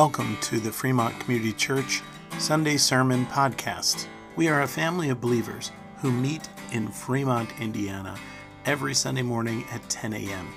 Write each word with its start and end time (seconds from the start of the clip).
Welcome 0.00 0.32
to 0.40 0.56
the 0.58 0.72
Fremont 0.72 1.20
Community 1.20 1.52
Church 1.52 2.00
Sunday 2.38 2.78
Sermon 2.78 3.26
Podcast. 3.26 4.06
We 4.34 4.48
are 4.48 4.62
a 4.62 4.66
family 4.66 5.10
of 5.10 5.20
believers 5.20 5.72
who 5.98 6.10
meet 6.10 6.48
in 6.72 6.88
Fremont, 6.88 7.50
Indiana 7.60 8.16
every 8.64 8.94
Sunday 8.94 9.20
morning 9.20 9.66
at 9.70 9.86
10 9.90 10.14
a.m. 10.14 10.54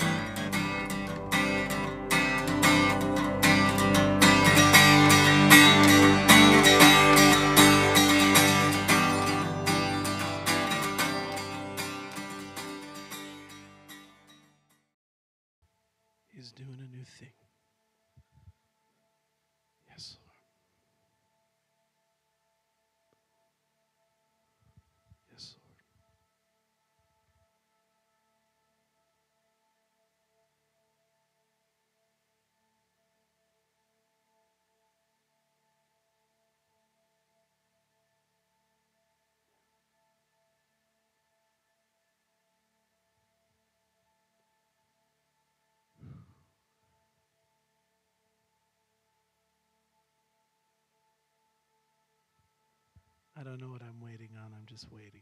I'm 54.64 54.68
just 54.68 54.90
waiting. 54.94 55.20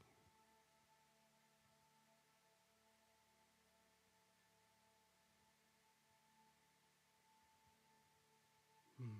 Hmm. 8.99 9.17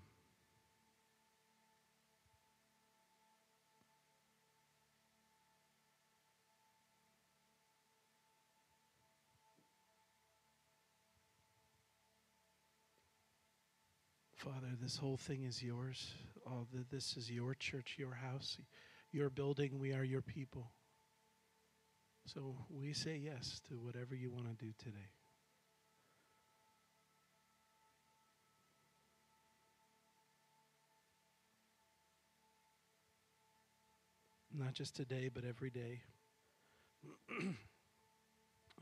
Father, 14.38 14.67
this 14.80 14.97
whole 14.97 15.17
thing 15.17 15.45
is 15.45 15.64
yours. 15.64 16.14
All 16.45 16.67
the, 16.72 16.86
this 16.92 17.17
is 17.17 17.31
your 17.31 17.55
church, 17.55 17.95
your 17.97 18.14
house, 18.14 18.59
your 19.12 19.30
building. 19.30 19.80
We 19.80 19.94
are 19.94 20.04
your 20.04 20.22
people. 20.22 20.72
So 22.28 22.56
we 22.70 22.94
say 22.94 23.17
yes 23.17 23.62
to 23.67 23.76
whatever 23.76 24.16
you 24.16 24.31
want 24.31 24.48
to 24.48 24.54
do 24.66 24.72
today. 24.78 25.09
Not 34.54 34.73
just 34.73 34.95
today, 34.95 35.30
but 35.33 35.43
every 35.45 35.70
day. 35.70 36.02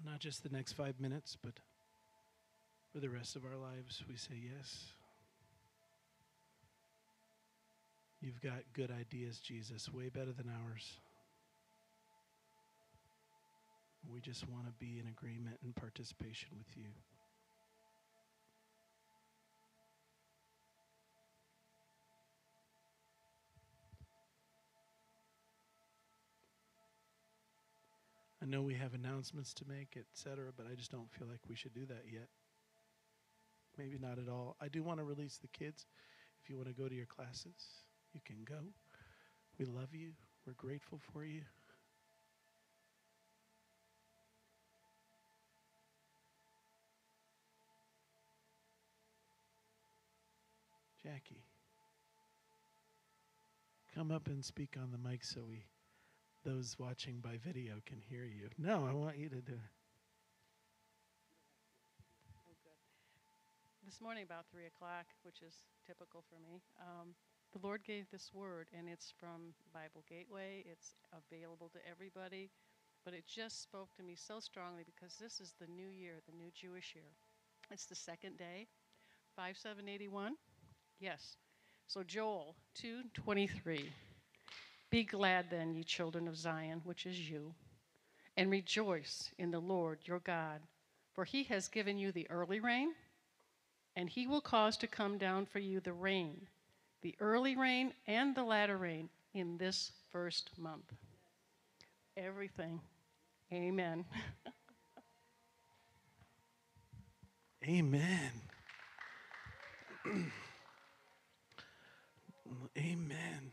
Not 0.06 0.20
just 0.20 0.44
the 0.44 0.50
next 0.50 0.74
five 0.74 1.00
minutes, 1.00 1.38
but 1.42 1.60
for 2.92 3.00
the 3.00 3.10
rest 3.10 3.36
of 3.36 3.46
our 3.46 3.58
lives, 3.58 4.04
we 4.08 4.16
say 4.16 4.36
yes. 4.42 4.88
You've 8.22 8.42
got 8.42 8.64
good 8.74 8.92
ideas, 8.92 9.40
Jesus, 9.40 9.92
way 9.94 10.10
better 10.10 10.34
than 10.34 10.52
ours. 10.66 11.00
We 14.12 14.20
just 14.20 14.48
want 14.50 14.66
to 14.66 14.72
be 14.74 15.00
in 15.00 15.08
agreement 15.08 15.58
and 15.64 15.76
participation 15.76 16.50
with 16.58 16.76
you. 16.76 16.90
I 28.42 28.46
know 28.46 28.62
we 28.62 28.74
have 28.76 28.94
announcements 28.94 29.54
to 29.56 29.66
make, 29.68 29.98
etc., 29.98 30.52
but 30.56 30.66
I 30.70 30.76
just 30.76 30.92
don't 30.92 31.12
feel 31.12 31.28
like 31.28 31.42
we 31.48 31.56
should 31.56 31.74
do 31.74 31.86
that 31.86 32.04
yet. 32.12 32.28
Maybe 33.78 33.98
not 33.98 34.18
at 34.18 34.28
all. 34.28 34.56
I 34.60 34.68
do 34.70 34.82
want 34.82 35.00
to 35.00 35.04
release 35.04 35.38
the 35.38 35.48
kids. 35.48 35.86
If 36.42 36.50
you 36.50 36.56
want 36.56 36.68
to 36.68 36.74
go 36.74 36.88
to 36.88 36.96
your 36.96 37.06
classes, 37.06 37.84
you 38.14 38.22
can 38.26 38.44
go. 38.44 38.74
We 39.58 39.66
love 39.66 39.94
you. 39.94 40.12
We're 40.46 40.54
grateful 40.54 41.00
for 41.14 41.24
you. 41.24 41.42
Jackie, 51.04 51.44
come 53.96 54.12
up 54.12 54.28
and 54.28 54.44
speak 54.44 54.76
on 54.78 54.92
the 54.92 54.98
mic 54.98 55.24
so 55.24 55.42
we 55.48 55.64
those 56.46 56.76
watching 56.80 57.20
by 57.20 57.38
video 57.44 57.76
can 57.86 58.00
hear 58.00 58.24
you. 58.24 58.48
No, 58.58 58.86
I 58.88 58.94
want 58.94 59.18
you 59.18 59.28
to 59.30 59.42
do 59.42 59.54
it. 59.54 59.72
Oh, 62.48 62.56
good. 62.64 62.80
This 63.86 64.00
morning, 64.02 64.24
about 64.24 64.46
3 64.52 64.66
o'clock, 64.66 65.06
which 65.24 65.42
is 65.42 65.54
typical 65.86 66.24
for 66.30 66.40
me, 66.40 66.62
um, 66.80 67.16
the 67.52 67.66
Lord 67.66 67.84
gave 67.84 68.10
this 68.12 68.32
word, 68.34 68.68
and 68.78 68.88
it's 68.88 69.12
from 69.20 69.54
Bible 69.74 70.04
Gateway. 70.08 70.64
It's 70.72 70.94
available 71.12 71.70
to 71.70 71.80
everybody, 71.90 72.52
but 73.04 73.14
it 73.14 73.26
just 73.28 73.64
spoke 73.64 73.94
to 73.96 74.04
me 74.04 74.16
so 74.16 74.40
strongly 74.40 74.84
because 74.86 75.16
this 75.16 75.40
is 75.40 75.54
the 75.60 75.68
new 75.68 75.88
year, 75.88 76.22
the 76.28 76.38
new 76.38 76.52
Jewish 76.54 76.94
year. 76.94 77.16
It's 77.72 77.86
the 77.86 77.96
second 77.96 78.38
day, 78.38 78.68
5781. 79.36 80.36
Yes. 81.00 81.38
So 81.88 82.04
Joel 82.04 82.56
2:23. 82.76 83.92
Be 84.92 85.04
glad 85.04 85.50
then, 85.50 85.74
ye 85.74 85.84
children 85.84 86.28
of 86.28 86.38
Zion, 86.38 86.82
which 86.84 87.06
is 87.06 87.30
you, 87.30 87.54
and 88.38 88.52
rejoice 88.52 89.32
in 89.38 89.52
the 89.52 89.60
Lord 89.60 90.00
your 90.06 90.20
God, 90.20 90.62
for 91.14 91.26
he 91.26 91.44
has 91.44 91.68
given 91.68 91.98
you 91.98 92.12
the 92.12 92.30
early 92.30 92.60
rain, 92.60 92.94
and 93.96 94.10
he 94.10 94.28
will 94.28 94.42
cause 94.42 94.78
to 94.78 94.88
come 94.88 95.18
down 95.18 95.46
for 95.46 95.60
you 95.60 95.80
the 95.80 95.94
rain 95.94 96.48
the 97.02 97.16
early 97.20 97.56
rain 97.56 97.94
and 98.08 98.36
the 98.36 98.44
latter 98.44 98.78
rain 98.78 99.10
in 99.34 99.58
this 99.58 99.92
first 100.12 100.52
month. 100.58 100.92
Everything. 102.18 102.82
Amen. 103.54 104.06
Amen. 107.68 108.32
Amen. 112.78 113.52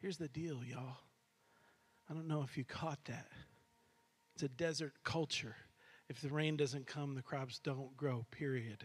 Here's 0.00 0.18
the 0.18 0.28
deal, 0.28 0.62
y'all. 0.64 0.98
I 2.08 2.14
don't 2.14 2.28
know 2.28 2.42
if 2.42 2.56
you 2.56 2.64
caught 2.64 3.04
that. 3.06 3.26
It's 4.34 4.42
a 4.42 4.48
desert 4.48 4.92
culture. 5.02 5.56
If 6.08 6.20
the 6.20 6.28
rain 6.28 6.56
doesn't 6.56 6.86
come, 6.86 7.14
the 7.14 7.22
crops 7.22 7.58
don't 7.58 7.96
grow, 7.96 8.24
period. 8.30 8.84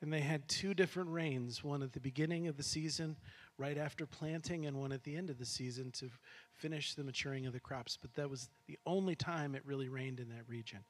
And 0.00 0.12
they 0.12 0.20
had 0.20 0.48
two 0.48 0.74
different 0.74 1.10
rains 1.10 1.64
one 1.64 1.82
at 1.82 1.92
the 1.92 2.00
beginning 2.00 2.46
of 2.46 2.56
the 2.56 2.62
season, 2.62 3.16
right 3.56 3.76
after 3.76 4.06
planting, 4.06 4.66
and 4.66 4.76
one 4.76 4.92
at 4.92 5.02
the 5.02 5.16
end 5.16 5.28
of 5.28 5.38
the 5.38 5.44
season 5.44 5.90
to 5.92 6.08
finish 6.54 6.94
the 6.94 7.02
maturing 7.02 7.46
of 7.46 7.52
the 7.52 7.60
crops. 7.60 7.98
But 8.00 8.14
that 8.14 8.30
was 8.30 8.48
the 8.66 8.78
only 8.86 9.16
time 9.16 9.54
it 9.54 9.62
really 9.66 9.88
rained 9.88 10.20
in 10.20 10.28
that 10.28 10.48
region. 10.48 10.80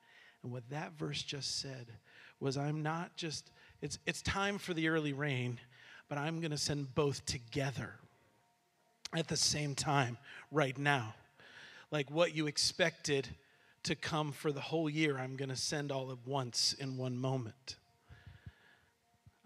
And 0.42 0.52
what 0.52 0.68
that 0.70 0.92
verse 0.98 1.22
just 1.22 1.60
said 1.60 1.86
was 2.40 2.56
I'm 2.56 2.82
not 2.82 3.16
just, 3.16 3.50
it's, 3.82 3.98
it's 4.06 4.22
time 4.22 4.58
for 4.58 4.74
the 4.74 4.88
early 4.88 5.12
rain, 5.12 5.58
but 6.08 6.18
I'm 6.18 6.40
going 6.40 6.50
to 6.50 6.58
send 6.58 6.94
both 6.94 7.24
together 7.24 7.94
at 9.16 9.28
the 9.28 9.36
same 9.36 9.74
time 9.74 10.18
right 10.52 10.76
now. 10.76 11.14
Like 11.90 12.10
what 12.10 12.34
you 12.34 12.46
expected 12.46 13.28
to 13.84 13.94
come 13.94 14.32
for 14.32 14.52
the 14.52 14.60
whole 14.60 14.90
year, 14.90 15.18
I'm 15.18 15.36
going 15.36 15.48
to 15.48 15.56
send 15.56 15.90
all 15.90 16.10
at 16.10 16.18
once 16.26 16.74
in 16.78 16.96
one 16.96 17.16
moment. 17.16 17.76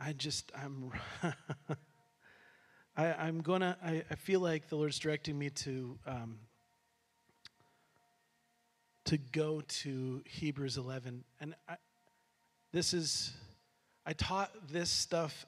I 0.04 0.12
just, 0.14 0.50
I'm, 0.60 0.90
I, 2.96 3.12
I'm 3.12 3.40
gonna, 3.40 3.76
I, 3.84 4.02
I 4.10 4.16
feel 4.16 4.40
like 4.40 4.68
the 4.68 4.74
Lord's 4.74 4.98
directing 4.98 5.38
me 5.38 5.50
to, 5.50 5.96
um, 6.08 6.38
to 9.04 9.16
go 9.16 9.60
to 9.60 10.22
Hebrews 10.26 10.76
11. 10.76 11.22
And 11.40 11.54
I, 11.68 11.76
this 12.72 12.92
is, 12.92 13.32
I 14.04 14.12
taught 14.14 14.50
this 14.72 14.90
stuff 14.90 15.46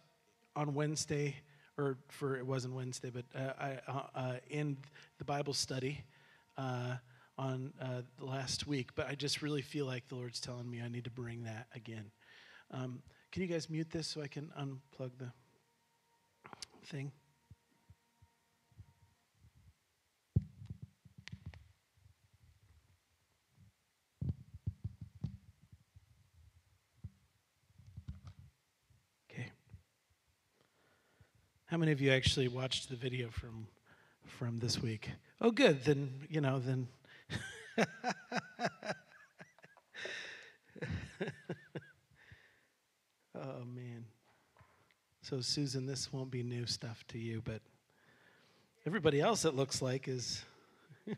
on 0.55 0.75
Wednesday, 0.75 1.35
or 1.77 1.99
for 2.07 2.37
it 2.37 2.47
wasn't 2.47 2.75
Wednesday, 2.75 3.11
but 3.11 3.25
uh, 3.35 3.53
I, 3.59 3.79
uh, 3.89 4.03
uh, 4.15 4.37
in 4.51 4.77
the 5.19 5.25
Bible 5.25 5.55
study 5.55 6.05
uh, 6.57 6.95
on 7.37 7.73
uh, 7.83 8.03
last 8.21 8.69
week. 8.69 8.91
But 8.95 9.09
I 9.09 9.17
just 9.17 9.43
really 9.43 9.63
feel 9.63 9.87
like 9.87 10.07
the 10.07 10.15
Lord's 10.15 10.39
telling 10.39 10.71
me 10.71 10.81
I 10.81 10.87
need 10.87 11.05
to 11.05 11.11
bring 11.11 11.43
that 11.43 11.67
again. 11.75 12.13
Um, 12.71 13.03
can 13.35 13.43
you 13.43 13.49
guys 13.49 13.69
mute 13.69 13.91
this 13.91 14.07
so 14.07 14.23
I 14.23 14.29
can 14.29 14.53
unplug 14.57 15.11
the 15.19 15.33
thing? 16.87 17.11
Okay. 29.29 29.51
How 31.67 31.77
many 31.77 31.91
of 31.91 32.01
you 32.01 32.13
actually 32.13 32.47
watched 32.47 32.89
the 32.89 32.95
video 32.95 33.31
from 33.31 33.67
from 34.39 34.61
this 34.61 34.81
week? 34.81 35.11
Oh, 35.41 35.51
good. 35.51 35.85
Then 35.85 36.09
you 36.31 36.41
know. 36.41 36.61
Then. 36.61 36.87
oh 43.65 43.69
man. 43.75 44.05
So 45.23 45.41
Susan, 45.41 45.87
this 45.87 46.13
won't 46.13 46.31
be 46.31 46.43
new 46.43 46.67
stuff 46.67 47.03
to 47.09 47.19
you, 47.19 47.41
but 47.45 47.63
everybody 48.87 49.21
else 49.21 49.45
it 49.45 49.55
looks 49.55 49.81
like 49.81 50.09
is. 50.09 50.45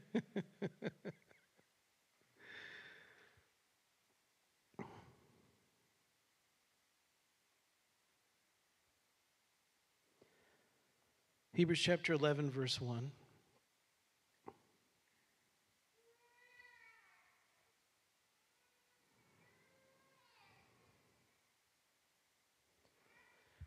Hebrews 11.55 11.81
chapter 11.81 12.13
11, 12.13 12.51
verse 12.51 12.81
1. 12.81 13.11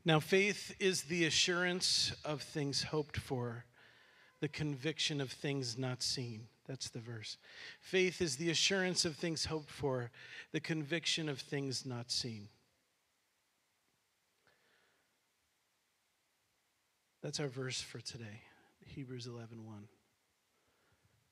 Now, 0.10 0.20
faith 0.20 0.76
is 0.80 1.04
the 1.04 1.26
assurance 1.26 2.14
of 2.26 2.42
things 2.42 2.82
hoped 2.82 3.16
for, 3.16 3.66
the 4.40 4.48
conviction 4.48 5.22
of 5.22 5.32
things 5.32 5.78
not 5.78 6.02
seen. 6.02 6.48
That's 6.66 6.90
the 6.90 6.98
verse. 6.98 7.38
Faith 7.80 8.20
is 8.20 8.38
the 8.38 8.50
assurance 8.50 9.06
of 9.06 9.18
things 9.18 9.46
hoped 9.46 9.70
for, 9.70 10.10
the 10.52 10.60
conviction 10.60 11.30
of 11.30 11.40
things 11.40 11.86
not 11.86 12.10
seen. 12.10 12.48
That's 17.22 17.40
our 17.40 17.48
verse 17.48 17.80
for 17.80 18.02
today, 18.02 18.42
Hebrews 18.88 19.28
11:1. 19.28 19.64
1. 19.64 19.88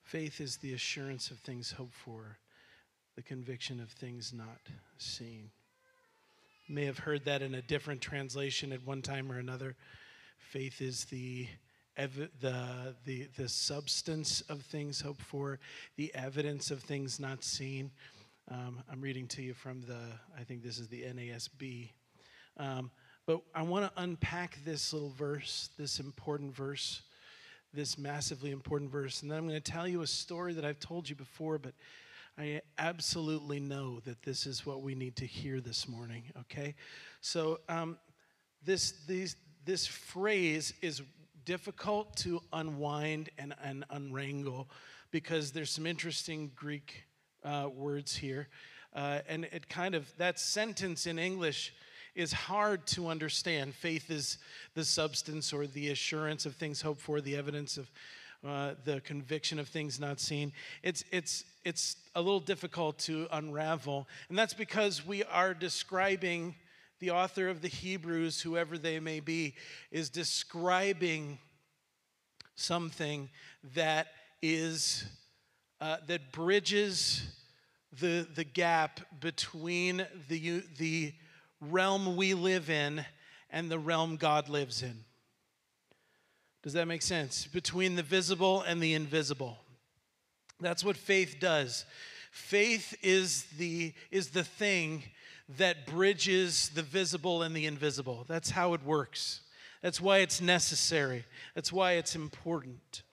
Faith 0.04 0.40
is 0.40 0.58
the 0.58 0.76
assurance 0.76 1.32
of 1.32 1.40
things 1.40 1.72
hoped 1.72 1.96
for, 1.96 2.38
the 3.16 3.24
conviction 3.24 3.80
of 3.80 3.90
things 3.90 4.32
not 4.32 4.62
seen. 5.00 5.50
May 6.70 6.86
have 6.86 7.00
heard 7.00 7.24
that 7.26 7.42
in 7.42 7.56
a 7.56 7.62
different 7.62 8.02
translation 8.02 8.74
at 8.74 8.86
one 8.86 9.02
time 9.02 9.32
or 9.32 9.40
another. 9.40 9.78
Faith 10.38 10.82
is 10.82 11.06
the 11.06 11.48
ev- 11.96 12.30
the, 12.42 12.96
the, 13.06 13.28
the 13.38 13.48
substance 13.48 14.42
of 14.42 14.62
things 14.64 15.00
hoped 15.00 15.22
for, 15.22 15.60
the 15.96 16.14
evidence 16.14 16.70
of 16.70 16.82
things 16.84 17.22
not 17.22 17.44
seen. 17.44 17.92
Um, 18.52 18.82
I'm 18.92 19.00
reading 19.00 19.28
to 19.28 19.42
you 19.42 19.54
from 19.54 19.82
the, 19.82 20.00
I 20.38 20.44
think 20.44 20.62
this 20.62 20.78
is 20.78 20.90
the 20.90 21.04
NASB. 21.04 21.92
Um, 22.58 22.92
but 23.26 23.42
I 23.56 23.62
want 23.62 23.86
to 23.86 24.02
unpack 24.02 24.60
this 24.66 24.92
little 24.92 25.12
verse, 25.12 25.70
this 25.78 26.00
important 26.00 26.54
verse, 26.54 27.02
this 27.74 27.98
massively 27.98 28.52
important 28.52 28.92
verse. 28.92 29.22
And 29.22 29.32
then 29.32 29.38
I'm 29.38 29.48
going 29.48 29.62
to 29.62 29.72
tell 29.72 29.88
you 29.88 30.02
a 30.02 30.08
story 30.08 30.54
that 30.54 30.66
I've 30.66 30.80
told 30.80 31.10
you 31.10 31.16
before, 31.16 31.58
but 31.58 31.74
I 32.38 32.62
absolutely 32.78 33.60
know 33.60 34.00
that 34.02 34.22
this 34.22 34.46
is 34.46 34.64
what 34.64 34.84
we 34.84 34.94
need 34.94 35.16
to 35.16 35.26
hear 35.26 35.60
this 35.60 35.88
morning, 35.88 36.24
okay? 36.42 36.76
So, 37.20 37.62
um, 37.68 37.98
this, 38.64 38.94
these, 39.08 39.36
this 39.66 39.88
phrase 39.88 40.74
is 40.82 41.02
difficult 41.46 42.16
to 42.18 42.42
unwind 42.54 43.30
and, 43.40 43.56
and 43.64 43.86
unwrangle 43.90 44.68
because 45.10 45.52
there's 45.52 45.72
some 45.72 45.88
interesting 45.88 46.52
Greek 46.56 47.06
uh, 47.44 47.70
words 47.74 48.16
here. 48.16 48.50
Uh, 48.94 49.20
and 49.28 49.46
it 49.46 49.68
kind 49.68 49.96
of, 49.96 50.12
that 50.18 50.40
sentence 50.40 51.08
in 51.08 51.18
English 51.18 51.74
is 52.14 52.34
hard 52.34 52.86
to 52.88 53.08
understand. 53.08 53.74
Faith 53.74 54.12
is 54.12 54.38
the 54.76 54.84
substance 54.84 55.54
or 55.54 55.66
the 55.66 55.90
assurance 55.90 56.46
of 56.46 56.56
things 56.56 56.82
hoped 56.82 57.02
for, 57.02 57.22
the 57.22 57.36
evidence 57.36 57.78
of 57.78 57.90
uh, 58.46 58.74
the 58.86 59.02
conviction 59.02 59.60
of 59.60 59.68
things 59.68 60.00
not 60.00 60.20
seen. 60.20 60.52
It's, 60.84 61.04
it's, 61.12 61.44
it's 61.64 61.96
a 62.16 62.22
little 62.22 62.40
difficult 62.40 63.00
to 63.00 63.28
unravel. 63.32 64.08
And 64.30 64.38
that's 64.38 64.54
because 64.54 65.06
we 65.06 65.24
are 65.24 65.54
describing 65.54 66.56
the 67.00 67.12
author 67.12 67.48
of 67.48 67.62
the 67.62 67.68
Hebrews, 67.68 68.42
whoever 68.42 68.78
they 68.78 69.00
may 69.00 69.20
be, 69.20 69.56
is 69.92 70.10
describing 70.10 71.38
something 72.56 73.30
that 73.76 74.08
is 74.42 75.06
uh, 75.80 75.98
that 76.08 76.32
bridges 76.32 77.22
the, 78.00 78.28
the 78.36 78.44
gap 78.44 79.00
between 79.20 80.06
the, 80.28 80.64
the 80.78 81.14
realm 81.62 82.16
we 82.16 82.34
live 82.34 82.70
in 82.70 83.06
and 83.50 83.70
the 83.70 83.80
realm 83.80 84.18
God 84.18 84.50
lives 84.50 84.82
in. 84.82 85.04
Does 86.68 86.74
that 86.74 86.86
make 86.86 87.02
sense? 87.02 87.48
Between 87.48 87.96
the 87.96 88.04
visible 88.04 88.62
and 88.62 88.84
the 88.84 88.94
invisible. 88.94 89.58
That's 90.60 90.84
what 90.84 90.98
faith 90.98 91.38
does. 91.40 91.86
Faith 92.30 92.94
is 93.02 93.46
the, 93.58 93.94
is 94.12 94.32
the 94.32 94.44
thing 94.44 95.04
that 95.58 95.88
bridges 95.88 96.68
the 96.76 96.82
visible 96.84 97.42
and 97.42 97.56
the 97.56 97.68
invisible. 97.68 98.26
That's 98.28 98.50
how 98.50 98.74
it 98.74 98.84
works. 98.84 99.40
That's 99.82 100.02
why 100.02 100.18
it's 100.18 100.42
necessary. 100.42 101.24
That's 101.56 101.72
why 101.72 101.94
it's 101.94 102.16
important. 102.16 103.04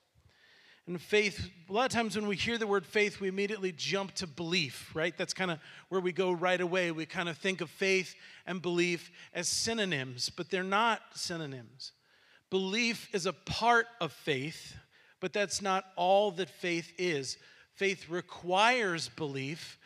And 0.85 1.01
faith, 1.01 1.49
a 1.69 1.71
lot 1.71 1.85
of 1.85 1.91
times 1.93 2.17
when 2.17 2.27
we 2.27 2.35
hear 2.35 2.57
the 2.57 2.67
word 2.67 2.85
faith, 2.85 3.21
we 3.21 3.29
immediately 3.29 3.71
jump 3.71 4.15
to 4.15 4.27
belief, 4.27 4.93
right? 4.93 5.17
That's 5.17 5.33
kind 5.33 5.49
of 5.49 5.59
where 5.87 6.01
we 6.01 6.11
go 6.11 6.33
right 6.33 6.59
away. 6.59 6.91
We 6.91 7.05
kind 7.05 7.29
of 7.29 7.37
think 7.37 7.61
of 7.61 7.69
faith 7.69 8.15
and 8.45 8.61
belief 8.61 9.11
as 9.33 9.47
synonyms, 9.47 10.29
but 10.29 10.49
they're 10.49 10.61
not 10.61 10.99
synonyms. 11.13 11.93
Belief 12.55 13.09
is 13.11 13.25
a 13.25 13.33
part 13.33 13.85
of 13.99 14.13
faith, 14.13 14.77
but 15.19 15.33
that's 15.33 15.61
not 15.61 15.83
all 15.97 16.31
that 16.31 16.49
faith 16.49 16.93
is. 16.97 17.37
Faith 17.73 18.07
requires 18.07 19.09
belief, 19.09 19.77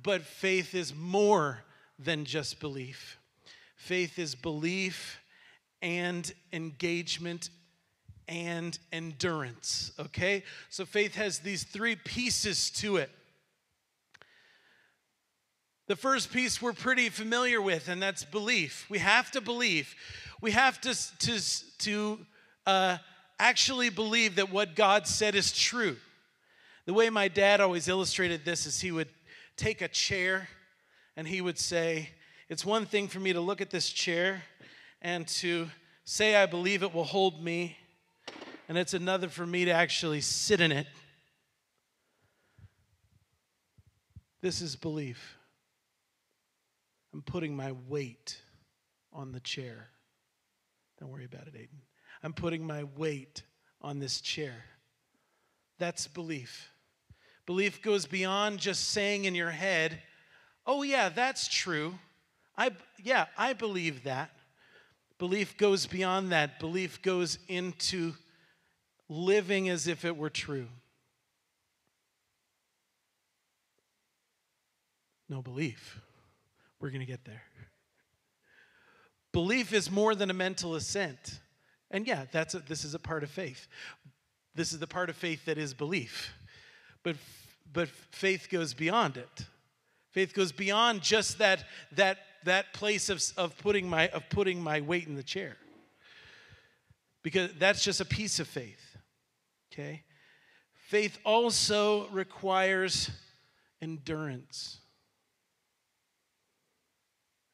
but 0.00 0.22
faith 0.22 0.76
is 0.76 0.94
more 0.94 1.64
than 1.98 2.24
just 2.24 2.60
belief. 2.60 3.18
Faith 3.74 4.16
is 4.20 4.36
belief 4.36 5.18
and 5.82 6.32
engagement 6.52 7.50
and 8.28 8.78
endurance, 8.92 9.90
okay? 9.98 10.44
So 10.70 10.84
faith 10.84 11.16
has 11.16 11.40
these 11.40 11.64
three 11.64 11.96
pieces 11.96 12.70
to 12.76 12.98
it. 12.98 13.10
The 15.86 15.96
first 15.96 16.32
piece 16.32 16.62
we're 16.62 16.72
pretty 16.72 17.10
familiar 17.10 17.60
with, 17.60 17.88
and 17.88 18.02
that's 18.02 18.24
belief. 18.24 18.86
We 18.88 18.98
have 18.98 19.30
to 19.32 19.42
believe. 19.42 19.94
We 20.40 20.52
have 20.52 20.80
to, 20.82 20.94
to, 21.18 21.40
to 21.80 22.18
uh, 22.66 22.98
actually 23.38 23.90
believe 23.90 24.36
that 24.36 24.50
what 24.50 24.76
God 24.76 25.06
said 25.06 25.34
is 25.34 25.52
true. 25.52 25.96
The 26.86 26.94
way 26.94 27.10
my 27.10 27.28
dad 27.28 27.60
always 27.60 27.86
illustrated 27.86 28.44
this 28.44 28.66
is 28.66 28.80
he 28.80 28.92
would 28.92 29.08
take 29.56 29.82
a 29.82 29.88
chair 29.88 30.48
and 31.16 31.28
he 31.28 31.42
would 31.42 31.58
say, 31.58 32.10
It's 32.48 32.64
one 32.64 32.86
thing 32.86 33.08
for 33.08 33.20
me 33.20 33.34
to 33.34 33.40
look 33.40 33.60
at 33.60 33.70
this 33.70 33.90
chair 33.90 34.42
and 35.02 35.28
to 35.28 35.68
say, 36.04 36.34
I 36.34 36.46
believe 36.46 36.82
it 36.82 36.94
will 36.94 37.04
hold 37.04 37.44
me, 37.44 37.76
and 38.68 38.78
it's 38.78 38.94
another 38.94 39.28
for 39.28 39.46
me 39.46 39.66
to 39.66 39.70
actually 39.70 40.22
sit 40.22 40.60
in 40.60 40.72
it. 40.72 40.86
This 44.40 44.60
is 44.60 44.76
belief. 44.76 45.36
I'm 47.14 47.22
putting 47.22 47.54
my 47.54 47.70
weight 47.88 48.40
on 49.12 49.30
the 49.30 49.38
chair. 49.38 49.88
Don't 50.98 51.10
worry 51.10 51.24
about 51.24 51.46
it, 51.46 51.54
Aiden. 51.54 51.78
I'm 52.24 52.32
putting 52.32 52.66
my 52.66 52.82
weight 52.96 53.44
on 53.80 54.00
this 54.00 54.20
chair. 54.20 54.64
That's 55.78 56.08
belief. 56.08 56.72
Belief 57.46 57.80
goes 57.82 58.04
beyond 58.06 58.58
just 58.58 58.88
saying 58.90 59.26
in 59.26 59.36
your 59.36 59.52
head, 59.52 60.02
"Oh 60.66 60.82
yeah, 60.82 61.08
that's 61.08 61.46
true." 61.46 62.00
I 62.56 62.72
yeah, 63.00 63.26
I 63.38 63.52
believe 63.52 64.02
that. 64.04 64.30
Belief 65.18 65.56
goes 65.56 65.86
beyond 65.86 66.32
that. 66.32 66.58
Belief 66.58 67.00
goes 67.00 67.38
into 67.46 68.14
living 69.08 69.68
as 69.68 69.86
if 69.86 70.04
it 70.04 70.16
were 70.16 70.30
true. 70.30 70.68
No 75.28 75.42
belief. 75.42 76.00
We're 76.84 76.90
going 76.90 77.00
to 77.00 77.06
get 77.06 77.24
there. 77.24 77.40
Belief 79.32 79.72
is 79.72 79.90
more 79.90 80.14
than 80.14 80.28
a 80.28 80.34
mental 80.34 80.74
assent. 80.74 81.40
And 81.90 82.06
yeah, 82.06 82.26
that's 82.30 82.52
a, 82.52 82.58
this 82.58 82.84
is 82.84 82.92
a 82.92 82.98
part 82.98 83.22
of 83.22 83.30
faith. 83.30 83.68
This 84.54 84.70
is 84.70 84.80
the 84.80 84.86
part 84.86 85.08
of 85.08 85.16
faith 85.16 85.46
that 85.46 85.56
is 85.56 85.72
belief. 85.72 86.34
But, 87.02 87.16
but 87.72 87.88
faith 87.88 88.48
goes 88.50 88.74
beyond 88.74 89.16
it. 89.16 89.46
Faith 90.10 90.34
goes 90.34 90.52
beyond 90.52 91.00
just 91.00 91.38
that, 91.38 91.64
that, 91.92 92.18
that 92.44 92.74
place 92.74 93.08
of, 93.08 93.22
of, 93.38 93.56
putting 93.56 93.88
my, 93.88 94.08
of 94.08 94.28
putting 94.28 94.62
my 94.62 94.82
weight 94.82 95.06
in 95.06 95.14
the 95.14 95.22
chair. 95.22 95.56
Because 97.22 97.48
that's 97.58 97.82
just 97.82 98.02
a 98.02 98.04
piece 98.04 98.40
of 98.40 98.46
faith. 98.46 98.98
Okay? 99.72 100.02
Faith 100.74 101.18
also 101.24 102.08
requires 102.08 103.10
endurance, 103.80 104.80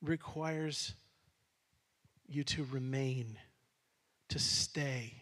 requires 0.03 0.95
you 2.29 2.45
to 2.45 2.67
remain, 2.71 3.39
to 4.29 4.39
stay, 4.39 5.15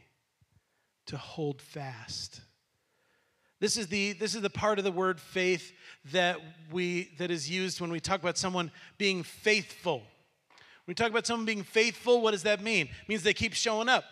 to 1.07 1.17
hold 1.17 1.61
fast. 1.61 2.41
This 3.61 3.77
is 3.77 3.89
the 3.89 4.13
this 4.13 4.35
is 4.35 4.43
the 4.43 4.51
part 4.51 4.79
of 4.79 4.85
the 4.85 4.93
word 4.93 5.19
faith 5.19 5.73
that 6.13 6.39
we 6.71 7.11
that 7.19 7.31
is 7.31 7.51
used 7.51 7.81
when 7.81 7.91
we 7.91 7.99
talk 7.99 8.21
about 8.21 8.39
someone 8.39 8.71
being 8.99 9.23
faithful. 9.23 9.99
When 9.99 10.93
we 10.93 10.95
talk 10.95 11.11
about 11.11 11.27
someone 11.27 11.47
being 11.47 11.65
faithful, 11.65 12.21
what 12.21 12.31
does 12.31 12.45
that 12.45 12.63
mean? 12.63 12.87
It 12.87 13.09
means 13.09 13.23
they 13.23 13.35
keep 13.35 13.55
showing 13.55 13.89
up, 13.89 14.05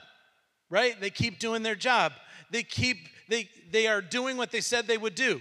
right? 0.69 1.01
They 1.01 1.11
keep 1.11 1.39
doing 1.39 1.63
their 1.63 1.77
job. 1.77 2.13
They 2.51 2.65
keep 2.65 3.09
they 3.29 3.49
they 3.71 3.87
are 3.87 4.01
doing 4.01 4.37
what 4.37 4.51
they 4.51 4.61
said 4.61 4.87
they 4.87 4.99
would 4.99 5.15
do. 5.15 5.41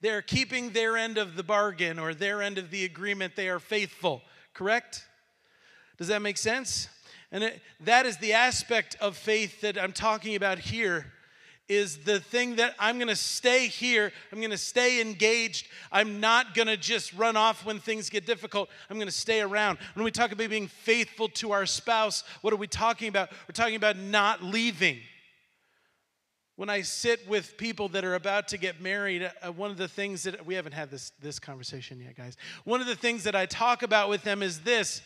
They're 0.00 0.22
keeping 0.22 0.70
their 0.70 0.96
end 0.96 1.18
of 1.18 1.36
the 1.36 1.42
bargain 1.42 1.98
or 1.98 2.14
their 2.14 2.42
end 2.42 2.58
of 2.58 2.70
the 2.70 2.84
agreement. 2.84 3.36
They 3.36 3.48
are 3.48 3.58
faithful, 3.58 4.22
correct? 4.54 5.04
Does 5.98 6.08
that 6.08 6.22
make 6.22 6.38
sense? 6.38 6.88
And 7.32 7.44
it, 7.44 7.60
that 7.80 8.06
is 8.06 8.16
the 8.16 8.32
aspect 8.32 8.96
of 9.00 9.16
faith 9.16 9.60
that 9.60 9.78
I'm 9.78 9.92
talking 9.92 10.34
about 10.34 10.58
here 10.58 11.12
is 11.68 11.98
the 11.98 12.18
thing 12.18 12.56
that 12.56 12.74
I'm 12.80 12.96
going 12.96 13.08
to 13.08 13.16
stay 13.16 13.68
here. 13.68 14.10
I'm 14.32 14.38
going 14.38 14.50
to 14.50 14.58
stay 14.58 15.00
engaged. 15.00 15.68
I'm 15.92 16.18
not 16.18 16.52
going 16.52 16.66
to 16.66 16.76
just 16.76 17.12
run 17.12 17.36
off 17.36 17.64
when 17.64 17.78
things 17.78 18.10
get 18.10 18.26
difficult. 18.26 18.68
I'm 18.90 18.96
going 18.96 19.06
to 19.06 19.12
stay 19.14 19.40
around. 19.40 19.78
When 19.94 20.04
we 20.04 20.10
talk 20.10 20.32
about 20.32 20.50
being 20.50 20.66
faithful 20.66 21.28
to 21.28 21.52
our 21.52 21.66
spouse, 21.66 22.24
what 22.40 22.52
are 22.52 22.56
we 22.56 22.66
talking 22.66 23.06
about? 23.08 23.30
We're 23.48 23.52
talking 23.52 23.76
about 23.76 23.96
not 23.96 24.42
leaving. 24.42 24.98
When 26.60 26.68
I 26.68 26.82
sit 26.82 27.26
with 27.26 27.56
people 27.56 27.88
that 27.88 28.04
are 28.04 28.16
about 28.16 28.48
to 28.48 28.58
get 28.58 28.82
married, 28.82 29.22
uh, 29.22 29.50
one 29.50 29.70
of 29.70 29.78
the 29.78 29.88
things 29.88 30.24
that 30.24 30.44
we 30.44 30.54
haven't 30.54 30.72
had 30.72 30.90
this, 30.90 31.10
this 31.22 31.38
conversation 31.38 31.98
yet, 32.02 32.18
guys. 32.18 32.36
One 32.64 32.82
of 32.82 32.86
the 32.86 32.94
things 32.94 33.24
that 33.24 33.34
I 33.34 33.46
talk 33.46 33.82
about 33.82 34.10
with 34.10 34.24
them 34.24 34.42
is 34.42 34.60
this 34.60 35.00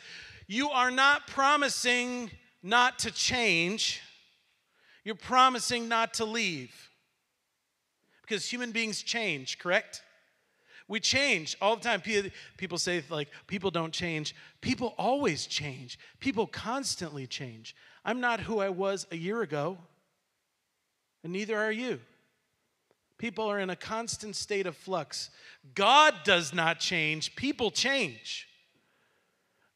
you 0.49 0.70
are 0.70 0.90
not 0.90 1.28
promising 1.28 2.32
not 2.64 2.99
to 2.99 3.12
change, 3.12 4.00
you're 5.04 5.14
promising 5.14 5.87
not 5.87 6.14
to 6.14 6.25
leave. 6.25 6.75
Because 8.23 8.50
human 8.50 8.73
beings 8.73 9.00
change, 9.00 9.61
correct? 9.61 10.02
We 10.88 10.99
change 10.99 11.56
all 11.62 11.76
the 11.76 11.82
time. 11.84 12.02
People 12.56 12.78
say, 12.78 13.04
like, 13.08 13.28
people 13.46 13.70
don't 13.70 13.92
change. 13.92 14.34
People 14.61 14.92
always 14.99 15.46
change. 15.46 16.00
People 16.18 16.49
constantly 16.49 17.28
change. 17.28 17.76
I'm 18.04 18.20
not 18.20 18.40
who 18.40 18.58
I 18.58 18.70
was 18.70 19.06
a 19.12 19.16
year 19.16 19.42
ago, 19.42 19.78
and 21.25 21.33
neither 21.33 21.59
are 21.59 21.73
you. 21.73 21.99
People 23.19 23.47
are 23.47 23.59
in 23.59 23.71
a 23.71 23.76
constant 23.76 24.37
state 24.37 24.66
of 24.66 24.76
flux. 24.76 25.31
God 25.75 26.14
does 26.25 26.52
not 26.52 26.78
change, 26.78 27.35
people 27.35 27.71
change. 27.71 28.47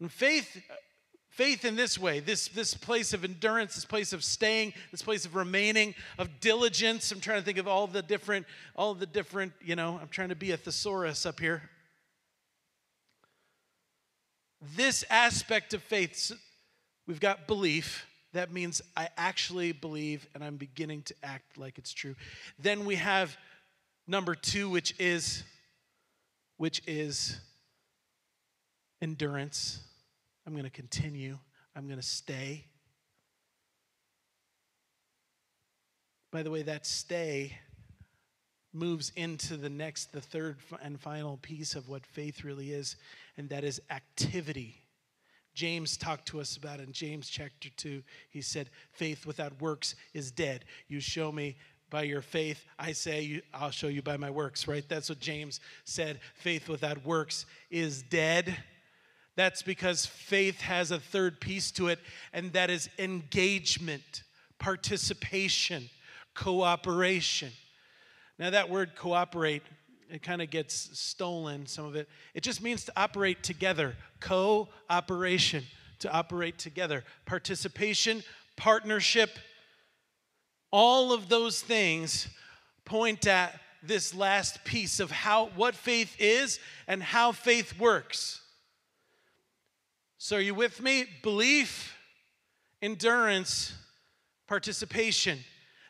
And 0.01 0.13
faith, 0.13 0.63
faith 1.31 1.65
in 1.65 1.75
this 1.75 1.99
way, 1.99 2.21
this, 2.21 2.49
this 2.49 2.75
place 2.75 3.13
of 3.13 3.25
endurance, 3.25 3.75
this 3.75 3.85
place 3.85 4.13
of 4.13 4.23
staying, 4.23 4.75
this 4.91 5.03
place 5.03 5.25
of 5.25 5.35
remaining, 5.35 5.95
of 6.19 6.41
diligence. 6.41 7.11
I'm 7.11 7.21
trying 7.21 7.41
to 7.41 7.45
think 7.45 7.59
of 7.59 7.67
all 7.67 7.87
the 7.87 8.03
different, 8.03 8.47
all 8.77 8.95
the 8.95 9.07
different, 9.07 9.53
you 9.61 9.75
know, 9.75 9.99
I'm 10.01 10.09
trying 10.09 10.29
to 10.29 10.37
be 10.37 10.53
a 10.53 10.57
thesaurus 10.57 11.27
up 11.27 11.41
here. 11.41 11.63
This 14.77 15.05
aspect 15.09 15.75
of 15.75 15.83
faith, 15.83 16.33
we've 17.07 17.21
got 17.21 17.47
belief. 17.47 18.07
That 18.39 18.53
means 18.53 18.81
I 18.97 19.09
actually 19.17 19.73
believe 19.73 20.29
and 20.33 20.45
I'm 20.45 20.59
beginning 20.59 21.03
to 21.03 21.15
act 21.25 21.59
like 21.59 21.77
it's 21.77 21.93
true. 21.93 22.15
Then 22.57 22.85
we 22.85 22.95
have 22.95 23.37
number 24.07 24.37
two, 24.37 24.71
which 24.71 24.95
is, 25.01 25.43
which 26.57 26.81
is 26.87 27.37
endurance. 29.03 29.81
I'm 30.47 30.53
going 30.53 30.67
to 30.67 30.71
continue. 30.71 31.37
I'm 31.75 31.89
going 31.89 31.99
to 31.99 32.07
stay. 32.07 32.67
By 36.31 36.45
the 36.45 36.53
way, 36.53 36.63
that 36.63 36.87
stay 36.87 37.59
moves 38.73 39.11
into 39.17 39.57
the 39.57 39.69
next, 39.69 40.13
the 40.13 40.21
third 40.21 40.59
and 40.81 41.01
final 41.01 41.39
piece 41.39 41.75
of 41.75 41.89
what 41.89 42.07
faith 42.07 42.45
really 42.45 42.71
is, 42.71 42.95
and 43.37 43.49
that 43.49 43.65
is 43.65 43.83
activity. 43.91 44.85
James 45.59 45.97
talked 45.97 46.27
to 46.27 46.41
us 46.41 46.57
about 46.57 46.79
in 46.79 46.93
James 46.93 47.29
chapter 47.29 47.69
2. 47.69 48.01
He 48.31 48.41
said, 48.41 48.71
Faith 48.93 49.27
without 49.27 49.61
works 49.61 49.97
is 50.15 50.31
dead. 50.31 50.65
You 50.87 51.01
show 51.01 51.33
me 51.33 51.57
by 51.91 52.03
your 52.03 52.23
faith, 52.23 52.65
I 52.79 52.93
say, 52.93 53.43
I'll 53.53 53.73
show 53.73 53.89
you 53.89 54.01
by 54.01 54.17
my 54.19 54.31
works, 54.31 54.69
right? 54.69 54.89
That's 54.89 55.09
what 55.09 55.19
James 55.19 55.59
said. 55.83 56.21
Faith 56.35 56.69
without 56.69 57.05
works 57.05 57.45
is 57.73 58.05
dead. 58.05 58.57
That's 59.35 59.63
because 59.63 60.07
faith 60.07 60.61
has 60.61 60.93
a 60.93 61.01
third 61.01 61.41
piece 61.41 61.73
to 61.73 61.89
it, 61.89 61.99
and 62.33 62.53
that 62.53 62.71
is 62.71 62.89
engagement, 62.97 64.23
participation, 64.61 65.91
cooperation. 66.35 67.51
Now, 68.39 68.51
that 68.51 68.71
word 68.71 68.95
cooperate, 68.95 69.65
it 70.11 70.23
kind 70.23 70.41
of 70.41 70.51
gets 70.51 70.99
stolen, 70.99 71.67
some 71.67 71.85
of 71.85 71.97
it. 71.97 72.09
It 72.35 72.43
just 72.43 72.63
means 72.63 72.85
to 72.85 72.93
operate 72.97 73.43
together, 73.43 73.97
cooperation, 74.21 75.65
to 76.01 76.13
operate 76.13 76.59
together, 76.59 77.05
participation, 77.27 78.23
partnership. 78.57 79.39
All 80.71 81.13
of 81.13 81.29
those 81.29 81.61
things 81.61 82.29
point 82.85 83.27
at 83.27 83.61
this 83.83 84.15
last 84.15 84.65
piece 84.65 85.01
of 85.01 85.11
how 85.11 85.47
what 85.55 85.75
faith 85.75 86.17
is 86.19 86.59
and 86.87 87.03
how 87.03 87.33
faith 87.33 87.79
works. 87.79 88.41
So, 90.19 90.37
are 90.37 90.41
you 90.41 90.55
with 90.55 90.83
me? 90.83 91.05
Belief, 91.23 91.97
endurance, 92.83 93.73
participation. 94.49 95.39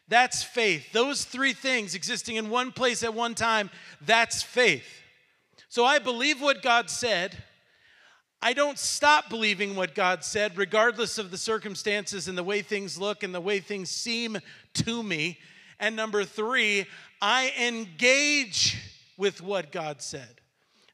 That's 0.08 0.42
faith. 0.42 0.92
Those 0.92 1.24
three 1.24 1.52
things 1.52 1.94
existing 1.94 2.36
in 2.36 2.48
one 2.48 2.72
place 2.72 3.02
at 3.02 3.14
one 3.14 3.34
time, 3.34 3.70
that's 4.00 4.42
faith. 4.42 4.86
So, 5.68 5.84
I 5.84 5.98
believe 5.98 6.40
what 6.40 6.62
God 6.62 6.88
said. 6.88 7.36
I 8.40 8.52
don't 8.52 8.78
stop 8.78 9.28
believing 9.28 9.74
what 9.74 9.96
God 9.96 10.22
said, 10.22 10.56
regardless 10.56 11.18
of 11.18 11.32
the 11.32 11.36
circumstances 11.36 12.28
and 12.28 12.38
the 12.38 12.44
way 12.44 12.62
things 12.62 12.96
look 12.96 13.22
and 13.24 13.34
the 13.34 13.40
way 13.40 13.58
things 13.58 13.90
seem 13.90 14.38
to 14.74 15.02
me. 15.02 15.38
And 15.80 15.96
number 15.96 16.24
three, 16.24 16.86
I 17.20 17.52
engage 17.60 18.78
with 19.16 19.42
what 19.42 19.72
God 19.72 20.00
said. 20.00 20.40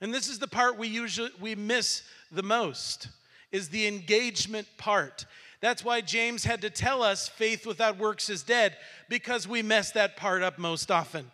And 0.01 0.13
this 0.13 0.29
is 0.29 0.39
the 0.39 0.49
part 0.49 0.79
we 0.79 0.89
usually 0.89 1.31
we 1.41 1.55
miss 1.55 2.03
the 2.33 2.43
most 2.43 3.09
is 3.53 3.69
the 3.69 3.87
engagement 3.87 4.67
part. 4.77 5.27
That's 5.65 5.83
why 5.83 6.03
James 6.03 6.45
had 6.45 6.61
to 6.61 6.69
tell 6.69 7.03
us 7.03 7.27
faith 7.27 7.67
without 7.67 7.97
works 7.97 8.29
is 8.29 8.43
dead, 8.43 8.77
because 9.09 9.49
we 9.49 9.63
mess 9.63 9.93
that 9.93 10.15
part 10.15 10.43
up 10.43 10.59
most 10.59 10.91
often. 10.91 11.31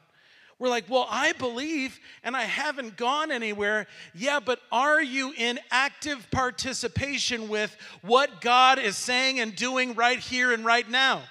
We're 0.56 0.68
like, 0.68 0.84
well, 0.88 1.08
I 1.10 1.32
believe 1.32 1.98
and 2.22 2.36
I 2.36 2.42
haven't 2.42 2.96
gone 2.96 3.32
anywhere. 3.32 3.88
Yeah, 4.14 4.38
but 4.38 4.60
are 4.70 5.02
you 5.02 5.34
in 5.36 5.58
active 5.72 6.30
participation 6.30 7.48
with 7.48 7.76
what 8.02 8.40
God 8.40 8.78
is 8.78 8.96
saying 8.96 9.40
and 9.40 9.56
doing 9.56 9.94
right 9.94 10.20
here 10.20 10.52
and 10.52 10.64
right 10.64 10.88
now? 10.88 11.22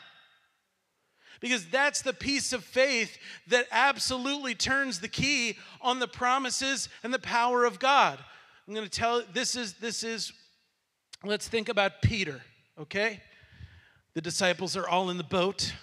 Because 1.39 1.65
that's 1.68 2.01
the 2.01 2.12
piece 2.12 2.51
of 2.51 2.65
faith 2.65 3.18
that 3.48 3.65
absolutely 3.72 4.56
turns 4.56 5.00
the 5.00 5.08
key 5.08 5.58
on 5.79 6.00
the 6.00 6.08
promises 6.10 6.89
and 7.01 7.13
the 7.13 7.20
power 7.20 7.63
of 7.63 7.79
God. 7.79 8.20
I'm 8.68 8.74
going 8.74 8.86
to 8.86 8.91
tell 8.91 9.24
this 9.32 9.56
is 9.56 9.75
this 9.75 10.03
is 10.03 10.34
Let's 11.24 11.50
think 11.50 11.68
about 11.68 12.01
Peter, 12.01 12.41
okay? 12.79 13.21
The 14.13 14.21
disciples 14.21 14.75
are 14.77 14.88
all 14.88 15.09
in 15.09 15.17
the 15.17 15.24
boat. 15.24 15.74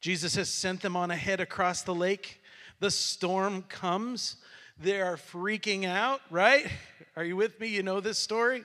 Jesus 0.00 0.34
has 0.34 0.48
sent 0.48 0.80
them 0.80 0.96
on 0.96 1.10
ahead 1.10 1.40
across 1.40 1.82
the 1.82 1.94
lake. 1.94 2.40
The 2.80 2.90
storm 2.90 3.62
comes. 3.62 4.36
They 4.80 5.00
are 5.00 5.16
freaking 5.16 5.84
out, 5.84 6.20
right? 6.30 6.66
Are 7.16 7.24
you 7.24 7.36
with 7.36 7.60
me? 7.60 7.68
You 7.68 7.82
know 7.82 8.00
this 8.00 8.18
story? 8.18 8.64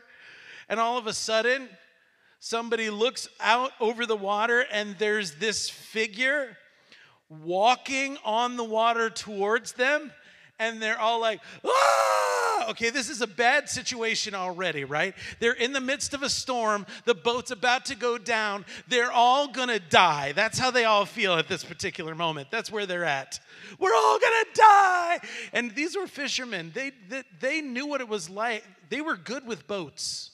And 0.69 0.79
all 0.79 0.98
of 0.98 1.05
a 1.05 1.13
sudden, 1.13 1.69
somebody 2.39 2.89
looks 2.89 3.27
out 3.39 3.72
over 3.79 4.05
the 4.05 4.15
water 4.15 4.65
and 4.72 4.96
there's 4.98 5.36
this 5.36 5.69
figure 5.69 6.57
walking 7.29 8.17
on 8.24 8.57
the 8.57 8.63
water 8.63 9.10
towards 9.10 9.74
them. 9.74 10.12
And 10.60 10.81
they're 10.81 11.00
all 11.00 11.22
like, 11.22 11.41
ah! 11.63 12.07
Okay, 12.67 12.89
this 12.89 13.09
is 13.09 13.21
a 13.21 13.27
bad 13.27 13.69
situation 13.69 14.36
already, 14.36 14.83
right? 14.83 15.13
They're 15.39 15.53
in 15.53 15.74
the 15.74 15.81
midst 15.81 16.13
of 16.13 16.24
a 16.24 16.29
storm. 16.29 16.86
The 17.05 17.15
boat's 17.15 17.51
about 17.51 17.86
to 17.86 17.95
go 17.95 18.17
down. 18.17 18.65
They're 18.88 19.12
all 19.12 19.47
to 19.47 19.79
die. 19.79 20.31
That's 20.33 20.59
how 20.59 20.71
they 20.71 20.86
all 20.86 21.05
feel 21.05 21.33
at 21.33 21.47
this 21.47 21.63
particular 21.63 22.15
moment. 22.15 22.50
That's 22.51 22.71
where 22.71 22.86
they're 22.86 23.05
at. 23.05 23.39
We're 23.79 23.95
all 23.95 24.19
to 24.19 24.45
die. 24.53 25.19
And 25.53 25.74
these 25.75 25.95
were 25.95 26.07
fishermen. 26.07 26.71
They, 26.74 26.91
they, 27.09 27.24
they 27.39 27.62
knew 27.62 27.88
what 27.88 28.01
it 28.01 28.07
was 28.07 28.29
like. 28.29 28.63
They 28.89 29.01
were 29.01 29.15
good 29.15 29.45
with 29.45 29.67
boats. 29.67 30.31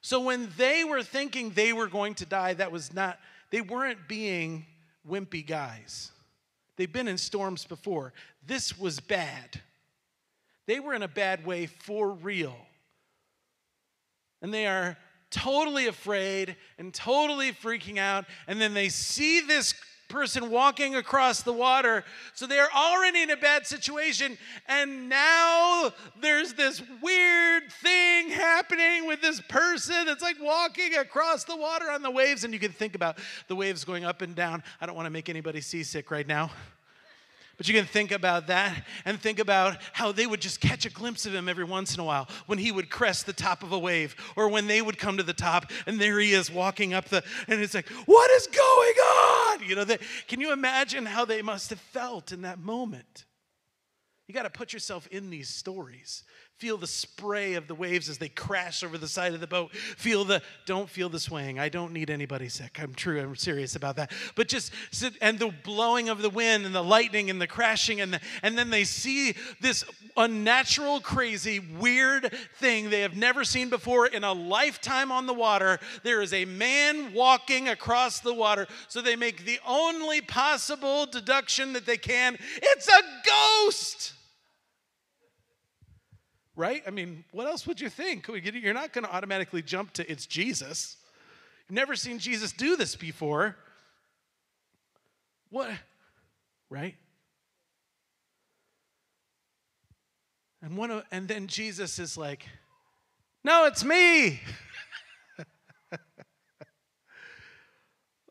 So 0.00 0.20
when 0.20 0.50
they 0.56 0.84
were 0.84 1.02
thinking 1.02 1.50
they 1.50 1.72
were 1.72 1.86
going 1.86 2.14
to 2.16 2.26
die, 2.26 2.54
that 2.54 2.72
was 2.72 2.92
not, 2.92 3.18
they 3.50 3.60
weren't 3.60 4.08
being 4.08 4.66
wimpy 5.08 5.46
guys. 5.46 6.10
They've 6.76 6.92
been 6.92 7.08
in 7.08 7.18
storms 7.18 7.64
before. 7.64 8.12
This 8.44 8.78
was 8.78 8.98
bad. 8.98 9.60
They 10.66 10.80
were 10.80 10.94
in 10.94 11.02
a 11.02 11.08
bad 11.08 11.44
way 11.44 11.66
for 11.66 12.10
real. 12.10 12.56
And 14.40 14.52
they 14.52 14.66
are 14.66 14.96
totally 15.30 15.86
afraid 15.86 16.56
and 16.78 16.92
totally 16.92 17.52
freaking 17.52 17.98
out. 17.98 18.26
And 18.46 18.60
then 18.60 18.74
they 18.74 18.88
see 18.88 19.40
this 19.40 19.74
person 20.12 20.50
walking 20.50 20.94
across 20.94 21.42
the 21.42 21.52
water. 21.52 22.04
So 22.34 22.46
they're 22.46 22.70
already 22.72 23.22
in 23.22 23.30
a 23.30 23.36
bad 23.36 23.66
situation. 23.66 24.36
And 24.68 25.08
now 25.08 25.92
there's 26.20 26.52
this 26.52 26.82
weird 27.02 27.72
thing 27.72 28.28
happening 28.28 29.06
with 29.06 29.22
this 29.22 29.40
person 29.48 30.04
that's 30.04 30.22
like 30.22 30.36
walking 30.40 30.96
across 30.96 31.44
the 31.44 31.56
water 31.56 31.90
on 31.90 32.02
the 32.02 32.10
waves. 32.10 32.44
And 32.44 32.52
you 32.52 32.60
can 32.60 32.72
think 32.72 32.94
about 32.94 33.18
the 33.48 33.56
waves 33.56 33.84
going 33.84 34.04
up 34.04 34.20
and 34.20 34.36
down. 34.36 34.62
I 34.80 34.86
don't 34.86 34.94
want 34.94 35.06
to 35.06 35.10
make 35.10 35.28
anybody 35.30 35.62
seasick 35.62 36.10
right 36.10 36.26
now. 36.26 36.50
But 37.62 37.68
you 37.68 37.76
can 37.76 37.86
think 37.86 38.10
about 38.10 38.48
that 38.48 38.82
and 39.04 39.20
think 39.20 39.38
about 39.38 39.76
how 39.92 40.10
they 40.10 40.26
would 40.26 40.40
just 40.40 40.60
catch 40.60 40.84
a 40.84 40.90
glimpse 40.90 41.26
of 41.26 41.32
him 41.32 41.48
every 41.48 41.62
once 41.62 41.94
in 41.94 42.00
a 42.00 42.04
while 42.04 42.26
when 42.46 42.58
he 42.58 42.72
would 42.72 42.90
crest 42.90 43.24
the 43.24 43.32
top 43.32 43.62
of 43.62 43.70
a 43.70 43.78
wave 43.78 44.16
or 44.34 44.48
when 44.48 44.66
they 44.66 44.82
would 44.82 44.98
come 44.98 45.16
to 45.16 45.22
the 45.22 45.32
top 45.32 45.70
and 45.86 46.00
there 46.00 46.18
he 46.18 46.32
is 46.32 46.50
walking 46.50 46.92
up 46.92 47.04
the, 47.04 47.22
and 47.46 47.60
it's 47.60 47.74
like, 47.74 47.88
what 48.06 48.28
is 48.32 48.48
going 48.48 48.58
on? 48.58 49.62
You 49.62 49.76
know, 49.76 49.84
can 50.26 50.40
you 50.40 50.52
imagine 50.52 51.06
how 51.06 51.24
they 51.24 51.40
must 51.40 51.70
have 51.70 51.78
felt 51.78 52.32
in 52.32 52.42
that 52.42 52.58
moment? 52.58 53.26
You 54.26 54.34
got 54.34 54.42
to 54.42 54.50
put 54.50 54.72
yourself 54.72 55.06
in 55.12 55.30
these 55.30 55.48
stories. 55.48 56.24
Feel 56.62 56.76
the 56.76 56.86
spray 56.86 57.54
of 57.54 57.66
the 57.66 57.74
waves 57.74 58.08
as 58.08 58.18
they 58.18 58.28
crash 58.28 58.84
over 58.84 58.96
the 58.96 59.08
side 59.08 59.34
of 59.34 59.40
the 59.40 59.48
boat. 59.48 59.74
Feel 59.74 60.24
the, 60.24 60.40
don't 60.64 60.88
feel 60.88 61.08
the 61.08 61.18
swaying. 61.18 61.58
I 61.58 61.68
don't 61.68 61.92
need 61.92 62.08
anybody 62.08 62.48
sick. 62.48 62.78
I'm 62.80 62.94
true, 62.94 63.20
I'm 63.20 63.34
serious 63.34 63.74
about 63.74 63.96
that. 63.96 64.12
But 64.36 64.46
just 64.46 64.70
sit, 64.92 65.14
and 65.20 65.40
the 65.40 65.52
blowing 65.64 66.08
of 66.08 66.22
the 66.22 66.30
wind 66.30 66.64
and 66.64 66.72
the 66.72 66.80
lightning 66.80 67.30
and 67.30 67.42
the 67.42 67.48
crashing, 67.48 68.00
and, 68.00 68.14
the, 68.14 68.20
and 68.44 68.56
then 68.56 68.70
they 68.70 68.84
see 68.84 69.34
this 69.60 69.84
unnatural, 70.16 71.00
crazy, 71.00 71.58
weird 71.58 72.32
thing 72.54 72.90
they 72.90 73.00
have 73.00 73.16
never 73.16 73.42
seen 73.42 73.68
before 73.68 74.06
in 74.06 74.22
a 74.22 74.32
lifetime 74.32 75.10
on 75.10 75.26
the 75.26 75.34
water. 75.34 75.80
There 76.04 76.22
is 76.22 76.32
a 76.32 76.44
man 76.44 77.12
walking 77.12 77.70
across 77.70 78.20
the 78.20 78.34
water. 78.34 78.68
So 78.86 79.02
they 79.02 79.16
make 79.16 79.44
the 79.44 79.58
only 79.66 80.20
possible 80.20 81.06
deduction 81.06 81.72
that 81.72 81.86
they 81.86 81.96
can 81.96 82.38
it's 82.56 82.86
a 82.86 83.02
ghost 83.26 84.12
right? 86.56 86.82
I 86.86 86.90
mean, 86.90 87.24
what 87.32 87.46
else 87.46 87.66
would 87.66 87.80
you 87.80 87.88
think? 87.88 88.28
You're 88.28 88.74
not 88.74 88.92
going 88.92 89.04
to 89.04 89.12
automatically 89.12 89.62
jump 89.62 89.92
to 89.94 90.10
it's 90.10 90.26
Jesus. 90.26 90.96
You've 91.68 91.76
never 91.76 91.96
seen 91.96 92.18
Jesus 92.18 92.52
do 92.52 92.76
this 92.76 92.96
before. 92.96 93.56
What? 95.50 95.70
Right? 96.70 96.96
And 100.62 100.76
one 100.76 100.90
of, 100.90 101.04
and 101.10 101.26
then 101.26 101.48
Jesus 101.48 101.98
is 101.98 102.16
like, 102.16 102.46
"No, 103.42 103.66
it's 103.66 103.84
me." 103.84 104.40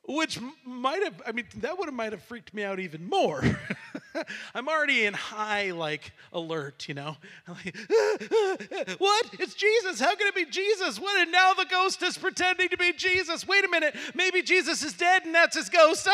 which 0.08 0.40
might 0.66 1.04
have 1.04 1.22
i 1.26 1.32
mean 1.32 1.46
that 1.58 1.78
would 1.78 1.86
have 1.86 1.94
might 1.94 2.12
have 2.12 2.24
freaked 2.24 2.54
me 2.54 2.64
out 2.64 2.80
even 2.80 3.08
more 3.08 3.42
i'm 4.56 4.67
already 4.67 5.06
in 5.06 5.13
high 5.13 5.71
like 5.71 6.12
alert 6.34 6.88
you 6.88 6.93
know? 6.93 7.17
Like, 7.47 7.76
what? 8.97 9.26
It's 9.39 9.54
jesus. 9.56 10.00
How 10.00 10.15
can 10.15 10.28
it 10.28 10.36
be 10.36 10.45
jesus? 10.45 11.00
What? 11.00 11.19
And 11.19 11.32
now 11.32 11.54
the 11.54 11.65
ghost 11.65 12.02
is 12.02 12.17
pretending 12.17 12.69
to 12.69 12.78
be 12.78 12.93
jesus. 12.93 13.47
Wait 13.47 13.65
a 13.65 13.67
minute. 13.67 13.95
Maybe 14.15 14.41
jesus 14.41 14.84
is 14.84 14.93
dead 14.93 15.24
and 15.26 15.36
that's 15.36 15.56
his 15.56 15.69
ghost. 15.69 16.08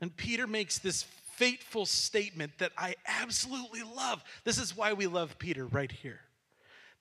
And 0.00 0.16
peter 0.16 0.46
makes 0.46 0.78
this 0.78 1.04
fateful 1.34 1.86
statement 1.86 2.52
that 2.58 2.72
i 2.76 2.94
absolutely 3.06 3.82
love. 3.82 4.22
This 4.44 4.58
is 4.58 4.76
why 4.76 4.92
we 4.92 5.06
love 5.06 5.38
peter 5.38 5.66
right 5.66 5.90
here. 5.90 6.20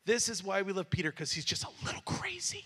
This 0.06 0.28
is 0.28 0.44
why 0.44 0.64
we 0.64 0.74
love 0.74 0.90
Peter, 0.90 1.12
because 1.12 1.32
he's 1.32 1.46
just 1.46 1.64
a 1.64 1.86
little 1.86 2.02
crazy. 2.02 2.66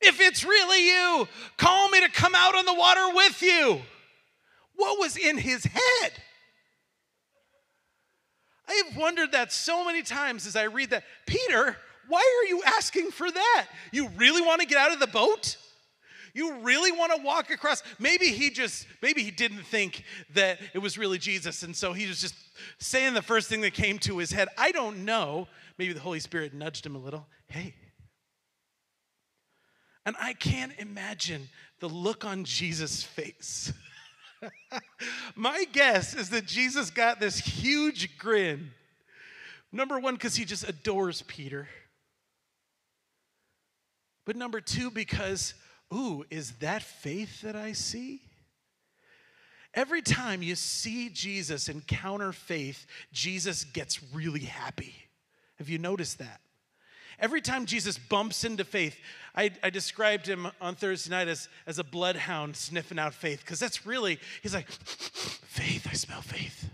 If 0.00 0.20
it's 0.20 0.44
really 0.44 0.86
you, 0.86 1.28
call 1.56 1.88
me 1.90 2.00
to 2.00 2.10
come 2.10 2.34
out 2.34 2.54
on 2.54 2.66
the 2.66 2.74
water 2.74 3.14
with 3.14 3.42
you. 3.42 3.80
What 4.76 4.98
was 4.98 5.16
in 5.16 5.38
his 5.38 5.64
head? 5.64 6.12
I 8.68 8.82
have 8.86 8.96
wondered 8.96 9.32
that 9.32 9.52
so 9.52 9.84
many 9.84 10.02
times 10.02 10.46
as 10.46 10.56
I 10.56 10.64
read 10.64 10.90
that. 10.90 11.04
Peter, 11.26 11.76
why 12.08 12.42
are 12.42 12.48
you 12.48 12.62
asking 12.64 13.10
for 13.10 13.30
that? 13.30 13.66
You 13.92 14.08
really 14.16 14.42
want 14.42 14.60
to 14.60 14.66
get 14.66 14.78
out 14.78 14.92
of 14.92 15.00
the 15.00 15.06
boat? 15.06 15.56
You 16.34 16.58
really 16.58 16.92
want 16.92 17.16
to 17.16 17.22
walk 17.22 17.50
across? 17.50 17.82
Maybe 17.98 18.26
he 18.26 18.50
just, 18.50 18.86
maybe 19.00 19.22
he 19.22 19.30
didn't 19.30 19.62
think 19.62 20.04
that 20.34 20.58
it 20.74 20.78
was 20.80 20.98
really 20.98 21.16
Jesus. 21.16 21.62
And 21.62 21.74
so 21.74 21.94
he 21.94 22.06
was 22.06 22.20
just 22.20 22.34
saying 22.78 23.14
the 23.14 23.22
first 23.22 23.48
thing 23.48 23.62
that 23.62 23.72
came 23.72 23.98
to 24.00 24.18
his 24.18 24.32
head. 24.32 24.48
I 24.58 24.72
don't 24.72 25.06
know. 25.06 25.48
Maybe 25.78 25.94
the 25.94 26.00
Holy 26.00 26.20
Spirit 26.20 26.52
nudged 26.52 26.84
him 26.84 26.94
a 26.94 26.98
little. 26.98 27.26
Hey. 27.48 27.74
And 30.06 30.16
I 30.18 30.32
can't 30.32 30.72
imagine 30.78 31.48
the 31.80 31.88
look 31.88 32.24
on 32.24 32.44
Jesus' 32.44 33.02
face. 33.02 33.72
My 35.36 35.64
guess 35.72 36.14
is 36.14 36.30
that 36.30 36.46
Jesus 36.46 36.90
got 36.90 37.20
this 37.20 37.38
huge 37.38 38.16
grin. 38.16 38.70
Number 39.70 39.98
one, 39.98 40.14
because 40.14 40.36
he 40.36 40.46
just 40.46 40.66
adores 40.66 41.20
Peter. 41.22 41.68
But 44.24 44.36
number 44.36 44.62
two, 44.62 44.90
because 44.90 45.52
Ooh, 45.94 46.24
is 46.30 46.52
that 46.58 46.82
faith 46.82 47.42
that 47.42 47.54
I 47.54 47.72
see? 47.72 48.20
Every 49.74 50.02
time 50.02 50.42
you 50.42 50.56
see 50.56 51.10
Jesus 51.10 51.68
encounter 51.68 52.32
faith, 52.32 52.86
Jesus 53.12 53.64
gets 53.64 54.02
really 54.12 54.40
happy. 54.40 54.94
Have 55.58 55.68
you 55.68 55.78
noticed 55.78 56.18
that? 56.18 56.40
Every 57.18 57.40
time 57.40 57.66
Jesus 57.66 57.98
bumps 57.98 58.44
into 58.44 58.64
faith, 58.64 58.98
I, 59.34 59.50
I 59.62 59.70
described 59.70 60.26
him 60.26 60.48
on 60.60 60.74
Thursday 60.74 61.10
night 61.10 61.28
as, 61.28 61.48
as 61.66 61.78
a 61.78 61.84
bloodhound 61.84 62.56
sniffing 62.56 62.98
out 62.98 63.14
faith, 63.14 63.40
because 63.40 63.58
that's 63.58 63.86
really, 63.86 64.18
he's 64.42 64.54
like, 64.54 64.68
faith, 64.68 65.86
I 65.90 65.94
smell 65.94 66.22
faith. 66.22 66.70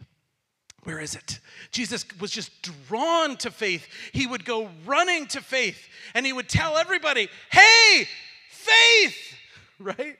Where 0.85 0.99
is 0.99 1.15
it? 1.15 1.39
Jesus 1.71 2.05
was 2.21 2.33
just 2.33 2.51
drawn 2.89 3.37
to 3.39 3.51
faith. 3.51 3.87
He 4.13 4.27
would 4.27 4.45
go 4.45 4.69
running 4.85 5.27
to 5.29 5.41
faith 5.41 5.89
and 6.15 6.27
he 6.27 6.33
would 6.33 6.49
tell 6.49 6.77
everybody, 6.77 7.29
hey, 7.53 8.09
faith, 8.49 9.37
right? 9.79 10.19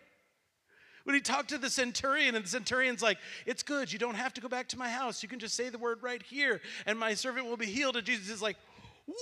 When 1.05 1.15
he 1.15 1.21
talked 1.21 1.49
to 1.49 1.59
the 1.59 1.71
centurion, 1.71 2.37
and 2.37 2.45
the 2.45 2.49
centurion's 2.49 3.03
like, 3.03 3.19
It's 3.45 3.65
good. 3.65 3.93
You 3.93 3.99
don't 3.99 4.15
have 4.15 4.33
to 4.35 4.41
go 4.41 4.49
back 4.49 4.69
to 4.69 4.79
my 4.79 4.89
house. 4.89 5.21
You 5.21 5.29
can 5.29 5.41
just 5.41 5.55
say 5.55 5.69
the 5.69 5.79
word 5.79 5.99
right 6.01 6.23
here, 6.23 6.61
and 6.87 6.97
my 6.99 7.15
servant 7.15 7.47
will 7.47 7.57
be 7.57 7.67
healed. 7.67 7.97
And 7.97 8.07
Jesus 8.07 8.31
is 8.31 8.41
like, 8.41 8.57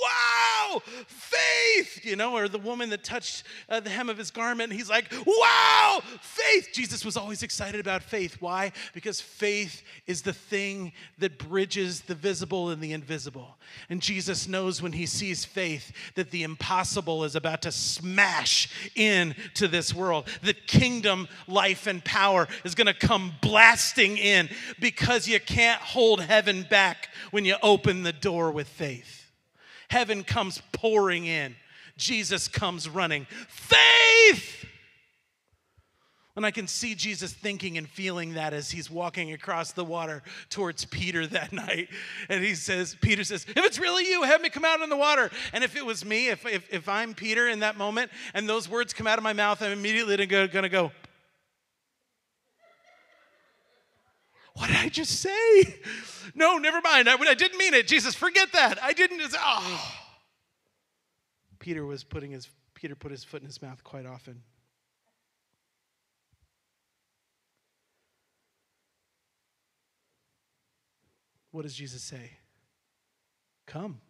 wow, 0.02 0.82
faith, 1.06 2.04
you 2.04 2.16
know, 2.16 2.36
or 2.36 2.48
the 2.48 2.58
woman 2.58 2.90
that 2.90 3.02
touched 3.02 3.44
uh, 3.68 3.80
the 3.80 3.90
hem 3.90 4.08
of 4.08 4.18
his 4.18 4.30
garment. 4.30 4.72
he's 4.72 4.90
like, 4.90 5.12
wow, 5.26 6.00
faith. 6.20 6.68
Jesus 6.72 7.04
was 7.04 7.16
always 7.16 7.42
excited 7.42 7.80
about 7.80 8.02
faith. 8.02 8.36
Why? 8.40 8.72
Because 8.94 9.20
faith 9.20 9.82
is 10.06 10.22
the 10.22 10.32
thing 10.32 10.92
that 11.18 11.38
bridges 11.38 12.02
the 12.02 12.14
visible 12.14 12.70
and 12.70 12.82
the 12.82 12.92
invisible. 12.92 13.56
And 13.88 14.00
Jesus 14.00 14.48
knows 14.48 14.82
when 14.82 14.92
he 14.92 15.06
sees 15.06 15.44
faith 15.44 15.92
that 16.14 16.30
the 16.30 16.42
impossible 16.42 17.24
is 17.24 17.36
about 17.36 17.62
to 17.62 17.72
smash 17.72 18.90
into 18.94 19.68
this 19.68 19.94
world. 19.94 20.28
That 20.42 20.66
kingdom, 20.66 21.28
life, 21.46 21.86
and 21.86 22.04
power 22.04 22.48
is 22.64 22.74
going 22.74 22.86
to 22.86 22.94
come 22.94 23.34
blasting 23.40 24.16
in 24.16 24.48
because 24.78 25.28
you 25.28 25.40
can't 25.40 25.80
hold 25.80 26.20
heaven 26.20 26.66
back 26.68 27.08
when 27.30 27.44
you 27.44 27.56
open 27.62 28.02
the 28.02 28.12
door 28.12 28.50
with 28.50 28.68
faith. 28.68 29.19
Heaven 29.90 30.22
comes 30.24 30.62
pouring 30.72 31.26
in. 31.26 31.56
Jesus 31.96 32.48
comes 32.48 32.88
running. 32.88 33.26
Faith! 33.48 34.66
And 36.36 36.46
I 36.46 36.52
can 36.52 36.68
see 36.68 36.94
Jesus 36.94 37.32
thinking 37.32 37.76
and 37.76 37.88
feeling 37.88 38.34
that 38.34 38.54
as 38.54 38.70
he's 38.70 38.88
walking 38.88 39.32
across 39.32 39.72
the 39.72 39.84
water 39.84 40.22
towards 40.48 40.84
Peter 40.84 41.26
that 41.26 41.52
night. 41.52 41.88
And 42.28 42.42
he 42.42 42.54
says, 42.54 42.96
Peter 43.00 43.24
says, 43.24 43.44
If 43.48 43.64
it's 43.64 43.80
really 43.80 44.08
you, 44.08 44.22
have 44.22 44.40
me 44.40 44.48
come 44.48 44.64
out 44.64 44.80
in 44.80 44.88
the 44.90 44.96
water. 44.96 45.28
And 45.52 45.64
if 45.64 45.76
it 45.76 45.84
was 45.84 46.04
me, 46.04 46.28
if, 46.28 46.46
if, 46.46 46.72
if 46.72 46.88
I'm 46.88 47.12
Peter 47.12 47.48
in 47.48 47.58
that 47.58 47.76
moment 47.76 48.12
and 48.32 48.48
those 48.48 48.68
words 48.68 48.94
come 48.94 49.08
out 49.08 49.18
of 49.18 49.24
my 49.24 49.32
mouth, 49.32 49.60
I'm 49.60 49.72
immediately 49.72 50.24
going 50.24 50.48
to 50.62 50.68
go, 50.68 50.92
What 54.54 54.68
did 54.68 54.76
I 54.76 54.88
just 54.88 55.20
say? 55.20 55.76
No, 56.34 56.58
never 56.58 56.80
mind. 56.80 57.08
I, 57.08 57.16
I 57.16 57.34
didn't 57.34 57.58
mean 57.58 57.74
it. 57.74 57.86
Jesus, 57.86 58.14
forget 58.14 58.52
that. 58.52 58.82
I 58.82 58.92
didn't. 58.92 59.20
Oh. 59.38 59.96
Peter 61.58 61.84
was 61.84 62.04
putting 62.04 62.30
his 62.30 62.48
Peter 62.74 62.94
put 62.94 63.10
his 63.10 63.24
foot 63.24 63.42
in 63.42 63.46
his 63.46 63.60
mouth 63.60 63.84
quite 63.84 64.06
often. 64.06 64.42
What 71.52 71.62
does 71.62 71.74
Jesus 71.74 72.02
say? 72.02 72.30
Come. 73.66 74.00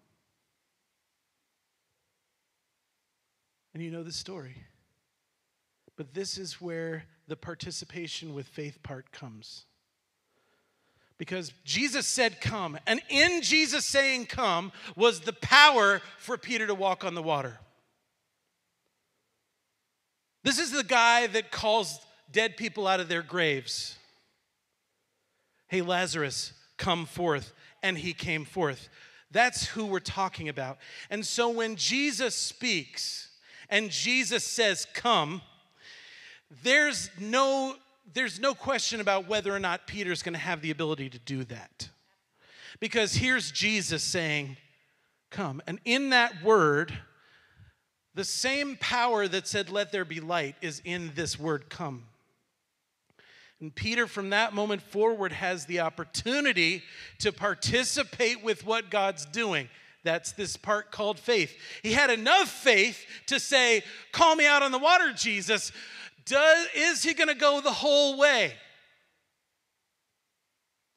And 3.72 3.82
you 3.82 3.90
know 3.90 4.02
the 4.02 4.12
story. 4.12 4.56
But 5.96 6.14
this 6.14 6.38
is 6.38 6.60
where 6.60 7.04
the 7.28 7.36
participation 7.36 8.34
with 8.34 8.46
faith 8.46 8.82
part 8.82 9.10
comes. 9.12 9.64
Because 11.20 11.52
Jesus 11.66 12.06
said, 12.06 12.40
Come. 12.40 12.78
And 12.86 12.98
in 13.10 13.42
Jesus 13.42 13.84
saying, 13.84 14.24
Come, 14.24 14.72
was 14.96 15.20
the 15.20 15.34
power 15.34 16.00
for 16.16 16.38
Peter 16.38 16.66
to 16.66 16.74
walk 16.74 17.04
on 17.04 17.14
the 17.14 17.22
water. 17.22 17.58
This 20.44 20.58
is 20.58 20.72
the 20.72 20.82
guy 20.82 21.26
that 21.26 21.50
calls 21.50 22.00
dead 22.32 22.56
people 22.56 22.86
out 22.86 23.00
of 23.00 23.08
their 23.10 23.20
graves. 23.20 23.98
Hey, 25.68 25.82
Lazarus, 25.82 26.54
come 26.78 27.04
forth. 27.04 27.52
And 27.82 27.98
he 27.98 28.14
came 28.14 28.46
forth. 28.46 28.88
That's 29.30 29.66
who 29.66 29.84
we're 29.84 30.00
talking 30.00 30.48
about. 30.48 30.78
And 31.10 31.26
so 31.26 31.50
when 31.50 31.76
Jesus 31.76 32.34
speaks 32.34 33.28
and 33.68 33.90
Jesus 33.90 34.42
says, 34.42 34.86
Come, 34.94 35.42
there's 36.62 37.10
no, 37.20 37.76
there's 38.14 38.40
no 38.40 38.54
question 38.54 39.00
about 39.00 39.28
whether 39.28 39.54
or 39.54 39.60
not 39.60 39.86
Peter's 39.86 40.22
going 40.22 40.34
to 40.34 40.38
have 40.38 40.62
the 40.62 40.70
ability 40.70 41.10
to 41.10 41.18
do 41.18 41.44
that. 41.44 41.88
Because 42.78 43.14
here's 43.14 43.50
Jesus 43.50 44.02
saying, 44.02 44.56
Come. 45.30 45.62
And 45.66 45.78
in 45.84 46.10
that 46.10 46.42
word, 46.42 46.92
the 48.14 48.24
same 48.24 48.76
power 48.80 49.28
that 49.28 49.46
said, 49.46 49.70
Let 49.70 49.92
there 49.92 50.04
be 50.04 50.20
light, 50.20 50.56
is 50.60 50.82
in 50.84 51.12
this 51.14 51.38
word, 51.38 51.70
Come. 51.70 52.04
And 53.60 53.74
Peter, 53.74 54.06
from 54.06 54.30
that 54.30 54.54
moment 54.54 54.82
forward, 54.82 55.32
has 55.32 55.66
the 55.66 55.80
opportunity 55.80 56.82
to 57.18 57.30
participate 57.30 58.42
with 58.42 58.64
what 58.64 58.90
God's 58.90 59.26
doing. 59.26 59.68
That's 60.02 60.32
this 60.32 60.56
part 60.56 60.90
called 60.90 61.18
faith. 61.18 61.54
He 61.82 61.92
had 61.92 62.10
enough 62.10 62.48
faith 62.48 63.04
to 63.26 63.38
say, 63.38 63.82
Call 64.12 64.34
me 64.34 64.46
out 64.46 64.62
on 64.62 64.72
the 64.72 64.78
water, 64.78 65.12
Jesus. 65.12 65.72
Does, 66.24 66.66
is 66.74 67.02
he 67.02 67.14
going 67.14 67.28
to 67.28 67.34
go 67.34 67.60
the 67.60 67.72
whole 67.72 68.18
way 68.18 68.54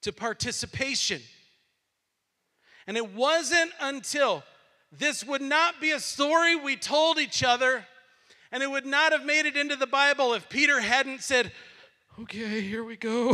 to 0.01 0.11
participation? 0.11 1.21
And 2.87 2.97
it 2.97 3.13
wasn't 3.13 3.71
until 3.79 4.43
this 4.91 5.25
would 5.25 5.41
not 5.41 5.79
be 5.81 5.91
a 5.91 5.99
story 5.99 6.55
we 6.55 6.75
told 6.75 7.17
each 7.17 7.43
other, 7.43 7.85
and 8.51 8.61
it 8.61 8.69
would 8.69 8.85
not 8.85 9.11
have 9.11 9.25
made 9.25 9.45
it 9.45 9.57
into 9.57 9.75
the 9.75 9.87
Bible 9.87 10.33
if 10.33 10.49
Peter 10.49 10.79
hadn't 10.79 11.23
said, 11.23 11.51
okay, 12.19 12.61
here 12.61 12.83
we 12.83 12.95
go. 12.95 13.33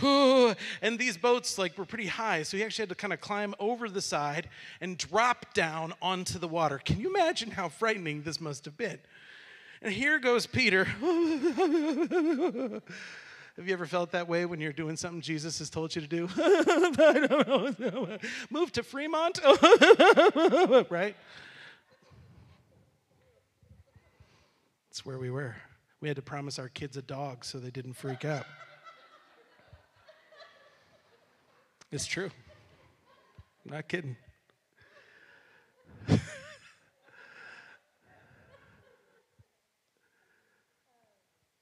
and 0.80 0.98
these 0.98 1.16
boats 1.16 1.58
like 1.58 1.76
were 1.76 1.84
pretty 1.84 2.06
high, 2.06 2.42
so 2.42 2.56
he 2.56 2.62
actually 2.62 2.82
had 2.82 2.88
to 2.90 2.94
kind 2.94 3.12
of 3.12 3.20
climb 3.20 3.54
over 3.58 3.88
the 3.88 4.00
side 4.00 4.48
and 4.80 4.96
drop 4.96 5.54
down 5.54 5.92
onto 6.00 6.38
the 6.38 6.48
water. 6.48 6.78
Can 6.78 7.00
you 7.00 7.08
imagine 7.08 7.50
how 7.50 7.68
frightening 7.68 8.22
this 8.22 8.40
must 8.40 8.64
have 8.64 8.76
been? 8.76 8.98
And 9.82 9.92
here 9.92 10.18
goes 10.18 10.46
Peter. 10.46 10.84
Have 13.58 13.66
you 13.66 13.72
ever 13.72 13.86
felt 13.86 14.12
that 14.12 14.28
way 14.28 14.44
when 14.46 14.60
you're 14.60 14.72
doing 14.72 14.96
something 14.96 15.20
Jesus 15.20 15.58
has 15.58 15.68
told 15.68 15.94
you 15.94 16.00
to 16.00 16.06
do? 16.06 16.28
Move 18.50 18.70
to 18.72 18.82
Fremont, 18.84 19.40
right? 20.90 21.16
That's 24.88 25.04
where 25.04 25.18
we 25.18 25.30
were. 25.30 25.56
We 26.00 26.08
had 26.08 26.16
to 26.16 26.22
promise 26.22 26.58
our 26.58 26.68
kids 26.68 26.96
a 26.96 27.02
dog 27.02 27.44
so 27.44 27.58
they 27.58 27.70
didn't 27.70 27.94
freak 27.94 28.24
out. 28.24 28.46
It's 31.90 32.06
true. 32.06 32.30
I'm 33.64 33.72
not 33.72 33.88
kidding. 33.88 34.16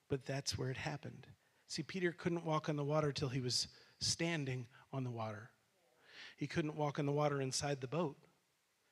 But 0.09 0.25
that's 0.25 0.57
where 0.57 0.71
it 0.71 0.77
happened. 0.77 1.27
See, 1.69 1.83
Peter 1.83 2.13
couldn't 2.13 2.45
walk 2.45 2.69
on 2.69 2.77
the 2.77 2.85
water 2.85 3.13
till 3.13 3.29
he 3.29 3.41
was 3.41 3.69
standing 4.01 4.67
on 4.93 5.05
the 5.05 5.11
water. 5.11 5.51
He 6.37 6.47
couldn't 6.47 6.77
walk 6.77 6.99
on 6.99 7.07
the 7.07 7.13
water 7.13 7.41
inside 7.41 7.81
the 7.81 7.89
boat. 7.89 8.17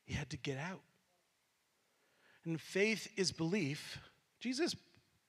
He 0.04 0.14
had 0.14 0.30
to 0.30 0.36
get 0.36 0.58
out. 0.58 0.80
And 2.44 2.60
faith 2.60 3.08
is 3.16 3.32
belief. 3.32 3.98
Jesus 4.40 4.74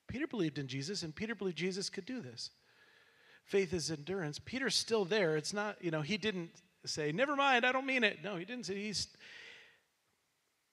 Peter 0.08 0.28
believed 0.28 0.58
in 0.58 0.68
Jesus, 0.68 1.04
and 1.04 1.16
Peter 1.16 1.36
believed 1.36 1.58
Jesus 1.58 1.90
could 1.90 2.06
do 2.06 2.22
this. 2.22 2.52
Faith 3.44 3.74
is 3.74 3.92
endurance. 3.92 4.40
Peter's 4.40 4.76
still 4.76 5.06
there. 5.06 5.38
It's 5.38 5.54
not, 5.54 5.78
you 5.84 5.92
know, 5.92 6.02
he 6.02 6.18
didn't 6.18 6.52
say, 6.86 7.12
never 7.12 7.36
mind, 7.36 7.66
I 7.66 7.72
don't 7.72 7.86
mean 7.86 8.04
it. 8.04 8.20
No, 8.24 8.36
he 8.36 8.46
didn't 8.46 8.66
say 8.66 8.76
he's. 8.76 9.08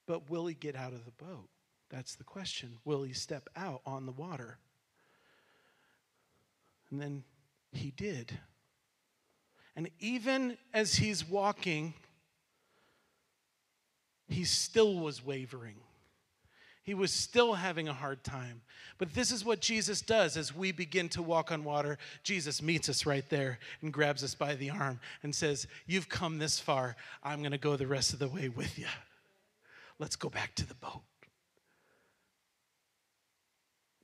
But 0.06 0.30
will 0.30 0.46
he 0.46 0.54
get 0.54 0.76
out 0.76 0.92
of 0.92 1.04
the 1.04 1.24
boat? 1.24 1.48
That's 1.90 2.14
the 2.14 2.24
question. 2.24 2.78
Will 2.84 3.02
he 3.02 3.12
step 3.12 3.48
out 3.56 3.82
on 3.86 4.06
the 4.06 4.12
water? 4.12 4.58
And 6.92 7.00
then 7.00 7.24
he 7.72 7.90
did. 7.90 8.38
And 9.74 9.90
even 9.98 10.58
as 10.74 10.94
he's 10.94 11.26
walking, 11.26 11.94
he 14.28 14.44
still 14.44 14.98
was 14.98 15.24
wavering. 15.24 15.76
He 16.84 16.94
was 16.94 17.12
still 17.12 17.54
having 17.54 17.88
a 17.88 17.94
hard 17.94 18.22
time. 18.24 18.60
But 18.98 19.14
this 19.14 19.32
is 19.32 19.44
what 19.44 19.60
Jesus 19.60 20.02
does 20.02 20.36
as 20.36 20.54
we 20.54 20.70
begin 20.70 21.08
to 21.10 21.22
walk 21.22 21.50
on 21.50 21.64
water. 21.64 21.96
Jesus 22.24 22.60
meets 22.60 22.88
us 22.88 23.06
right 23.06 23.28
there 23.30 23.58
and 23.80 23.92
grabs 23.92 24.22
us 24.22 24.34
by 24.34 24.54
the 24.54 24.70
arm 24.70 25.00
and 25.22 25.34
says, 25.34 25.66
You've 25.86 26.08
come 26.08 26.38
this 26.38 26.58
far. 26.58 26.96
I'm 27.22 27.38
going 27.38 27.52
to 27.52 27.58
go 27.58 27.76
the 27.76 27.86
rest 27.86 28.12
of 28.12 28.18
the 28.18 28.28
way 28.28 28.48
with 28.50 28.78
you. 28.78 28.86
Let's 29.98 30.16
go 30.16 30.28
back 30.28 30.54
to 30.56 30.66
the 30.66 30.74
boat. 30.74 31.02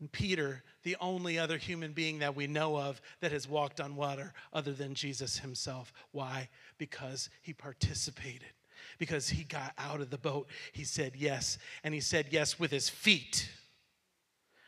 And 0.01 0.11
Peter, 0.11 0.63
the 0.85 0.97
only 1.01 1.39
other 1.39 1.59
human 1.59 1.93
being 1.93 2.21
that 2.21 2.37
we 2.37 2.47
know 2.47 2.79
of 2.79 3.01
that 3.21 3.33
has 3.33 3.49
walked 3.49 3.81
on 3.81 3.97
water 3.97 4.33
other 4.53 4.73
than 4.73 4.95
Jesus 4.95 5.39
himself. 5.39 5.93
Why? 6.13 6.49
Because 6.79 7.31
he 7.43 7.53
participated 7.53 8.53
because 8.99 9.29
he 9.29 9.45
got 9.45 9.73
out 9.79 10.01
of 10.01 10.11
the 10.11 10.19
boat. 10.19 10.49
He 10.73 10.85
said 10.85 11.13
yes, 11.17 11.59
and 11.85 11.95
he 11.95 12.01
said 12.01 12.27
yes 12.31 12.59
with 12.59 12.71
his 12.71 12.89
feet, 12.89 13.51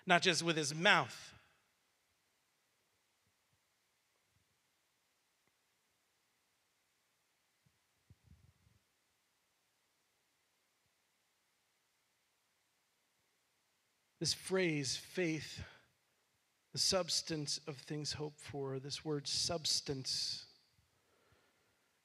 not 0.07 0.23
just 0.23 0.43
with 0.43 0.57
his 0.57 0.75
mouth. 0.75 1.35
This 14.20 14.35
phrase, 14.35 14.96
faith, 14.96 15.62
the 16.72 16.78
substance 16.78 17.59
of 17.66 17.76
things 17.78 18.12
hoped 18.12 18.38
for, 18.38 18.78
this 18.78 19.04
word 19.04 19.26
substance 19.26 20.44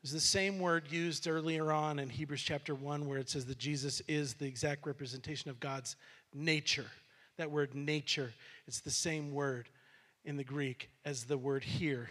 is 0.06 0.12
the 0.12 0.19
same 0.19 0.60
word 0.60 0.91
used 0.91 1.28
earlier 1.28 1.71
on 1.71 1.97
in 1.97 2.10
Hebrews 2.10 2.43
chapter 2.43 2.75
1 2.75 3.08
where 3.08 3.17
it 3.17 3.28
says 3.28 3.45
that 3.47 3.58
Jesus 3.58 4.01
is 4.08 4.36
the 4.36 4.45
exact 4.45 4.86
representation 4.86 5.49
of 5.49 5.60
God's 5.60 5.95
nature. 6.32 6.86
That 7.38 7.49
word 7.49 7.73
nature, 7.73 8.32
it's 8.67 8.82
the 8.82 8.91
same 8.91 9.34
word 9.34 9.67
in 10.23 10.38
the 10.38 10.43
Greek 10.43 10.91
as 11.06 11.23
the 11.23 11.39
word 11.39 11.63
here. 11.63 12.08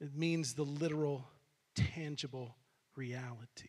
It 0.00 0.16
means 0.16 0.54
the 0.54 0.64
literal, 0.64 1.26
tangible 1.74 2.56
reality. 2.96 3.68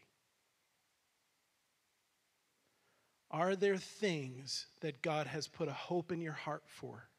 Are 3.35 3.57
there 3.57 3.75
things 3.75 4.65
that 4.79 5.01
God 5.01 5.27
has 5.27 5.45
put 5.45 5.67
a 5.67 5.73
hope 5.73 6.13
in 6.13 6.21
your 6.21 6.31
heart 6.31 6.63
for? 6.67 7.09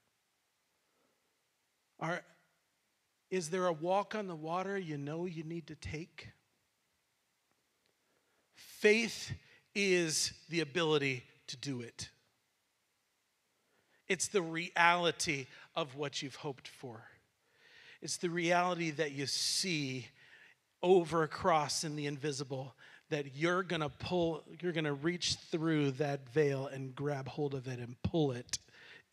Are, 2.00 2.22
is 3.31 3.50
there 3.50 3.66
a 3.66 3.72
walk 3.74 4.14
on 4.14 4.26
the 4.26 4.35
water 4.35 4.79
you 4.79 4.96
know 4.96 5.26
you 5.26 5.44
need 5.44 5.66
to 5.66 5.74
take? 5.74 6.29
Faith 8.55 9.31
is 9.74 10.33
the 10.48 10.61
ability 10.61 11.22
to 11.48 11.57
do 11.59 11.83
it. 11.83 12.09
It's 14.09 14.29
the 14.29 14.40
reality 14.40 15.48
of 15.74 15.96
what 15.96 16.22
you've 16.22 16.37
hoped 16.37 16.66
for. 16.66 17.02
It's 18.00 18.16
the 18.16 18.31
reality 18.31 18.90
that 18.92 19.12
you 19.12 19.26
see 19.26 20.07
over 20.83 21.24
across 21.24 21.85
in 21.85 21.94
the 21.94 22.07
invisible 22.07 22.74
that 23.11 23.37
you're 23.37 23.62
going 23.62 23.81
to 23.83 23.88
pull, 23.88 24.42
you're 24.61 24.73
going 24.73 24.85
to 24.85 24.92
reach 24.92 25.37
through 25.51 25.92
that 25.92 26.29
veil 26.29 26.66
and 26.66 26.95
grab 26.95 27.29
hold 27.29 27.55
of 27.55 27.69
it 27.69 27.79
and 27.79 28.01
pull 28.03 28.33
it 28.33 28.59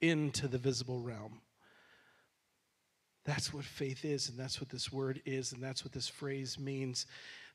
into 0.01 0.47
the 0.47 0.57
visible 0.57 0.99
realm. 0.99 1.41
That's 3.25 3.53
what 3.53 3.63
faith 3.63 4.03
is, 4.03 4.29
and 4.29 4.37
that's 4.37 4.59
what 4.59 4.69
this 4.69 4.91
word 4.91 5.21
is, 5.25 5.53
and 5.53 5.63
that's 5.63 5.85
what 5.85 5.93
this 5.93 6.09
phrase 6.09 6.59
means 6.59 7.05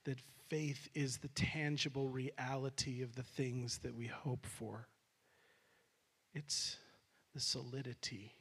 that 0.04 0.18
faith 0.48 0.88
is 0.94 1.18
the 1.18 1.28
tangible 1.28 2.08
reality 2.08 3.02
of 3.02 3.14
the 3.14 3.22
things 3.22 3.78
that 3.78 3.94
we 3.94 4.06
hope 4.06 4.46
for. 4.46 4.88
It's 6.34 6.78
the 7.34 7.40
solidity, 7.40 8.32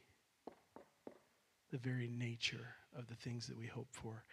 the 1.70 1.78
very 1.78 2.08
nature 2.08 2.74
of 2.96 3.08
the 3.08 3.14
things 3.14 3.46
that 3.48 3.58
we 3.58 3.66
hope 3.66 3.88
for. 3.90 4.24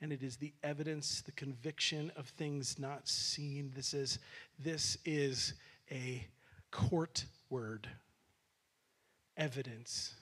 And 0.00 0.12
it 0.12 0.22
is 0.22 0.36
the 0.36 0.52
evidence, 0.62 1.22
the 1.22 1.32
conviction 1.32 2.12
of 2.16 2.28
things 2.28 2.78
not 2.78 3.08
seen. 3.08 3.72
This 3.74 3.94
is, 3.94 4.18
this 4.58 4.96
is 5.04 5.54
a 5.90 6.24
court 6.70 7.24
word 7.50 7.88
evidence. 9.36 10.14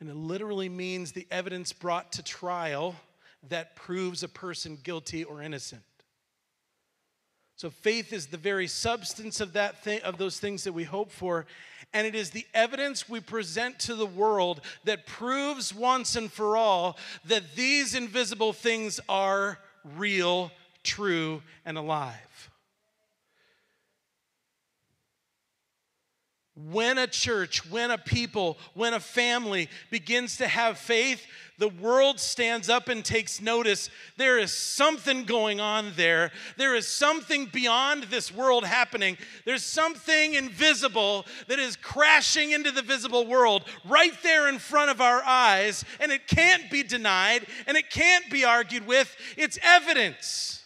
And 0.00 0.08
it 0.08 0.16
literally 0.16 0.68
means 0.68 1.12
the 1.12 1.28
evidence 1.30 1.72
brought 1.72 2.12
to 2.12 2.24
trial 2.24 2.96
that 3.48 3.76
proves 3.76 4.22
a 4.22 4.28
person 4.28 4.78
guilty 4.82 5.22
or 5.22 5.42
innocent. 5.42 5.82
So 7.54 7.70
faith 7.70 8.12
is 8.12 8.26
the 8.26 8.36
very 8.36 8.66
substance 8.66 9.40
of 9.40 9.52
that 9.52 9.84
thing, 9.84 10.00
of 10.02 10.18
those 10.18 10.40
things 10.40 10.64
that 10.64 10.72
we 10.72 10.82
hope 10.82 11.12
for, 11.12 11.46
and 11.94 12.06
it 12.06 12.14
is 12.14 12.30
the 12.30 12.46
evidence 12.54 13.08
we 13.08 13.20
present 13.20 13.78
to 13.80 13.94
the 13.94 14.06
world 14.06 14.60
that 14.84 15.06
proves 15.06 15.74
once 15.74 16.16
and 16.16 16.32
for 16.32 16.56
all 16.56 16.96
that 17.26 17.42
these 17.54 17.94
invisible 17.94 18.52
things 18.52 19.00
are 19.08 19.58
real, 19.96 20.50
true, 20.82 21.42
and 21.64 21.76
alive. 21.76 22.50
When 26.54 26.98
a 26.98 27.06
church, 27.06 27.68
when 27.70 27.90
a 27.90 27.96
people, 27.96 28.58
when 28.74 28.92
a 28.92 29.00
family 29.00 29.70
begins 29.90 30.36
to 30.36 30.46
have 30.46 30.76
faith, 30.76 31.26
the 31.56 31.70
world 31.70 32.20
stands 32.20 32.68
up 32.68 32.90
and 32.90 33.02
takes 33.02 33.40
notice. 33.40 33.88
There 34.18 34.38
is 34.38 34.52
something 34.52 35.24
going 35.24 35.60
on 35.60 35.92
there. 35.96 36.30
There 36.58 36.74
is 36.74 36.86
something 36.86 37.46
beyond 37.46 38.04
this 38.04 38.30
world 38.30 38.66
happening. 38.66 39.16
There's 39.46 39.64
something 39.64 40.34
invisible 40.34 41.24
that 41.48 41.58
is 41.58 41.76
crashing 41.76 42.50
into 42.50 42.70
the 42.70 42.82
visible 42.82 43.26
world 43.26 43.64
right 43.88 44.14
there 44.22 44.46
in 44.50 44.58
front 44.58 44.90
of 44.90 45.00
our 45.00 45.22
eyes, 45.24 45.86
and 46.00 46.12
it 46.12 46.26
can't 46.26 46.70
be 46.70 46.82
denied 46.82 47.46
and 47.66 47.78
it 47.78 47.88
can't 47.88 48.30
be 48.30 48.44
argued 48.44 48.86
with. 48.86 49.16
It's 49.38 49.58
evidence. 49.62 50.62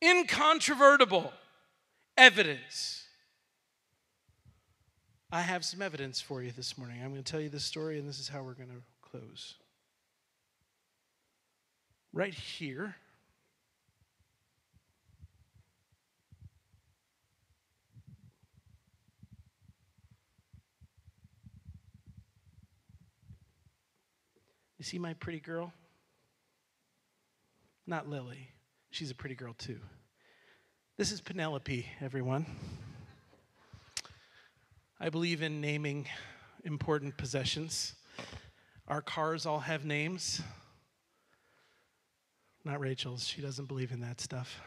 Incontrovertible 0.00 1.34
evidence. 2.16 3.06
I 5.30 5.40
have 5.40 5.64
some 5.64 5.80
evidence 5.80 6.20
for 6.20 6.42
you 6.42 6.52
this 6.52 6.76
morning. 6.76 7.00
I'm 7.02 7.10
going 7.10 7.22
to 7.22 7.30
tell 7.30 7.40
you 7.40 7.48
this 7.48 7.64
story, 7.64 7.98
and 7.98 8.08
this 8.08 8.18
is 8.18 8.28
how 8.28 8.42
we're 8.42 8.54
going 8.54 8.68
to 8.68 8.82
close. 9.10 9.54
Right 12.12 12.34
here, 12.34 12.96
You 24.82 24.84
see 24.84 24.98
my 24.98 25.14
pretty 25.14 25.38
girl? 25.38 25.72
Not 27.86 28.08
Lily. 28.08 28.48
She's 28.90 29.12
a 29.12 29.14
pretty 29.14 29.36
girl 29.36 29.54
too. 29.56 29.78
This 30.98 31.10
is 31.10 31.22
Penelope, 31.22 31.86
everyone. 32.02 32.44
I 35.00 35.08
believe 35.08 35.40
in 35.40 35.62
naming 35.62 36.06
important 36.64 37.16
possessions. 37.16 37.94
Our 38.86 39.00
cars 39.00 39.46
all 39.46 39.60
have 39.60 39.86
names. 39.86 40.42
Not 42.62 42.78
Rachel's, 42.78 43.26
she 43.26 43.40
doesn't 43.40 43.68
believe 43.68 43.90
in 43.90 44.00
that 44.00 44.20
stuff. 44.20 44.60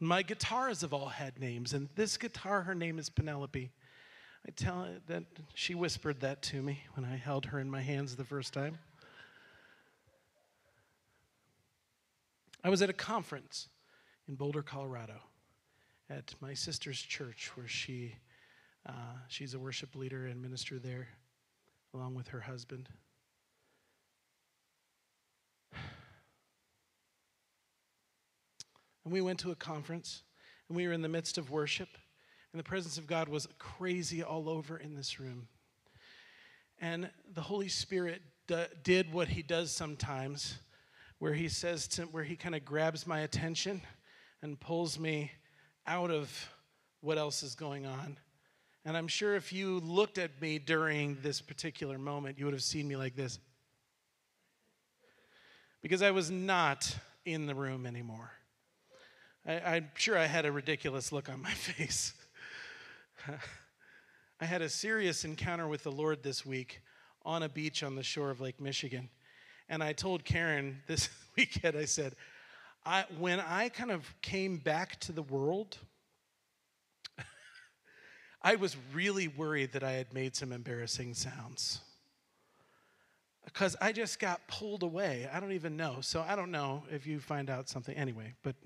My 0.00 0.22
guitars 0.22 0.80
have 0.80 0.94
all 0.94 1.08
had 1.08 1.38
names, 1.38 1.74
and 1.74 1.90
this 1.96 2.16
guitar, 2.16 2.62
her 2.62 2.74
name 2.74 2.98
is 2.98 3.10
Penelope. 3.10 3.70
I 4.48 4.50
tell 4.52 4.84
her 4.84 4.96
that 5.08 5.24
she 5.52 5.74
whispered 5.74 6.20
that 6.20 6.40
to 6.44 6.62
me 6.62 6.84
when 6.94 7.04
I 7.04 7.16
held 7.16 7.44
her 7.46 7.60
in 7.60 7.70
my 7.70 7.82
hands 7.82 8.16
the 8.16 8.24
first 8.24 8.54
time. 8.54 8.78
I 12.62 12.68
was 12.68 12.82
at 12.82 12.90
a 12.90 12.94
conference 12.94 13.68
in 14.28 14.34
Boulder, 14.34 14.62
Colorado, 14.62 15.20
at 16.10 16.34
my 16.40 16.52
sister's 16.52 17.00
church, 17.00 17.50
where 17.54 17.68
she 17.68 18.14
uh, 18.86 18.92
she's 19.28 19.54
a 19.54 19.58
worship 19.58 19.94
leader 19.94 20.26
and 20.26 20.40
minister 20.40 20.78
there, 20.78 21.08
along 21.94 22.14
with 22.14 22.28
her 22.28 22.40
husband. 22.40 22.88
And 29.02 29.14
we 29.14 29.22
went 29.22 29.38
to 29.40 29.50
a 29.50 29.56
conference, 29.56 30.24
and 30.68 30.76
we 30.76 30.86
were 30.86 30.92
in 30.92 31.00
the 31.00 31.08
midst 31.08 31.38
of 31.38 31.50
worship, 31.50 31.88
and 32.52 32.60
the 32.60 32.64
presence 32.64 32.98
of 32.98 33.06
God 33.06 33.30
was 33.30 33.48
crazy 33.58 34.22
all 34.22 34.46
over 34.46 34.76
in 34.76 34.94
this 34.94 35.18
room. 35.18 35.48
And 36.78 37.08
the 37.32 37.40
Holy 37.40 37.68
Spirit 37.68 38.20
d- 38.46 38.66
did 38.82 39.10
what 39.10 39.28
He 39.28 39.42
does 39.42 39.72
sometimes 39.72 40.58
where 41.20 41.34
he 41.34 41.48
says 41.48 41.86
to 41.86 42.02
where 42.02 42.24
he 42.24 42.34
kind 42.34 42.56
of 42.56 42.64
grabs 42.64 43.06
my 43.06 43.20
attention 43.20 43.80
and 44.42 44.58
pulls 44.58 44.98
me 44.98 45.30
out 45.86 46.10
of 46.10 46.48
what 47.02 47.18
else 47.18 47.42
is 47.42 47.54
going 47.54 47.86
on. 47.86 48.16
And 48.86 48.96
I'm 48.96 49.06
sure 49.06 49.36
if 49.36 49.52
you 49.52 49.80
looked 49.80 50.16
at 50.16 50.40
me 50.40 50.58
during 50.58 51.18
this 51.22 51.42
particular 51.42 51.98
moment, 51.98 52.38
you 52.38 52.46
would 52.46 52.54
have 52.54 52.62
seen 52.62 52.88
me 52.88 52.96
like 52.96 53.14
this. 53.14 53.38
Because 55.82 56.00
I 56.00 56.10
was 56.10 56.30
not 56.30 56.96
in 57.26 57.46
the 57.46 57.54
room 57.54 57.84
anymore. 57.84 58.30
I, 59.46 59.76
am 59.76 59.90
sure 59.94 60.16
I 60.16 60.26
had 60.26 60.46
a 60.46 60.52
ridiculous 60.52 61.12
look 61.12 61.28
on 61.28 61.42
my 61.42 61.50
face. 61.52 62.14
I 64.40 64.44
had 64.46 64.62
a 64.62 64.70
serious 64.70 65.24
encounter 65.26 65.68
with 65.68 65.82
the 65.82 65.92
Lord 65.92 66.22
this 66.22 66.46
week 66.46 66.80
on 67.26 67.42
a 67.42 67.48
beach 67.48 67.82
on 67.82 67.94
the 67.94 68.02
shore 68.02 68.30
of 68.30 68.40
Lake 68.40 68.58
Michigan. 68.58 69.10
And 69.70 69.84
I 69.84 69.92
told 69.92 70.24
Karen 70.24 70.82
this 70.88 71.08
weekend, 71.36 71.78
I 71.78 71.84
said, 71.84 72.14
I, 72.84 73.04
when 73.18 73.38
I 73.38 73.68
kind 73.68 73.92
of 73.92 74.12
came 74.20 74.58
back 74.58 74.98
to 75.00 75.12
the 75.12 75.22
world, 75.22 75.78
I 78.42 78.56
was 78.56 78.76
really 78.92 79.28
worried 79.28 79.72
that 79.72 79.84
I 79.84 79.92
had 79.92 80.12
made 80.12 80.34
some 80.34 80.50
embarrassing 80.52 81.14
sounds. 81.14 81.80
Because 83.44 83.76
I 83.80 83.92
just 83.92 84.18
got 84.18 84.46
pulled 84.48 84.82
away. 84.82 85.28
I 85.32 85.38
don't 85.38 85.52
even 85.52 85.76
know. 85.76 85.98
So 86.00 86.24
I 86.26 86.34
don't 86.34 86.50
know 86.50 86.82
if 86.90 87.06
you 87.06 87.20
find 87.20 87.48
out 87.48 87.68
something 87.68 87.96
anyway, 87.96 88.34
but 88.42 88.56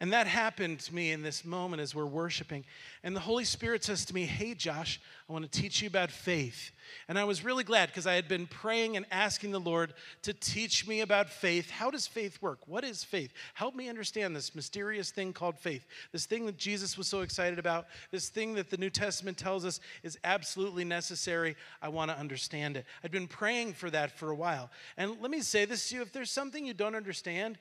and 0.00 0.12
that 0.12 0.28
happened 0.28 0.78
to 0.80 0.94
me 0.94 1.10
in 1.10 1.22
this 1.22 1.44
moment 1.44 1.82
as 1.82 1.92
we're 1.92 2.06
worshiping. 2.06 2.64
And 3.02 3.16
the 3.16 3.20
Holy 3.20 3.44
Spirit 3.44 3.82
says 3.82 4.04
to 4.04 4.14
me, 4.14 4.26
Hey, 4.26 4.54
Josh, 4.54 5.00
I 5.28 5.32
want 5.32 5.50
to 5.50 5.60
teach 5.60 5.82
you 5.82 5.88
about 5.88 6.12
faith. 6.12 6.70
And 7.08 7.18
I 7.18 7.24
was 7.24 7.44
really 7.44 7.64
glad 7.64 7.88
because 7.88 8.06
I 8.06 8.14
had 8.14 8.28
been 8.28 8.46
praying 8.46 8.96
and 8.96 9.06
asking 9.10 9.50
the 9.50 9.58
Lord 9.58 9.94
to 10.22 10.32
teach 10.32 10.86
me 10.86 11.00
about 11.00 11.28
faith. 11.28 11.68
How 11.68 11.90
does 11.90 12.06
faith 12.06 12.40
work? 12.40 12.60
What 12.66 12.84
is 12.84 13.02
faith? 13.02 13.32
Help 13.54 13.74
me 13.74 13.88
understand 13.88 14.36
this 14.36 14.54
mysterious 14.54 15.10
thing 15.10 15.32
called 15.32 15.58
faith. 15.58 15.84
This 16.12 16.26
thing 16.26 16.46
that 16.46 16.56
Jesus 16.56 16.96
was 16.96 17.08
so 17.08 17.22
excited 17.22 17.58
about, 17.58 17.88
this 18.12 18.28
thing 18.28 18.54
that 18.54 18.70
the 18.70 18.78
New 18.78 18.90
Testament 18.90 19.36
tells 19.36 19.64
us 19.64 19.80
is 20.04 20.16
absolutely 20.22 20.84
necessary. 20.84 21.56
I 21.82 21.88
want 21.88 22.12
to 22.12 22.18
understand 22.18 22.76
it. 22.76 22.86
I'd 23.02 23.10
been 23.10 23.26
praying 23.26 23.74
for 23.74 23.90
that 23.90 24.12
for 24.12 24.30
a 24.30 24.36
while. 24.36 24.70
And 24.96 25.20
let 25.20 25.32
me 25.32 25.40
say 25.40 25.64
this 25.64 25.88
to 25.88 25.96
you 25.96 26.02
if 26.02 26.12
there's 26.12 26.30
something 26.30 26.64
you 26.64 26.74
don't 26.74 26.94
understand, 26.94 27.58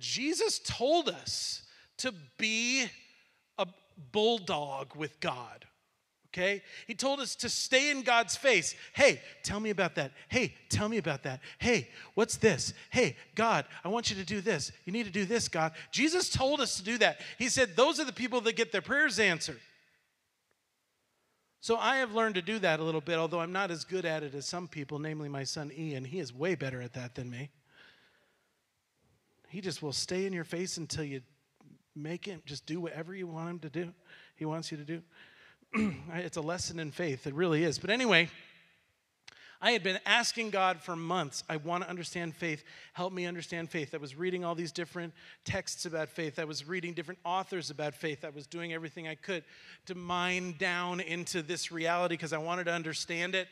Jesus 0.00 0.58
told 0.58 1.08
us 1.08 1.62
to 1.98 2.12
be 2.36 2.86
a 3.58 3.66
bulldog 4.12 4.96
with 4.96 5.20
God. 5.20 5.66
Okay? 6.28 6.62
He 6.86 6.94
told 6.94 7.20
us 7.20 7.34
to 7.36 7.48
stay 7.48 7.90
in 7.90 8.02
God's 8.02 8.36
face. 8.36 8.74
Hey, 8.92 9.20
tell 9.42 9.60
me 9.60 9.70
about 9.70 9.94
that. 9.94 10.12
Hey, 10.28 10.54
tell 10.68 10.88
me 10.88 10.98
about 10.98 11.22
that. 11.22 11.40
Hey, 11.58 11.88
what's 12.14 12.36
this? 12.36 12.74
Hey, 12.90 13.16
God, 13.34 13.64
I 13.82 13.88
want 13.88 14.10
you 14.10 14.16
to 14.16 14.24
do 14.24 14.40
this. 14.40 14.70
You 14.84 14.92
need 14.92 15.06
to 15.06 15.12
do 15.12 15.24
this, 15.24 15.48
God. 15.48 15.72
Jesus 15.90 16.28
told 16.28 16.60
us 16.60 16.76
to 16.76 16.84
do 16.84 16.98
that. 16.98 17.20
He 17.38 17.48
said, 17.48 17.76
Those 17.76 17.98
are 17.98 18.04
the 18.04 18.12
people 18.12 18.40
that 18.42 18.56
get 18.56 18.72
their 18.72 18.82
prayers 18.82 19.18
answered. 19.18 19.60
So 21.60 21.76
I 21.76 21.96
have 21.96 22.14
learned 22.14 22.36
to 22.36 22.42
do 22.42 22.58
that 22.60 22.78
a 22.78 22.84
little 22.84 23.00
bit, 23.00 23.18
although 23.18 23.40
I'm 23.40 23.52
not 23.52 23.70
as 23.70 23.84
good 23.84 24.04
at 24.04 24.22
it 24.22 24.34
as 24.34 24.46
some 24.46 24.68
people, 24.68 24.98
namely 24.98 25.28
my 25.28 25.44
son 25.44 25.72
Ian. 25.76 26.04
He 26.04 26.20
is 26.20 26.32
way 26.32 26.54
better 26.54 26.80
at 26.80 26.92
that 26.92 27.14
than 27.14 27.30
me. 27.30 27.50
He 29.48 29.60
just 29.60 29.82
will 29.82 29.92
stay 29.92 30.26
in 30.26 30.32
your 30.32 30.44
face 30.44 30.76
until 30.76 31.04
you 31.04 31.22
make 31.96 32.26
him 32.26 32.42
just 32.44 32.66
do 32.66 32.80
whatever 32.80 33.14
you 33.14 33.26
want 33.26 33.50
him 33.50 33.58
to 33.60 33.70
do. 33.70 33.92
He 34.36 34.44
wants 34.44 34.70
you 34.70 34.78
to 34.78 34.84
do. 34.84 35.02
it's 36.14 36.36
a 36.36 36.42
lesson 36.42 36.78
in 36.78 36.90
faith. 36.90 37.26
It 37.26 37.34
really 37.34 37.64
is. 37.64 37.78
But 37.78 37.90
anyway, 37.90 38.28
I 39.60 39.72
had 39.72 39.82
been 39.82 39.98
asking 40.06 40.50
God 40.50 40.80
for 40.80 40.94
months, 40.94 41.42
I 41.48 41.56
want 41.56 41.82
to 41.82 41.90
understand 41.90 42.36
faith. 42.36 42.62
Help 42.92 43.12
me 43.12 43.26
understand 43.26 43.70
faith. 43.70 43.92
I 43.92 43.96
was 43.96 44.14
reading 44.14 44.44
all 44.44 44.54
these 44.54 44.70
different 44.70 45.12
texts 45.44 45.84
about 45.84 46.08
faith. 46.08 46.38
I 46.38 46.44
was 46.44 46.68
reading 46.68 46.94
different 46.94 47.18
authors 47.24 47.70
about 47.70 47.94
faith. 47.94 48.24
I 48.24 48.30
was 48.30 48.46
doing 48.46 48.72
everything 48.72 49.08
I 49.08 49.16
could 49.16 49.42
to 49.86 49.96
mine 49.96 50.54
down 50.58 51.00
into 51.00 51.42
this 51.42 51.72
reality 51.72 52.14
because 52.14 52.32
I 52.32 52.38
wanted 52.38 52.64
to 52.64 52.72
understand 52.72 53.34
it. 53.34 53.48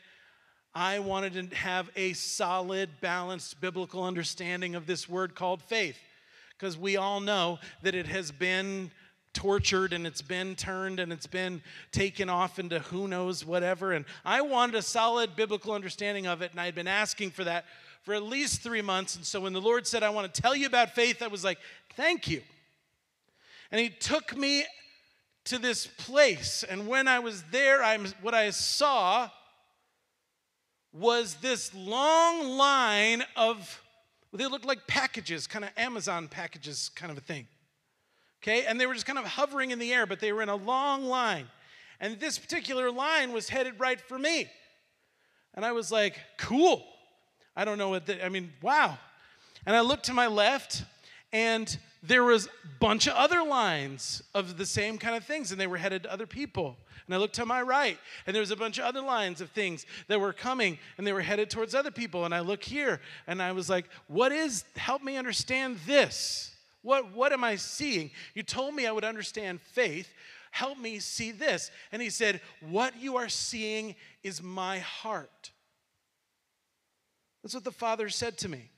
I 0.77 0.99
wanted 0.99 1.49
to 1.49 1.55
have 1.55 1.89
a 1.95 2.13
solid, 2.13 3.01
balanced 3.01 3.59
biblical 3.59 4.03
understanding 4.03 4.75
of 4.75 4.85
this 4.85 5.09
word 5.09 5.33
called 5.33 5.63
faith 5.63 5.97
because 6.51 6.77
we 6.77 6.97
all 6.97 7.19
know 7.19 7.57
that 7.81 7.95
it 7.95 8.05
has 8.05 8.31
been 8.31 8.91
tortured 9.33 9.91
and 9.91 10.05
it's 10.05 10.21
been 10.21 10.55
turned 10.55 10.99
and 10.99 11.11
it's 11.11 11.25
been 11.25 11.63
taken 11.91 12.29
off 12.29 12.59
into 12.59 12.77
who 12.77 13.07
knows 13.07 13.43
whatever. 13.43 13.93
And 13.93 14.05
I 14.23 14.41
wanted 14.41 14.75
a 14.75 14.83
solid 14.83 15.35
biblical 15.35 15.73
understanding 15.73 16.27
of 16.27 16.43
it, 16.43 16.51
and 16.51 16.61
I 16.61 16.65
had 16.65 16.75
been 16.75 16.87
asking 16.87 17.31
for 17.31 17.43
that 17.45 17.65
for 18.03 18.13
at 18.13 18.21
least 18.21 18.61
three 18.61 18.83
months. 18.83 19.15
And 19.15 19.25
so 19.25 19.41
when 19.41 19.53
the 19.53 19.59
Lord 19.59 19.87
said, 19.87 20.03
I 20.03 20.11
want 20.11 20.31
to 20.31 20.41
tell 20.43 20.55
you 20.55 20.67
about 20.67 20.91
faith, 20.91 21.23
I 21.23 21.27
was 21.27 21.43
like, 21.43 21.57
thank 21.95 22.27
you. 22.27 22.43
And 23.71 23.81
He 23.81 23.89
took 23.89 24.37
me 24.37 24.63
to 25.45 25.57
this 25.57 25.87
place. 25.87 26.61
And 26.61 26.87
when 26.87 27.07
I 27.07 27.17
was 27.17 27.41
there, 27.51 27.83
I'm, 27.83 28.05
what 28.21 28.35
I 28.35 28.51
saw 28.51 29.31
was 30.93 31.35
this 31.35 31.73
long 31.73 32.57
line 32.57 33.23
of, 33.35 33.81
they 34.33 34.47
looked 34.47 34.65
like 34.65 34.87
packages, 34.87 35.47
kind 35.47 35.65
of 35.65 35.71
Amazon 35.77 36.27
packages, 36.27 36.89
kind 36.95 37.11
of 37.11 37.17
a 37.17 37.21
thing 37.21 37.47
okay? 38.41 38.65
And 38.65 38.79
they 38.79 38.85
were 38.85 38.93
just 38.93 39.05
kind 39.05 39.19
of 39.19 39.25
hovering 39.25 39.71
in 39.71 39.79
the 39.79 39.93
air, 39.93 40.05
but 40.05 40.19
they 40.19 40.31
were 40.31 40.41
in 40.41 40.49
a 40.49 40.55
long 40.55 41.05
line. 41.05 41.47
And 41.99 42.19
this 42.19 42.37
particular 42.37 42.91
line 42.91 43.33
was 43.33 43.49
headed 43.49 43.79
right 43.79 43.99
for 43.99 44.17
me. 44.17 44.47
And 45.53 45.65
I 45.65 45.71
was 45.71 45.91
like, 45.91 46.19
cool. 46.37 46.85
I 47.55 47.65
don't 47.65 47.77
know 47.77 47.89
what, 47.89 48.05
the, 48.05 48.23
I 48.23 48.29
mean, 48.29 48.53
wow. 48.61 48.97
And 49.65 49.75
I 49.75 49.81
looked 49.81 50.05
to 50.05 50.13
my 50.13 50.27
left, 50.27 50.83
and 51.33 51.75
there 52.03 52.23
was 52.23 52.45
a 52.45 52.49
bunch 52.79 53.07
of 53.07 53.13
other 53.13 53.43
lines 53.43 54.21
of 54.35 54.57
the 54.57 54.65
same 54.65 54.97
kind 54.97 55.15
of 55.15 55.23
things, 55.23 55.51
and 55.51 55.59
they 55.59 55.67
were 55.67 55.77
headed 55.77 56.03
to 56.03 56.13
other 56.13 56.27
people. 56.27 56.77
And 57.07 57.15
I 57.15 57.17
looked 57.17 57.35
to 57.35 57.45
my 57.45 57.61
right, 57.61 57.97
and 58.25 58.35
there 58.35 58.41
was 58.41 58.51
a 58.51 58.55
bunch 58.57 58.77
of 58.77 58.83
other 58.83 59.01
lines 59.01 59.39
of 59.39 59.49
things 59.51 59.85
that 60.09 60.19
were 60.19 60.33
coming, 60.33 60.77
and 60.97 61.07
they 61.07 61.13
were 61.13 61.21
headed 61.21 61.49
towards 61.49 61.73
other 61.73 61.89
people. 61.89 62.25
And 62.25 62.35
I 62.35 62.41
look 62.41 62.63
here, 62.63 62.99
and 63.27 63.41
I 63.41 63.53
was 63.53 63.69
like, 63.69 63.85
what 64.07 64.33
is, 64.33 64.65
help 64.75 65.01
me 65.01 65.15
understand 65.15 65.77
this. 65.85 66.53
What, 66.81 67.13
what 67.13 67.31
am 67.31 67.43
I 67.43 67.55
seeing? 67.55 68.11
You 68.33 68.43
told 68.43 68.75
me 68.75 68.85
I 68.85 68.91
would 68.91 69.05
understand 69.05 69.61
faith. 69.61 70.09
Help 70.51 70.77
me 70.77 70.99
see 70.99 71.31
this. 71.31 71.71
And 71.91 72.01
he 72.01 72.09
said, 72.09 72.41
What 72.61 72.97
you 72.97 73.17
are 73.17 73.29
seeing 73.29 73.95
is 74.23 74.41
my 74.41 74.79
heart. 74.79 75.51
That's 77.43 77.53
what 77.53 77.63
the 77.63 77.71
Father 77.71 78.09
said 78.09 78.37
to 78.39 78.49
me. 78.49 78.71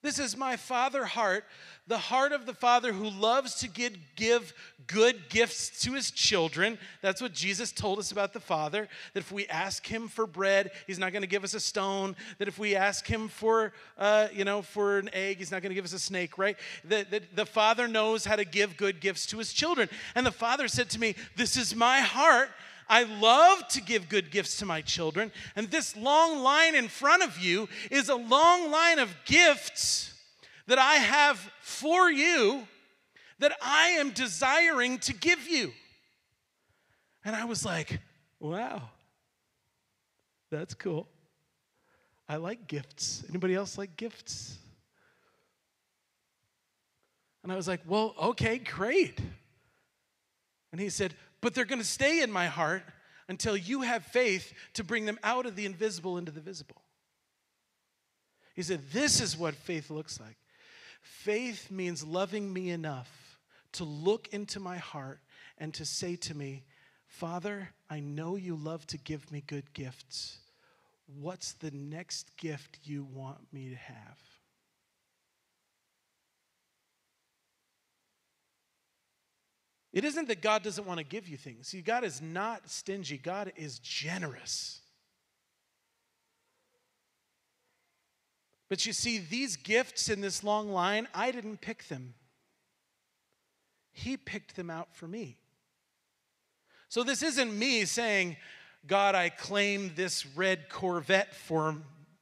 This 0.00 0.20
is 0.20 0.36
my 0.36 0.56
Father 0.56 1.04
heart, 1.04 1.44
the 1.88 1.98
heart 1.98 2.30
of 2.30 2.46
the 2.46 2.54
Father 2.54 2.92
who 2.92 3.10
loves 3.10 3.56
to 3.56 3.68
give, 3.68 4.54
good 4.86 5.28
gifts 5.28 5.82
to 5.82 5.92
his 5.92 6.12
children. 6.12 6.78
That's 7.02 7.20
what 7.20 7.32
Jesus 7.32 7.72
told 7.72 7.98
us 7.98 8.12
about 8.12 8.32
the 8.32 8.38
Father. 8.38 8.88
That 9.12 9.20
if 9.20 9.32
we 9.32 9.48
ask 9.48 9.84
him 9.84 10.06
for 10.06 10.26
bread, 10.26 10.70
he's 10.86 11.00
not 11.00 11.12
going 11.12 11.22
to 11.22 11.28
give 11.28 11.42
us 11.42 11.54
a 11.54 11.60
stone. 11.60 12.14
That 12.38 12.46
if 12.46 12.60
we 12.60 12.76
ask 12.76 13.08
him 13.08 13.26
for, 13.26 13.72
uh, 13.98 14.28
you 14.32 14.44
know, 14.44 14.62
for 14.62 14.98
an 14.98 15.10
egg, 15.12 15.38
he's 15.38 15.50
not 15.50 15.62
going 15.62 15.70
to 15.70 15.74
give 15.74 15.84
us 15.84 15.92
a 15.92 15.98
snake, 15.98 16.38
right? 16.38 16.56
That, 16.84 17.10
that 17.10 17.34
the 17.34 17.46
Father 17.46 17.88
knows 17.88 18.24
how 18.24 18.36
to 18.36 18.44
give 18.44 18.76
good 18.76 19.00
gifts 19.00 19.26
to 19.26 19.38
his 19.38 19.52
children. 19.52 19.88
And 20.14 20.24
the 20.24 20.30
Father 20.30 20.68
said 20.68 20.90
to 20.90 21.00
me, 21.00 21.16
This 21.34 21.56
is 21.56 21.74
my 21.74 22.00
heart 22.00 22.50
I 22.88 23.02
love 23.02 23.66
to 23.68 23.82
give 23.82 24.08
good 24.08 24.30
gifts 24.30 24.58
to 24.58 24.66
my 24.66 24.80
children. 24.80 25.30
And 25.56 25.70
this 25.70 25.96
long 25.96 26.42
line 26.42 26.74
in 26.74 26.88
front 26.88 27.22
of 27.22 27.38
you 27.38 27.68
is 27.90 28.08
a 28.08 28.14
long 28.14 28.70
line 28.70 28.98
of 28.98 29.14
gifts 29.24 30.14
that 30.66 30.78
I 30.78 30.94
have 30.94 31.38
for 31.60 32.10
you 32.10 32.66
that 33.38 33.52
I 33.62 33.88
am 33.90 34.10
desiring 34.10 34.98
to 35.00 35.14
give 35.14 35.46
you. 35.46 35.72
And 37.24 37.36
I 37.36 37.44
was 37.44 37.64
like, 37.64 38.00
wow, 38.40 38.82
that's 40.50 40.74
cool. 40.74 41.08
I 42.28 42.36
like 42.36 42.66
gifts. 42.66 43.24
Anybody 43.28 43.54
else 43.54 43.78
like 43.78 43.96
gifts? 43.96 44.58
And 47.42 47.52
I 47.52 47.56
was 47.56 47.68
like, 47.68 47.80
well, 47.86 48.14
okay, 48.20 48.58
great. 48.58 49.18
And 50.72 50.80
he 50.80 50.90
said, 50.90 51.14
but 51.40 51.54
they're 51.54 51.64
going 51.64 51.80
to 51.80 51.86
stay 51.86 52.22
in 52.22 52.30
my 52.30 52.46
heart 52.46 52.82
until 53.28 53.56
you 53.56 53.82
have 53.82 54.04
faith 54.04 54.52
to 54.74 54.84
bring 54.84 55.04
them 55.04 55.18
out 55.22 55.46
of 55.46 55.54
the 55.54 55.66
invisible 55.66 56.18
into 56.18 56.32
the 56.32 56.40
visible. 56.40 56.82
He 58.54 58.62
said, 58.62 58.80
This 58.92 59.20
is 59.20 59.36
what 59.36 59.54
faith 59.54 59.90
looks 59.90 60.18
like. 60.18 60.36
Faith 61.02 61.70
means 61.70 62.04
loving 62.04 62.52
me 62.52 62.70
enough 62.70 63.38
to 63.72 63.84
look 63.84 64.28
into 64.32 64.58
my 64.58 64.78
heart 64.78 65.20
and 65.58 65.72
to 65.74 65.84
say 65.84 66.16
to 66.16 66.34
me, 66.34 66.64
Father, 67.06 67.70
I 67.88 68.00
know 68.00 68.36
you 68.36 68.56
love 68.56 68.86
to 68.88 68.98
give 68.98 69.30
me 69.30 69.42
good 69.46 69.72
gifts. 69.72 70.38
What's 71.20 71.52
the 71.52 71.70
next 71.70 72.36
gift 72.36 72.80
you 72.84 73.04
want 73.04 73.52
me 73.52 73.70
to 73.70 73.76
have? 73.76 74.18
It 79.92 80.04
isn't 80.04 80.28
that 80.28 80.42
God 80.42 80.62
doesn't 80.62 80.86
want 80.86 80.98
to 80.98 81.04
give 81.04 81.28
you 81.28 81.36
things. 81.36 81.68
See, 81.68 81.80
God 81.80 82.04
is 82.04 82.20
not 82.20 82.68
stingy, 82.68 83.18
God 83.18 83.52
is 83.56 83.78
generous. 83.78 84.80
But 88.68 88.84
you 88.84 88.92
see, 88.92 89.18
these 89.18 89.56
gifts 89.56 90.10
in 90.10 90.20
this 90.20 90.44
long 90.44 90.70
line, 90.70 91.08
I 91.14 91.30
didn't 91.30 91.62
pick 91.62 91.88
them. 91.88 92.14
He 93.92 94.16
picked 94.16 94.56
them 94.56 94.68
out 94.68 94.94
for 94.94 95.08
me. 95.08 95.38
So 96.90 97.02
this 97.02 97.22
isn't 97.22 97.58
me 97.58 97.84
saying, 97.86 98.36
God, 98.86 99.14
I 99.14 99.30
claim 99.30 99.92
this 99.94 100.26
red 100.26 100.68
Corvette 100.68 101.34
for 101.34 101.76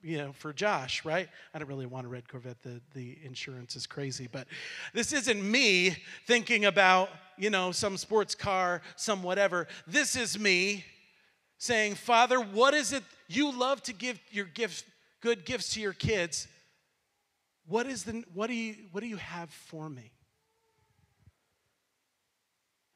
you 0.06 0.18
know, 0.18 0.32
for 0.32 0.52
Josh, 0.52 1.04
right? 1.04 1.28
I 1.52 1.58
don't 1.58 1.66
really 1.66 1.84
want 1.84 2.06
a 2.06 2.08
red 2.08 2.28
Corvette. 2.28 2.62
The, 2.62 2.80
the 2.94 3.18
insurance 3.24 3.74
is 3.74 3.88
crazy. 3.88 4.28
But 4.30 4.46
this 4.94 5.12
isn't 5.12 5.42
me 5.42 5.96
thinking 6.26 6.64
about, 6.64 7.08
you 7.36 7.50
know, 7.50 7.72
some 7.72 7.96
sports 7.96 8.36
car, 8.36 8.82
some 8.94 9.24
whatever. 9.24 9.66
This 9.84 10.14
is 10.14 10.38
me 10.38 10.84
saying, 11.58 11.96
Father, 11.96 12.38
what 12.38 12.72
is 12.72 12.92
it 12.92 13.02
you 13.26 13.50
love 13.50 13.82
to 13.82 13.92
give 13.92 14.20
your 14.30 14.44
gifts, 14.44 14.84
good 15.20 15.44
gifts 15.44 15.74
to 15.74 15.80
your 15.80 15.92
kids? 15.92 16.46
What 17.66 17.86
is 17.86 18.04
the 18.04 18.22
what 18.32 18.46
do 18.46 18.54
you 18.54 18.76
what 18.92 19.00
do 19.00 19.08
you 19.08 19.16
have 19.16 19.50
for 19.50 19.90
me? 19.90 20.12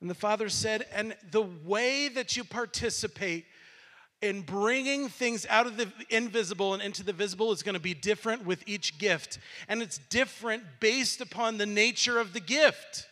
And 0.00 0.08
the 0.08 0.14
father 0.14 0.48
said, 0.48 0.86
and 0.94 1.16
the 1.32 1.42
way 1.42 2.08
that 2.08 2.36
you 2.36 2.44
participate 2.44 3.46
in 4.22 4.42
bringing 4.42 5.08
things 5.08 5.46
out 5.48 5.66
of 5.66 5.76
the 5.76 5.90
invisible 6.10 6.74
and 6.74 6.82
into 6.82 7.02
the 7.02 7.12
visible 7.12 7.52
is 7.52 7.62
going 7.62 7.74
to 7.74 7.80
be 7.80 7.94
different 7.94 8.44
with 8.44 8.62
each 8.66 8.98
gift. 8.98 9.38
And 9.68 9.82
it's 9.82 9.98
different 9.98 10.62
based 10.78 11.20
upon 11.20 11.58
the 11.58 11.66
nature 11.66 12.18
of 12.18 12.32
the 12.32 12.40
gift. 12.40 13.06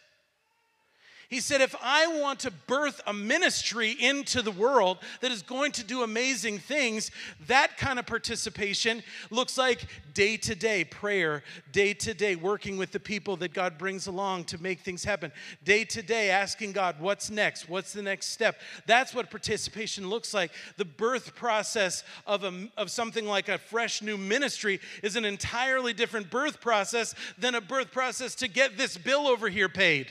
He 1.29 1.41
said, 1.41 1.61
if 1.61 1.77
I 1.83 2.07
want 2.07 2.41
to 2.41 2.51
birth 2.51 3.03
a 3.07 3.13
ministry 3.13 3.91
into 3.91 4.41
the 4.41 4.51
world 4.51 4.97
that 5.21 5.31
is 5.31 5.43
going 5.43 5.73
to 5.73 5.85
do 5.85 6.03
amazing 6.03 6.59
things, 6.59 7.11
that 7.47 7.77
kind 7.77 7.99
of 7.99 8.07
participation 8.07 9.03
looks 9.31 9.59
like 9.59 9.85
day 10.15 10.39
to 10.39 10.55
day 10.55 10.85
prayer, 10.85 11.43
day 11.71 11.93
to 11.93 12.15
day 12.15 12.35
working 12.35 12.79
with 12.79 12.93
the 12.93 12.99
people 13.01 13.37
that 13.37 13.53
God 13.53 13.77
brings 13.77 14.07
along 14.07 14.45
to 14.45 14.63
make 14.63 14.81
things 14.81 15.05
happen, 15.05 15.31
day 15.65 15.85
to 15.85 16.01
day 16.01 16.31
asking 16.31 16.73
God, 16.73 16.99
what's 16.99 17.29
next? 17.29 17.69
What's 17.69 17.93
the 17.93 18.01
next 18.01 18.29
step? 18.29 18.59
That's 18.87 19.13
what 19.13 19.31
participation 19.31 20.09
looks 20.09 20.33
like. 20.33 20.51
The 20.79 20.87
birth 20.87 21.35
process 21.35 22.05
of, 22.27 22.43
a, 22.43 22.69
of 22.79 22.91
something 22.91 23.27
like 23.27 23.51
a 23.51 23.59
fresh 23.59 24.01
new 24.01 24.17
ministry 24.17 24.81
is 25.03 25.15
an 25.15 25.27
entirely 25.27 25.93
different 25.93 26.31
birth 26.31 26.59
process 26.59 27.15
than 27.37 27.55
a 27.55 27.61
birth 27.61 27.93
process 27.93 28.35
to 28.37 28.49
get 28.49 28.79
this 28.79 28.97
bill 28.97 29.29
over 29.29 29.51
here 29.51 29.69
paid. 29.69 30.09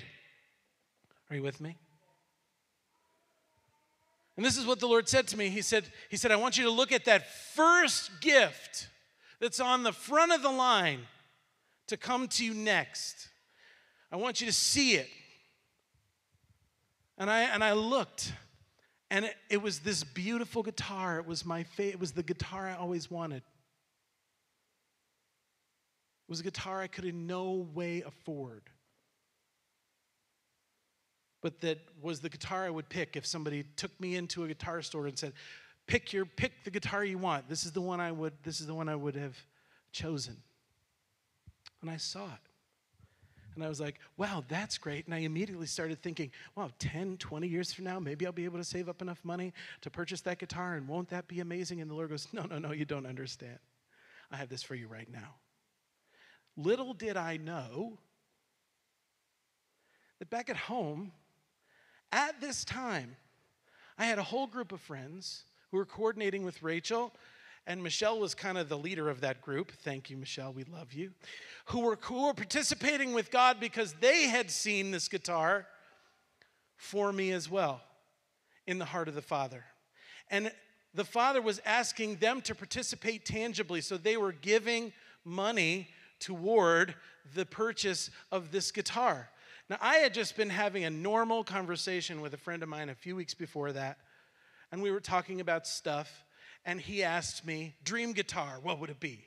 Are 1.30 1.36
you 1.36 1.44
with 1.44 1.60
me? 1.60 1.76
And 4.38 4.46
this 4.46 4.58
is 4.58 4.66
what 4.66 4.80
the 4.80 4.88
Lord 4.88 5.10
said 5.10 5.28
to 5.30 5.38
me. 5.38 5.50
He 5.50 5.62
said, 5.62 5.86
He 6.10 6.18
said, 6.18 6.32
I 6.32 6.36
want 6.36 6.58
you 6.58 6.64
to 6.66 6.70
look 6.70 6.92
at 6.92 7.06
that 7.06 7.28
first 7.56 8.22
gift 8.22 8.88
that's 9.40 9.60
on 9.60 9.84
the 9.84 9.92
front 9.92 10.32
of 10.32 10.42
the 10.42 10.52
line 10.52 11.02
to 11.88 11.98
come 11.98 12.28
to 12.28 12.46
you 12.46 12.54
next. 12.54 13.30
I 14.12 14.16
want 14.16 14.40
you 14.40 14.48
to 14.48 14.54
see 14.54 14.94
it. 14.94 15.10
And 17.18 17.32
I 17.32 17.42
and 17.42 17.64
I 17.64 17.74
looked, 17.74 18.32
and 19.10 19.26
it, 19.26 19.36
it 19.50 19.62
was 19.62 19.80
this 19.80 20.04
beautiful 20.04 20.62
guitar. 20.62 21.18
It 21.18 21.26
was 21.26 21.44
my 21.44 21.64
fa- 21.64 21.90
it 21.90 22.00
was 22.00 22.12
the 22.12 22.22
guitar 22.22 22.68
I 22.68 22.76
always 22.76 23.10
wanted. 23.10 23.38
It 23.38 23.44
was 26.30 26.42
a 26.42 26.44
guitar 26.44 26.80
I 26.80 26.88
could 26.88 27.06
in 27.06 27.26
no 27.26 27.68
way 27.74 28.04
afford 28.06 28.62
but 31.42 31.62
that 31.62 31.80
was 32.02 32.20
the 32.20 32.30
guitar 32.30 32.66
I 32.66 32.70
would 32.70 32.90
pick 32.90 33.16
if 33.16 33.26
somebody 33.26 33.64
took 33.76 33.98
me 34.00 34.16
into 34.16 34.44
a 34.44 34.48
guitar 34.48 34.82
store 34.82 35.08
and 35.08 35.18
said, 35.18 35.34
pick 35.86 36.12
your 36.12 36.26
pick 36.26 36.64
the 36.64 36.72
guitar 36.72 37.04
you 37.04 37.18
want. 37.18 37.48
This 37.50 37.66
is 37.66 37.72
the 37.72 37.82
one 37.82 38.00
I 38.00 38.12
would 38.12 38.34
this 38.44 38.60
is 38.60 38.68
the 38.68 38.74
one 38.74 38.90
I 38.90 38.96
would 38.96 39.16
have 39.16 39.38
chosen. 39.92 40.38
And 41.82 41.90
I 41.90 41.98
saw 41.98 42.26
it. 42.26 42.48
And 43.56 43.64
I 43.64 43.70
was 43.70 43.80
like, 43.80 44.00
wow, 44.18 44.44
that's 44.48 44.78
great. 44.78 45.06
And 45.08 45.16
I 45.16 45.20
immediately 45.20 45.66
started 45.66 46.00
thinking, 46.04 46.30
wow, 46.56 46.70
10, 46.78 47.18
20 47.18 47.48
years 47.48 47.74
from 47.74 47.86
now, 47.86 48.00
maybe 48.00 48.28
I'll 48.28 48.32
be 48.32 48.46
able 48.46 48.60
to 48.60 48.64
save 48.64 48.88
up 48.88 49.02
enough 49.02 49.20
money 49.24 49.52
to 49.82 49.90
purchase 49.90 50.22
that 50.22 50.38
guitar. 50.38 50.76
And 50.76 50.88
won't 50.88 51.10
that 51.10 51.28
be 51.28 51.40
amazing? 51.40 51.82
And 51.82 51.90
the 51.90 51.96
Lord 51.96 52.10
goes, 52.10 52.28
no, 52.32 52.44
no, 52.44 52.60
no, 52.60 52.72
you 52.72 52.86
don't 52.86 53.08
understand. 53.08 53.58
I 54.32 54.38
have 54.38 54.50
this 54.50 54.62
for 54.62 54.76
you 54.76 54.88
right 54.88 55.12
now. 55.12 55.36
Little 56.56 56.94
did 56.94 57.18
I 57.18 57.38
know 57.38 57.98
that 60.20 60.30
back 60.30 60.52
at 60.52 60.58
home, 60.58 61.12
at 62.12 62.40
this 62.42 62.64
time, 62.64 63.16
I 63.98 64.06
had 64.06 64.20
a 64.20 64.24
whole 64.24 64.48
group 64.48 64.72
of 64.72 64.82
friends 64.82 65.44
who 65.72 65.78
were 65.78 65.86
coordinating 65.86 66.44
with 66.44 66.62
Rachel 66.64 67.14
and 67.68 67.84
Michelle 67.84 68.18
was 68.18 68.34
kind 68.34 68.58
of 68.58 68.70
the 68.70 68.78
leader 68.78 69.10
of 69.10 69.20
that 69.22 69.42
group. 69.42 69.74
Thank 69.84 70.10
you, 70.10 70.16
Michelle. 70.16 70.54
We 70.54 70.64
love 70.64 70.94
you. 70.94 71.12
Who 71.66 71.82
were, 71.82 72.00
who 72.02 72.28
were 72.28 72.34
participating 72.34 73.14
with 73.14 73.30
God 73.30 73.60
because 73.60 73.94
they 74.00 74.24
had 74.24 74.50
seen 74.50 74.92
this 74.92 75.10
guitar 75.10 75.68
for 76.78 77.12
me 77.12 77.34
as 77.34 77.52
well 77.52 77.82
in 78.66 78.80
the 78.80 78.86
heart 78.86 79.10
of 79.10 79.16
the 79.16 79.22
Father. 79.22 79.66
And 80.32 80.50
the 80.94 81.04
Father 81.04 81.42
was 81.42 81.60
asking 81.66 82.16
them 82.16 82.40
to 82.42 82.56
participate 82.56 83.26
tangibly. 83.26 83.82
So 83.82 83.98
they 83.98 84.16
were 84.16 84.32
giving 84.32 84.94
money 85.26 85.90
toward 86.20 86.96
the 87.36 87.46
purchase 87.46 88.10
of 88.32 88.52
this 88.52 88.72
guitar. 88.72 89.30
Now, 89.70 89.78
I 89.82 89.96
had 89.98 90.14
just 90.14 90.38
been 90.38 90.50
having 90.50 90.86
a 90.86 90.90
normal 90.90 91.44
conversation 91.44 92.22
with 92.22 92.34
a 92.34 92.38
friend 92.38 92.64
of 92.64 92.70
mine 92.70 92.90
a 92.90 92.96
few 92.96 93.16
weeks 93.16 93.34
before 93.34 93.74
that, 93.74 93.98
and 94.72 94.82
we 94.82 94.92
were 94.92 95.02
talking 95.02 95.42
about 95.42 95.68
stuff 95.68 96.24
and 96.68 96.82
he 96.82 97.02
asked 97.02 97.46
me, 97.46 97.76
Dream 97.84 98.12
guitar, 98.12 98.60
what 98.62 98.80
would 98.80 98.90
it 98.90 99.00
be? 99.00 99.24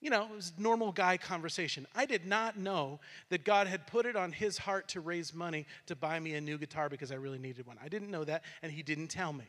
You 0.00 0.10
know, 0.10 0.24
it 0.24 0.36
was 0.36 0.52
normal 0.58 0.92
guy 0.92 1.16
conversation. 1.16 1.86
I 1.94 2.06
did 2.06 2.26
not 2.26 2.58
know 2.58 3.00
that 3.30 3.44
God 3.44 3.66
had 3.66 3.86
put 3.86 4.06
it 4.06 4.14
on 4.14 4.32
his 4.32 4.58
heart 4.58 4.88
to 4.88 5.00
raise 5.00 5.34
money 5.34 5.66
to 5.86 5.96
buy 5.96 6.18
me 6.20 6.34
a 6.34 6.40
new 6.40 6.58
guitar 6.58 6.88
because 6.88 7.10
I 7.10 7.16
really 7.16 7.38
needed 7.38 7.66
one. 7.66 7.76
I 7.82 7.88
didn't 7.88 8.10
know 8.10 8.24
that, 8.24 8.44
and 8.62 8.70
he 8.70 8.82
didn't 8.82 9.08
tell 9.08 9.32
me. 9.32 9.44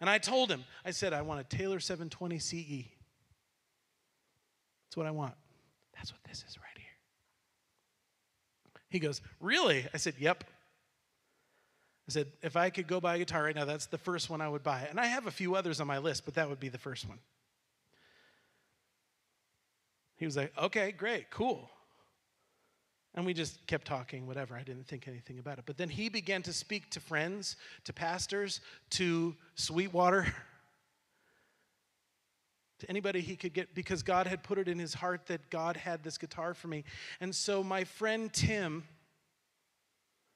And 0.00 0.08
I 0.08 0.18
told 0.18 0.50
him, 0.50 0.64
I 0.84 0.90
said, 0.90 1.12
I 1.12 1.22
want 1.22 1.40
a 1.40 1.44
Taylor 1.44 1.80
720 1.80 2.38
CE. 2.38 2.84
That's 4.86 4.96
what 4.96 5.06
I 5.06 5.10
want. 5.10 5.34
That's 5.94 6.12
what 6.12 6.22
this 6.24 6.44
is 6.48 6.56
right 6.58 6.78
here. 6.78 6.89
He 8.90 8.98
goes, 8.98 9.22
Really? 9.40 9.86
I 9.94 9.96
said, 9.96 10.14
Yep. 10.18 10.44
I 12.08 12.12
said, 12.12 12.26
if 12.42 12.56
I 12.56 12.70
could 12.70 12.88
go 12.88 13.00
buy 13.00 13.14
a 13.14 13.18
guitar 13.18 13.44
right 13.44 13.54
now, 13.54 13.64
that's 13.64 13.86
the 13.86 13.98
first 13.98 14.28
one 14.28 14.40
I 14.40 14.48
would 14.48 14.64
buy. 14.64 14.84
And 14.90 14.98
I 14.98 15.06
have 15.06 15.28
a 15.28 15.30
few 15.30 15.54
others 15.54 15.80
on 15.80 15.86
my 15.86 15.98
list, 15.98 16.24
but 16.24 16.34
that 16.34 16.48
would 16.48 16.58
be 16.58 16.68
the 16.68 16.78
first 16.78 17.08
one. 17.08 17.18
He 20.16 20.24
was 20.24 20.36
like, 20.36 20.52
okay, 20.58 20.90
great, 20.90 21.30
cool. 21.30 21.70
And 23.14 23.24
we 23.24 23.32
just 23.32 23.64
kept 23.68 23.86
talking, 23.86 24.26
whatever. 24.26 24.56
I 24.56 24.62
didn't 24.64 24.88
think 24.88 25.06
anything 25.06 25.38
about 25.38 25.58
it. 25.58 25.64
But 25.66 25.76
then 25.76 25.88
he 25.88 26.08
began 26.08 26.42
to 26.42 26.52
speak 26.52 26.90
to 26.90 27.00
friends, 27.00 27.56
to 27.84 27.92
pastors, 27.92 28.60
to 28.90 29.36
Sweetwater, 29.54 30.26
to 32.80 32.90
anybody 32.90 33.20
he 33.20 33.36
could 33.36 33.52
get, 33.52 33.74
because 33.74 34.02
God 34.02 34.26
had 34.26 34.42
put 34.42 34.58
it 34.58 34.68
in 34.68 34.78
his 34.78 34.94
heart 34.94 35.26
that 35.26 35.50
God 35.50 35.76
had 35.76 36.02
this 36.02 36.18
guitar 36.18 36.54
for 36.54 36.68
me. 36.68 36.84
And 37.20 37.34
so 37.34 37.62
my 37.62 37.84
friend 37.84 38.32
Tim, 38.32 38.84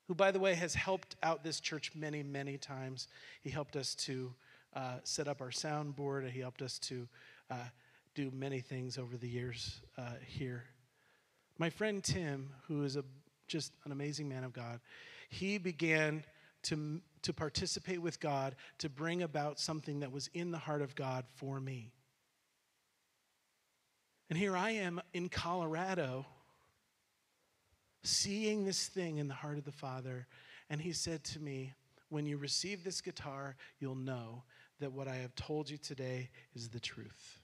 who, 0.09 0.15
by 0.15 0.31
the 0.31 0.39
way, 0.39 0.55
has 0.55 0.75
helped 0.75 1.17
out 1.23 1.43
this 1.43 1.61
church 1.61 1.93
many, 1.95 2.23
many 2.23 2.59
times. 2.59 3.09
He 3.41 3.51
helped 3.51 3.77
us 3.77 3.95
to 3.97 4.35
uh, 4.75 4.97
set 5.05 5.29
up 5.29 5.41
our 5.41 5.51
soundboard, 5.51 6.29
he 6.31 6.41
helped 6.41 6.63
us 6.63 6.79
to 6.81 7.09
uh, 7.51 7.55
do 8.15 8.31
many 8.33 8.61
things 8.61 8.99
over 8.99 9.17
the 9.17 9.29
years 9.29 9.81
uh, 9.97 10.03
here. 10.27 10.65
My 11.59 11.71
friend 11.71 12.03
Tim, 12.03 12.51
who 12.67 12.83
is 12.83 12.97
a, 12.97 13.05
just 13.47 13.73
an 13.85 13.93
amazing 13.93 14.29
man 14.29 14.45
of 14.45 14.53
God, 14.53 14.81
he 15.29 15.59
began 15.59 16.25
to, 16.65 17.01
to 17.23 17.33
participate 17.33 18.03
with 18.03 18.19
God 18.21 18.57
to 18.79 18.89
bring 18.89 19.23
about 19.23 19.61
something 19.61 20.01
that 20.01 20.11
was 20.11 20.29
in 20.35 20.51
the 20.51 20.59
heart 20.59 20.83
of 20.83 20.95
God 20.95 21.25
for 21.37 21.61
me. 21.61 21.93
And 24.31 24.39
here 24.39 24.57
I 24.57 24.71
am 24.71 25.01
in 25.13 25.29
Colorado 25.29 26.27
seeing 28.03 28.65
this 28.65 28.87
thing 28.87 29.19
in 29.19 29.29
the 29.29 29.35
heart 29.35 29.59
of 29.59 29.65
the 29.65 29.73
Father. 29.73 30.27
And 30.71 30.81
he 30.81 30.93
said 30.93 31.25
to 31.25 31.41
me, 31.41 31.73
When 32.09 32.27
you 32.27 32.37
receive 32.37 32.85
this 32.85 33.01
guitar, 33.01 33.57
you'll 33.79 33.95
know 33.95 34.45
that 34.81 34.93
what 34.93 35.09
I 35.09 35.17
have 35.17 35.35
told 35.35 35.71
you 35.71 35.79
today 35.79 36.31
is 36.55 36.69
the 36.69 36.81
truth. 36.81 37.41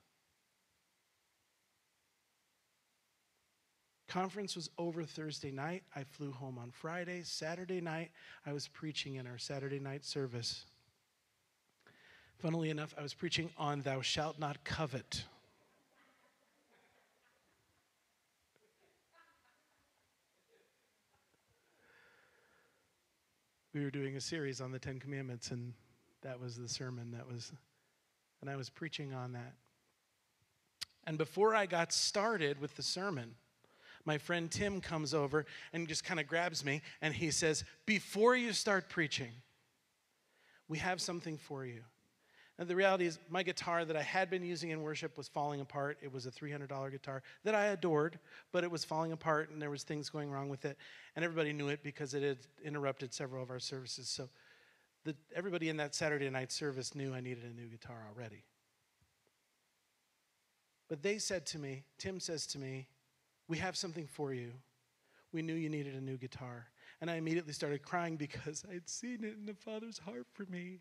Conference 4.08 4.56
was 4.56 4.68
over 4.76 5.04
Thursday 5.04 5.52
night. 5.52 5.84
I 5.94 6.02
flew 6.02 6.32
home 6.32 6.58
on 6.58 6.72
Friday. 6.72 7.22
Saturday 7.22 7.80
night, 7.80 8.10
I 8.44 8.52
was 8.52 8.66
preaching 8.66 9.14
in 9.14 9.26
our 9.26 9.38
Saturday 9.38 9.78
night 9.78 10.04
service. 10.04 10.64
Funnily 12.38 12.70
enough, 12.70 12.92
I 12.98 13.02
was 13.02 13.14
preaching 13.14 13.50
on 13.56 13.82
Thou 13.82 14.00
Shalt 14.00 14.38
Not 14.38 14.64
Covet. 14.64 15.26
We 23.72 23.84
were 23.84 23.90
doing 23.90 24.16
a 24.16 24.20
series 24.20 24.60
on 24.60 24.72
the 24.72 24.78
Ten 24.78 24.98
Commandments, 24.98 25.50
and 25.50 25.72
that 26.22 26.40
was 26.40 26.56
the 26.56 26.68
sermon 26.68 27.12
that 27.12 27.26
was, 27.26 27.52
and 28.40 28.50
I 28.50 28.56
was 28.56 28.68
preaching 28.68 29.14
on 29.14 29.32
that. 29.32 29.54
And 31.04 31.16
before 31.16 31.54
I 31.54 31.66
got 31.66 31.92
started 31.92 32.60
with 32.60 32.76
the 32.76 32.82
sermon, 32.82 33.34
my 34.04 34.18
friend 34.18 34.50
Tim 34.50 34.80
comes 34.80 35.14
over 35.14 35.46
and 35.72 35.86
just 35.86 36.04
kind 36.04 36.18
of 36.20 36.26
grabs 36.26 36.64
me 36.64 36.82
and 37.00 37.14
he 37.14 37.30
says, 37.30 37.64
Before 37.86 38.34
you 38.34 38.52
start 38.52 38.88
preaching, 38.88 39.32
we 40.68 40.78
have 40.78 41.00
something 41.00 41.38
for 41.38 41.64
you. 41.64 41.82
And 42.60 42.68
the 42.68 42.76
reality 42.76 43.06
is, 43.06 43.18
my 43.30 43.42
guitar 43.42 43.86
that 43.86 43.96
I 43.96 44.02
had 44.02 44.28
been 44.28 44.44
using 44.44 44.68
in 44.68 44.82
worship 44.82 45.16
was 45.16 45.26
falling 45.28 45.62
apart. 45.62 45.96
It 46.02 46.12
was 46.12 46.26
a 46.26 46.30
$300 46.30 46.90
guitar 46.90 47.22
that 47.42 47.54
I 47.54 47.68
adored, 47.68 48.18
but 48.52 48.64
it 48.64 48.70
was 48.70 48.84
falling 48.84 49.12
apart 49.12 49.48
and 49.48 49.62
there 49.62 49.70
was 49.70 49.82
things 49.82 50.10
going 50.10 50.30
wrong 50.30 50.50
with 50.50 50.66
it. 50.66 50.76
And 51.16 51.24
everybody 51.24 51.54
knew 51.54 51.68
it 51.68 51.82
because 51.82 52.12
it 52.12 52.22
had 52.22 52.36
interrupted 52.62 53.14
several 53.14 53.42
of 53.42 53.48
our 53.48 53.60
services. 53.60 54.10
So 54.10 54.28
the, 55.04 55.16
everybody 55.34 55.70
in 55.70 55.78
that 55.78 55.94
Saturday 55.94 56.28
night 56.28 56.52
service 56.52 56.94
knew 56.94 57.14
I 57.14 57.20
needed 57.20 57.44
a 57.44 57.58
new 57.58 57.66
guitar 57.66 58.06
already. 58.14 58.44
But 60.86 61.02
they 61.02 61.16
said 61.16 61.46
to 61.46 61.58
me, 61.58 61.84
Tim 61.96 62.20
says 62.20 62.46
to 62.48 62.58
me, 62.58 62.88
We 63.48 63.56
have 63.56 63.74
something 63.74 64.06
for 64.06 64.34
you. 64.34 64.52
We 65.32 65.40
knew 65.40 65.54
you 65.54 65.70
needed 65.70 65.94
a 65.94 66.00
new 66.00 66.18
guitar. 66.18 66.66
And 67.00 67.10
I 67.10 67.14
immediately 67.14 67.54
started 67.54 67.82
crying 67.82 68.16
because 68.16 68.66
I'd 68.70 68.90
seen 68.90 69.24
it 69.24 69.36
in 69.38 69.46
the 69.46 69.54
Father's 69.54 69.96
heart 69.96 70.26
for 70.34 70.44
me. 70.44 70.80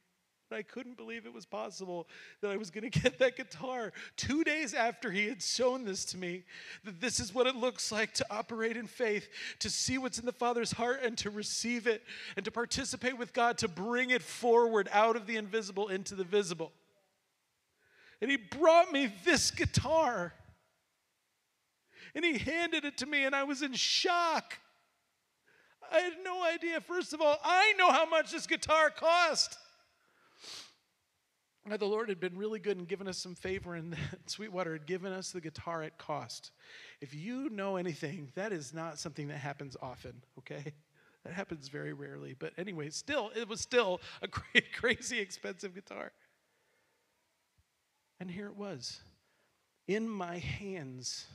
I 0.52 0.64
couldn't 0.64 0.98
believe 0.98 1.26
it 1.26 1.34
was 1.34 1.46
possible 1.46 2.08
that 2.42 2.52
I 2.52 2.58
was 2.58 2.72
going 2.72 2.84
to 2.90 3.00
get 3.00 3.20
that 3.20 3.38
guitar 3.38 3.94
two 4.18 4.44
days 4.44 4.74
after 4.74 5.12
he 5.12 5.28
had 5.28 5.42
shown 5.42 5.86
this 5.86 6.06
to 6.06 6.18
me. 6.18 6.44
That 6.84 7.00
this 7.00 7.20
is 7.20 7.34
what 7.34 7.48
it 7.48 7.56
looks 7.56 7.92
like 7.92 8.14
to 8.16 8.26
operate 8.30 8.78
in 8.78 8.88
faith, 8.88 9.30
to 9.60 9.70
see 9.70 9.98
what's 9.98 10.20
in 10.20 10.26
the 10.26 10.32
Father's 10.32 10.72
heart 10.72 11.02
and 11.04 11.18
to 11.20 11.30
receive 11.30 11.88
it, 11.88 12.04
and 12.36 12.46
to 12.46 12.52
participate 12.52 13.18
with 13.18 13.34
God, 13.34 13.58
to 13.60 13.68
bring 13.68 14.10
it 14.10 14.22
forward 14.22 14.90
out 14.92 15.16
of 15.16 15.28
the 15.28 15.38
invisible 15.38 15.90
into 15.90 16.16
the 16.16 16.24
visible. 16.24 16.72
And 18.22 18.30
he 18.30 18.38
brought 18.38 18.92
me 18.92 19.12
this 19.24 19.52
guitar. 19.52 20.34
And 22.16 22.26
he 22.26 22.40
handed 22.40 22.86
it 22.86 22.98
to 22.98 23.06
me, 23.06 23.24
and 23.26 23.36
I 23.36 23.44
was 23.44 23.62
in 23.62 23.74
shock. 23.74 24.58
I 25.92 26.00
had 26.00 26.14
no 26.24 26.44
idea. 26.44 26.82
First 26.82 27.14
of 27.14 27.22
all, 27.22 27.38
I 27.44 27.74
know 27.78 27.92
how 27.92 28.08
much 28.08 28.32
this 28.32 28.48
guitar 28.48 28.90
cost. 28.90 29.58
The 31.78 31.86
Lord 31.86 32.10
had 32.10 32.20
been 32.20 32.38
really 32.38 32.60
good 32.60 32.78
and 32.78 32.88
given 32.88 33.08
us 33.08 33.18
some 33.18 33.36
favor, 33.36 33.76
and 33.76 33.96
Sweetwater 34.26 34.74
had 34.74 34.88
given 34.88 35.14
us 35.14 35.32
the 35.32 35.42
guitar 35.42 35.84
at 35.84 35.98
cost. 35.98 36.52
If 37.00 37.14
you 37.14 37.50
know 37.50 37.76
anything, 37.76 38.32
that 38.36 38.52
is 38.52 38.74
not 38.74 38.98
something 38.98 39.28
that 39.28 39.38
happens 39.38 39.78
often, 39.82 40.24
okay? 40.40 40.74
That 41.24 41.34
happens 41.34 41.68
very 41.68 41.94
rarely. 41.94 42.36
But 42.38 42.54
anyway, 42.58 42.90
still, 42.90 43.32
it 43.36 43.48
was 43.48 43.62
still 43.62 44.02
a 44.22 44.28
crazy 44.74 45.20
expensive 45.20 45.76
guitar. 45.76 46.12
And 48.20 48.32
here 48.32 48.48
it 48.48 48.56
was 48.56 49.00
in 49.88 50.10
my 50.10 50.38
hands. 50.38 51.28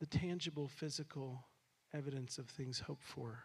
The 0.00 0.06
tangible, 0.06 0.68
physical 0.68 1.44
evidence 1.92 2.38
of 2.38 2.46
things 2.48 2.80
hoped 2.80 3.02
for 3.02 3.44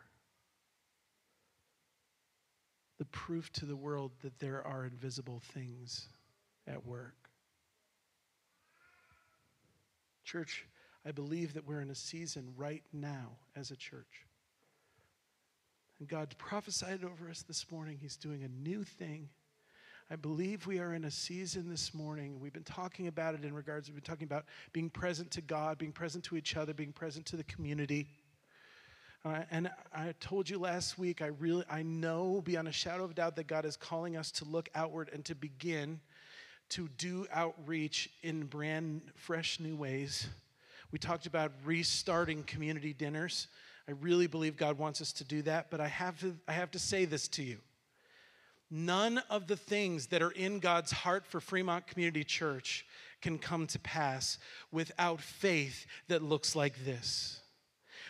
the 2.98 3.06
proof 3.06 3.52
to 3.54 3.66
the 3.66 3.76
world 3.76 4.12
that 4.24 4.40
there 4.40 4.66
are 4.66 4.86
invisible 4.86 5.42
things 5.54 6.08
at 6.68 6.86
work. 6.86 7.16
Church, 10.24 10.66
I 11.06 11.12
believe 11.12 11.54
that 11.54 11.68
we're 11.68 11.82
in 11.82 11.92
a 11.92 11.96
season 11.96 12.54
right 12.58 12.84
now 12.92 13.38
as 13.56 13.72
a 13.72 13.76
church 13.76 14.26
And 16.00 16.08
God 16.08 16.36
prophesied 16.38 17.04
over 17.04 17.30
us 17.30 17.44
this 17.44 17.72
morning. 17.72 17.98
He's 18.02 18.18
doing 18.18 18.44
a 18.44 18.48
new 18.48 18.84
thing. 18.84 19.30
I 20.10 20.16
believe 20.18 20.68
we 20.68 20.80
are 20.80 20.94
in 20.94 21.06
a 21.06 21.12
season 21.12 21.70
this 21.70 21.94
morning. 21.94 22.40
We've 22.40 22.54
been 22.54 22.64
talking 22.64 23.08
about 23.08 23.34
it 23.34 23.44
in 23.44 23.54
regards, 23.54 23.90
we've 23.90 23.96
been 23.96 24.04
talking 24.04 24.28
about 24.28 24.46
being 24.72 24.90
present 24.90 25.32
to 25.32 25.42
God, 25.42 25.78
being 25.78 25.92
present 25.92 26.24
to 26.26 26.38
each 26.38 26.56
other, 26.58 26.74
being 26.74 26.92
present 26.92 27.26
to 27.28 27.38
the 27.38 27.44
community. 27.46 28.08
Uh, 29.26 29.40
and 29.50 29.72
I 29.92 30.14
told 30.20 30.48
you 30.48 30.60
last 30.60 31.00
week, 31.00 31.24
I 31.24 31.28
really, 31.40 31.66
I 31.68 31.82
know 31.82 32.42
beyond 32.46 32.68
a 32.68 32.72
shadow 32.72 33.04
of 33.04 33.16
doubt 33.16 33.36
that 33.38 33.48
God 33.48 33.66
is 33.66 33.76
calling 33.76 34.16
us 34.16 34.30
to 34.34 34.46
look 34.46 34.70
outward 34.76 35.10
and 35.12 35.26
to 35.26 35.34
begin 35.34 36.00
to 36.70 36.88
do 37.00 37.26
outreach 37.34 38.12
in 38.22 38.44
brand 38.44 39.02
fresh 39.16 39.60
new 39.60 39.76
ways. 39.76 40.28
We 40.92 41.00
talked 41.00 41.26
about 41.26 41.52
restarting 41.66 42.44
community 42.44 42.94
dinners. 42.94 43.48
I 43.88 43.94
really 43.94 44.28
believe 44.28 44.58
God 44.58 44.78
wants 44.78 45.02
us 45.02 45.12
to 45.14 45.24
do 45.24 45.42
that, 45.44 45.72
but 45.72 45.82
I 45.82 45.88
have 45.88 46.20
to, 46.20 46.36
I 46.48 46.54
have 46.54 46.70
to 46.72 46.80
say 46.80 47.06
this 47.06 47.28
to 47.30 47.44
you. 47.44 47.58
None 48.70 49.18
of 49.32 49.48
the 49.48 49.58
things 49.58 50.08
that 50.08 50.22
are 50.22 50.32
in 50.32 50.60
God's 50.60 50.92
heart 50.92 51.26
for 51.26 51.40
Fremont 51.40 51.88
Community 51.88 52.24
Church 52.24 52.86
can 53.24 53.40
come 53.40 53.66
to 53.68 53.80
pass 53.80 54.38
without 54.72 55.20
faith 55.20 55.88
that 56.10 56.22
looks 56.22 56.56
like 56.56 56.86
this. 56.86 57.40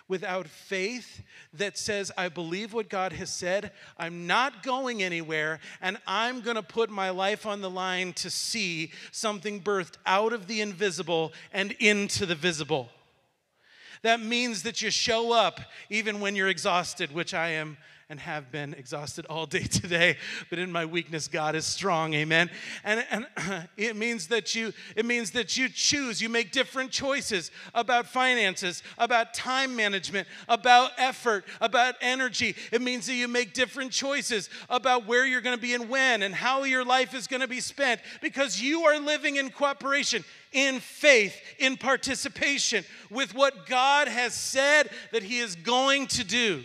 Without 0.07 0.47
faith 0.47 1.23
that 1.53 1.77
says, 1.77 2.11
I 2.15 2.29
believe 2.29 2.73
what 2.73 2.89
God 2.89 3.11
has 3.13 3.33
said, 3.33 3.71
I'm 3.97 4.27
not 4.27 4.61
going 4.61 5.01
anywhere, 5.01 5.59
and 5.81 5.97
I'm 6.05 6.41
gonna 6.41 6.61
put 6.61 6.91
my 6.91 7.09
life 7.09 7.45
on 7.45 7.61
the 7.61 7.69
line 7.69 8.13
to 8.13 8.29
see 8.29 8.91
something 9.11 9.61
birthed 9.61 9.97
out 10.05 10.31
of 10.31 10.45
the 10.45 10.61
invisible 10.61 11.33
and 11.51 11.71
into 11.79 12.27
the 12.27 12.35
visible. 12.35 12.89
That 14.03 14.19
means 14.19 14.61
that 14.61 14.83
you 14.83 14.91
show 14.91 15.31
up 15.31 15.59
even 15.89 16.19
when 16.19 16.35
you're 16.35 16.49
exhausted, 16.49 17.11
which 17.11 17.33
I 17.33 17.49
am 17.49 17.77
and 18.07 18.19
have 18.19 18.51
been 18.51 18.75
exhausted 18.75 19.25
all 19.25 19.47
day 19.47 19.63
today, 19.63 20.17
but 20.49 20.59
in 20.59 20.71
my 20.71 20.85
weakness, 20.85 21.27
God 21.27 21.55
is 21.55 21.65
strong. 21.65 22.13
Amen. 22.13 22.49
And, 22.83 23.05
and 23.09 23.67
it 23.77 23.95
means 23.95 24.27
that 24.27 24.53
you 24.53 24.73
it 24.95 25.05
means 25.05 25.31
that 25.31 25.57
you 25.57 25.69
choose, 25.69 26.21
you 26.21 26.29
make 26.29 26.51
different 26.51 26.91
choices 26.91 27.51
about 27.73 28.07
finances, 28.07 28.83
about 28.97 29.33
time 29.33 29.75
management, 29.75 30.27
about 30.47 30.91
effort, 30.97 31.45
about 31.61 31.95
energy. 32.01 32.55
It 32.71 32.81
means 32.81 33.07
that 33.07 33.15
you 33.15 33.27
make 33.27 33.53
different 33.53 33.91
choices 33.91 34.49
about 34.69 35.07
where 35.07 35.25
you're 35.25 35.41
going 35.41 35.57
to 35.57 35.61
be 35.61 35.73
and 35.73 35.89
when 35.89 36.21
and 36.21 36.35
how 36.35 36.63
your 36.63 36.85
life 36.85 37.13
is 37.15 37.27
going 37.27 37.41
to 37.41 37.47
be 37.47 37.59
spent 37.59 38.01
because 38.21 38.61
you 38.61 38.83
are 38.83 38.99
living 38.99 39.37
in 39.37 39.49
cooperation 39.49 40.23
in 40.51 40.79
faith, 40.79 41.35
in 41.59 41.75
participation 41.75 42.85
with 43.09 43.33
what 43.33 43.65
God 43.65 44.07
has 44.07 44.33
said 44.33 44.89
that 45.11 45.23
He 45.23 45.39
is 45.39 45.55
going 45.55 46.07
to 46.07 46.23
do. 46.23 46.63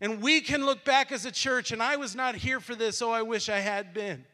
And 0.00 0.20
we 0.20 0.40
can 0.40 0.66
look 0.66 0.84
back 0.84 1.10
as 1.10 1.24
a 1.24 1.30
church, 1.30 1.72
and 1.72 1.82
I 1.82 1.96
was 1.96 2.14
not 2.14 2.34
here 2.34 2.60
for 2.60 2.74
this, 2.74 3.00
oh, 3.00 3.10
I 3.10 3.22
wish 3.22 3.48
I 3.48 3.60
had 3.60 3.94
been. 3.94 4.24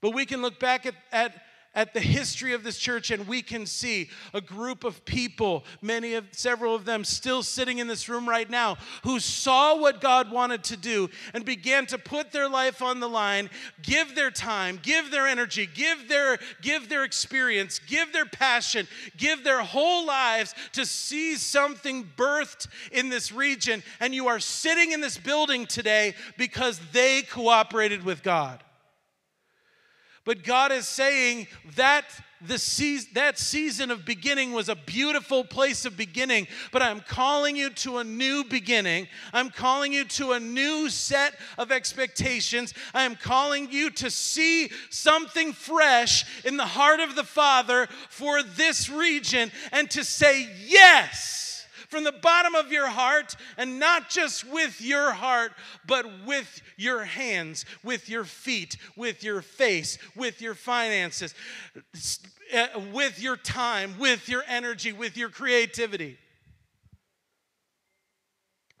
But 0.00 0.10
we 0.10 0.26
can 0.26 0.42
look 0.42 0.60
back 0.60 0.84
at, 0.84 0.94
at, 1.10 1.34
at 1.74 1.94
the 1.94 2.00
history 2.00 2.52
of 2.52 2.64
this 2.64 2.76
church 2.76 3.10
and 3.10 3.26
we 3.26 3.40
can 3.40 3.64
see 3.64 4.10
a 4.34 4.40
group 4.40 4.84
of 4.84 5.04
people, 5.04 5.64
many 5.80 6.14
of 6.14 6.26
several 6.32 6.74
of 6.74 6.84
them 6.84 7.04
still 7.04 7.42
sitting 7.42 7.78
in 7.78 7.86
this 7.86 8.08
room 8.08 8.28
right 8.28 8.50
now, 8.50 8.76
who 9.04 9.18
saw 9.18 9.76
what 9.76 10.00
God 10.00 10.30
wanted 10.30 10.64
to 10.64 10.76
do 10.76 11.08
and 11.32 11.44
began 11.44 11.86
to 11.86 11.98
put 11.98 12.30
their 12.30 12.48
life 12.48 12.82
on 12.82 13.00
the 13.00 13.08
line, 13.08 13.48
give 13.82 14.14
their 14.14 14.30
time, 14.30 14.78
give 14.82 15.10
their 15.10 15.26
energy, 15.26 15.68
give 15.72 16.08
their 16.08 16.38
give 16.60 16.88
their 16.88 17.04
experience, 17.04 17.78
give 17.78 18.12
their 18.12 18.26
passion, 18.26 18.86
give 19.16 19.44
their 19.44 19.62
whole 19.62 20.06
lives 20.06 20.54
to 20.72 20.84
see 20.84 21.36
something 21.36 22.04
birthed 22.16 22.68
in 22.90 23.08
this 23.08 23.32
region 23.32 23.82
and 24.00 24.14
you 24.14 24.28
are 24.28 24.40
sitting 24.40 24.92
in 24.92 25.00
this 25.00 25.16
building 25.16 25.66
today 25.66 26.14
because 26.36 26.80
they 26.92 27.22
cooperated 27.22 28.04
with 28.04 28.22
God. 28.22 28.62
But 30.24 30.44
God 30.44 30.70
is 30.70 30.86
saying 30.86 31.48
that 31.74 32.04
the 32.46 32.58
season, 32.58 33.10
that 33.14 33.38
season 33.38 33.90
of 33.90 34.04
beginning 34.04 34.52
was 34.52 34.68
a 34.68 34.74
beautiful 34.74 35.44
place 35.44 35.84
of 35.84 35.96
beginning, 35.96 36.48
but 36.70 36.82
I'm 36.82 37.00
calling 37.00 37.56
you 37.56 37.70
to 37.70 37.98
a 37.98 38.04
new 38.04 38.44
beginning. 38.44 39.08
I'm 39.32 39.50
calling 39.50 39.92
you 39.92 40.04
to 40.04 40.32
a 40.32 40.40
new 40.40 40.88
set 40.88 41.34
of 41.58 41.70
expectations. 41.70 42.74
I 42.94 43.04
am 43.04 43.16
calling 43.16 43.70
you 43.70 43.90
to 43.90 44.10
see 44.10 44.70
something 44.90 45.52
fresh 45.52 46.24
in 46.44 46.56
the 46.56 46.66
heart 46.66 47.00
of 47.00 47.14
the 47.14 47.24
Father 47.24 47.88
for 48.08 48.42
this 48.42 48.88
region 48.88 49.50
and 49.70 49.90
to 49.92 50.04
say 50.04 50.48
yes 50.66 51.51
from 51.92 52.04
the 52.04 52.10
bottom 52.10 52.54
of 52.54 52.72
your 52.72 52.88
heart, 52.88 53.36
and 53.58 53.78
not 53.78 54.08
just 54.08 54.50
with 54.50 54.80
your 54.80 55.12
heart, 55.12 55.52
but 55.86 56.06
with 56.26 56.62
your 56.78 57.04
hands, 57.04 57.66
with 57.84 58.08
your 58.08 58.24
feet, 58.24 58.78
with 58.96 59.22
your 59.22 59.42
face, 59.42 59.98
with 60.16 60.40
your 60.40 60.54
finances, 60.54 61.34
uh, 62.54 62.66
with 62.94 63.20
your 63.20 63.36
time, 63.36 63.98
with 63.98 64.26
your 64.26 64.42
energy, 64.48 64.90
with 64.90 65.18
your 65.18 65.28
creativity. 65.28 66.16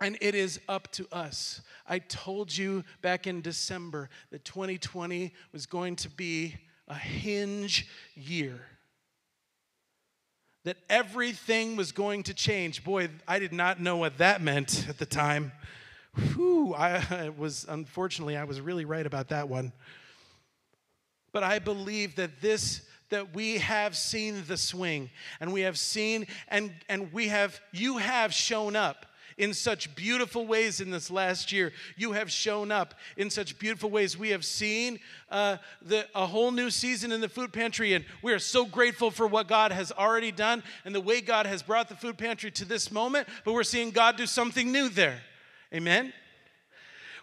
And 0.00 0.16
it 0.22 0.34
is 0.34 0.58
up 0.66 0.90
to 0.92 1.06
us. 1.12 1.60
I 1.86 1.98
told 1.98 2.56
you 2.56 2.82
back 3.02 3.26
in 3.26 3.42
December 3.42 4.08
that 4.30 4.46
2020 4.46 5.34
was 5.52 5.66
going 5.66 5.96
to 5.96 6.08
be 6.08 6.56
a 6.88 6.94
hinge 6.94 7.86
year 8.14 8.62
that 10.64 10.76
everything 10.88 11.76
was 11.76 11.92
going 11.92 12.22
to 12.24 12.34
change. 12.34 12.84
Boy, 12.84 13.08
I 13.26 13.38
did 13.38 13.52
not 13.52 13.80
know 13.80 13.96
what 13.96 14.18
that 14.18 14.40
meant 14.40 14.86
at 14.88 14.98
the 14.98 15.06
time. 15.06 15.52
Whew, 16.34 16.74
I 16.74 17.30
was, 17.36 17.66
unfortunately, 17.68 18.36
I 18.36 18.44
was 18.44 18.60
really 18.60 18.84
right 18.84 19.06
about 19.06 19.28
that 19.28 19.48
one. 19.48 19.72
But 21.32 21.42
I 21.42 21.58
believe 21.58 22.16
that 22.16 22.40
this, 22.40 22.82
that 23.08 23.34
we 23.34 23.58
have 23.58 23.96
seen 23.96 24.44
the 24.46 24.56
swing 24.56 25.10
and 25.40 25.52
we 25.52 25.62
have 25.62 25.78
seen, 25.78 26.26
and, 26.48 26.72
and 26.88 27.12
we 27.12 27.28
have, 27.28 27.60
you 27.72 27.96
have 27.98 28.32
shown 28.32 28.76
up 28.76 29.06
in 29.38 29.54
such 29.54 29.94
beautiful 29.94 30.46
ways 30.46 30.80
in 30.80 30.90
this 30.90 31.10
last 31.10 31.52
year. 31.52 31.72
You 31.96 32.12
have 32.12 32.30
shown 32.30 32.70
up 32.70 32.94
in 33.16 33.30
such 33.30 33.58
beautiful 33.58 33.90
ways. 33.90 34.16
We 34.16 34.30
have 34.30 34.44
seen 34.44 35.00
uh, 35.30 35.58
the, 35.80 36.06
a 36.14 36.26
whole 36.26 36.50
new 36.50 36.70
season 36.70 37.12
in 37.12 37.20
the 37.20 37.28
food 37.28 37.52
pantry, 37.52 37.94
and 37.94 38.04
we 38.22 38.32
are 38.32 38.38
so 38.38 38.64
grateful 38.64 39.10
for 39.10 39.26
what 39.26 39.48
God 39.48 39.72
has 39.72 39.92
already 39.92 40.32
done 40.32 40.62
and 40.84 40.94
the 40.94 41.00
way 41.00 41.20
God 41.20 41.46
has 41.46 41.62
brought 41.62 41.88
the 41.88 41.96
food 41.96 42.18
pantry 42.18 42.50
to 42.52 42.64
this 42.64 42.90
moment. 42.90 43.28
But 43.44 43.54
we're 43.54 43.64
seeing 43.64 43.90
God 43.90 44.16
do 44.16 44.26
something 44.26 44.70
new 44.70 44.88
there. 44.88 45.20
Amen. 45.74 46.12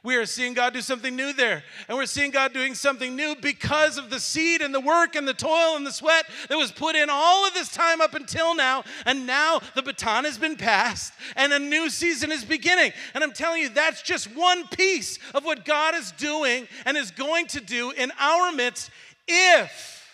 We 0.01 0.15
are 0.15 0.25
seeing 0.25 0.53
God 0.53 0.73
do 0.73 0.81
something 0.81 1.15
new 1.15 1.33
there. 1.33 1.63
And 1.87 1.97
we're 1.97 2.05
seeing 2.05 2.31
God 2.31 2.53
doing 2.53 2.73
something 2.73 3.15
new 3.15 3.35
because 3.35 3.97
of 3.97 4.09
the 4.09 4.19
seed 4.19 4.61
and 4.61 4.73
the 4.73 4.79
work 4.79 5.15
and 5.15 5.27
the 5.27 5.33
toil 5.33 5.75
and 5.75 5.85
the 5.85 5.91
sweat 5.91 6.25
that 6.47 6.57
was 6.57 6.71
put 6.71 6.95
in 6.95 7.09
all 7.09 7.45
of 7.45 7.53
this 7.53 7.69
time 7.69 7.99
up 7.99 8.13
until 8.13 8.55
now. 8.55 8.83
And 9.05 9.27
now 9.27 9.59
the 9.75 9.83
baton 9.83 10.23
has 10.23 10.37
been 10.37 10.55
passed 10.55 11.13
and 11.35 11.51
a 11.51 11.59
new 11.59 11.89
season 11.89 12.31
is 12.31 12.45
beginning. 12.45 12.93
And 13.13 13.23
I'm 13.23 13.33
telling 13.33 13.61
you, 13.61 13.69
that's 13.69 14.01
just 14.01 14.33
one 14.35 14.67
piece 14.67 15.19
of 15.33 15.43
what 15.43 15.65
God 15.65 15.95
is 15.95 16.11
doing 16.13 16.67
and 16.85 16.95
is 16.95 17.11
going 17.11 17.47
to 17.47 17.59
do 17.59 17.91
in 17.91 18.11
our 18.19 18.53
midst 18.53 18.91
if, 19.27 20.07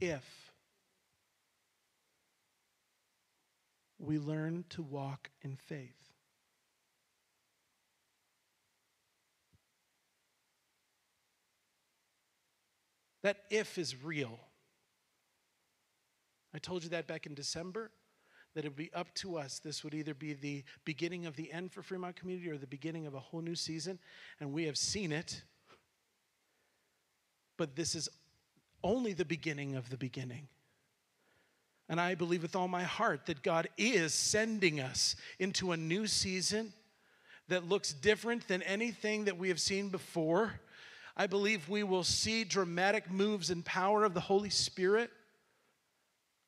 if 0.00 0.24
we 3.98 4.18
learn 4.18 4.64
to 4.70 4.82
walk 4.82 5.30
in 5.42 5.56
faith. 5.56 5.95
That 13.26 13.38
if 13.50 13.76
is 13.76 14.04
real. 14.04 14.38
I 16.54 16.58
told 16.58 16.84
you 16.84 16.90
that 16.90 17.08
back 17.08 17.26
in 17.26 17.34
December, 17.34 17.90
that 18.54 18.64
it 18.64 18.68
would 18.68 18.76
be 18.76 18.92
up 18.94 19.12
to 19.16 19.36
us. 19.36 19.58
This 19.58 19.82
would 19.82 19.94
either 19.94 20.14
be 20.14 20.32
the 20.32 20.62
beginning 20.84 21.26
of 21.26 21.34
the 21.34 21.52
end 21.52 21.72
for 21.72 21.82
Fremont 21.82 22.14
Community 22.14 22.48
or 22.48 22.56
the 22.56 22.68
beginning 22.68 23.04
of 23.04 23.14
a 23.14 23.18
whole 23.18 23.40
new 23.40 23.56
season, 23.56 23.98
and 24.38 24.52
we 24.52 24.62
have 24.66 24.78
seen 24.78 25.10
it. 25.10 25.42
But 27.56 27.74
this 27.74 27.96
is 27.96 28.08
only 28.84 29.12
the 29.12 29.24
beginning 29.24 29.74
of 29.74 29.90
the 29.90 29.96
beginning. 29.96 30.46
And 31.88 32.00
I 32.00 32.14
believe 32.14 32.42
with 32.42 32.54
all 32.54 32.68
my 32.68 32.84
heart 32.84 33.26
that 33.26 33.42
God 33.42 33.66
is 33.76 34.14
sending 34.14 34.78
us 34.78 35.16
into 35.40 35.72
a 35.72 35.76
new 35.76 36.06
season 36.06 36.72
that 37.48 37.68
looks 37.68 37.92
different 37.92 38.46
than 38.46 38.62
anything 38.62 39.24
that 39.24 39.36
we 39.36 39.48
have 39.48 39.60
seen 39.60 39.88
before. 39.88 40.60
I 41.16 41.26
believe 41.26 41.68
we 41.68 41.82
will 41.82 42.04
see 42.04 42.44
dramatic 42.44 43.10
moves 43.10 43.50
in 43.50 43.62
power 43.62 44.04
of 44.04 44.14
the 44.14 44.20
Holy 44.20 44.50
Spirit. 44.50 45.10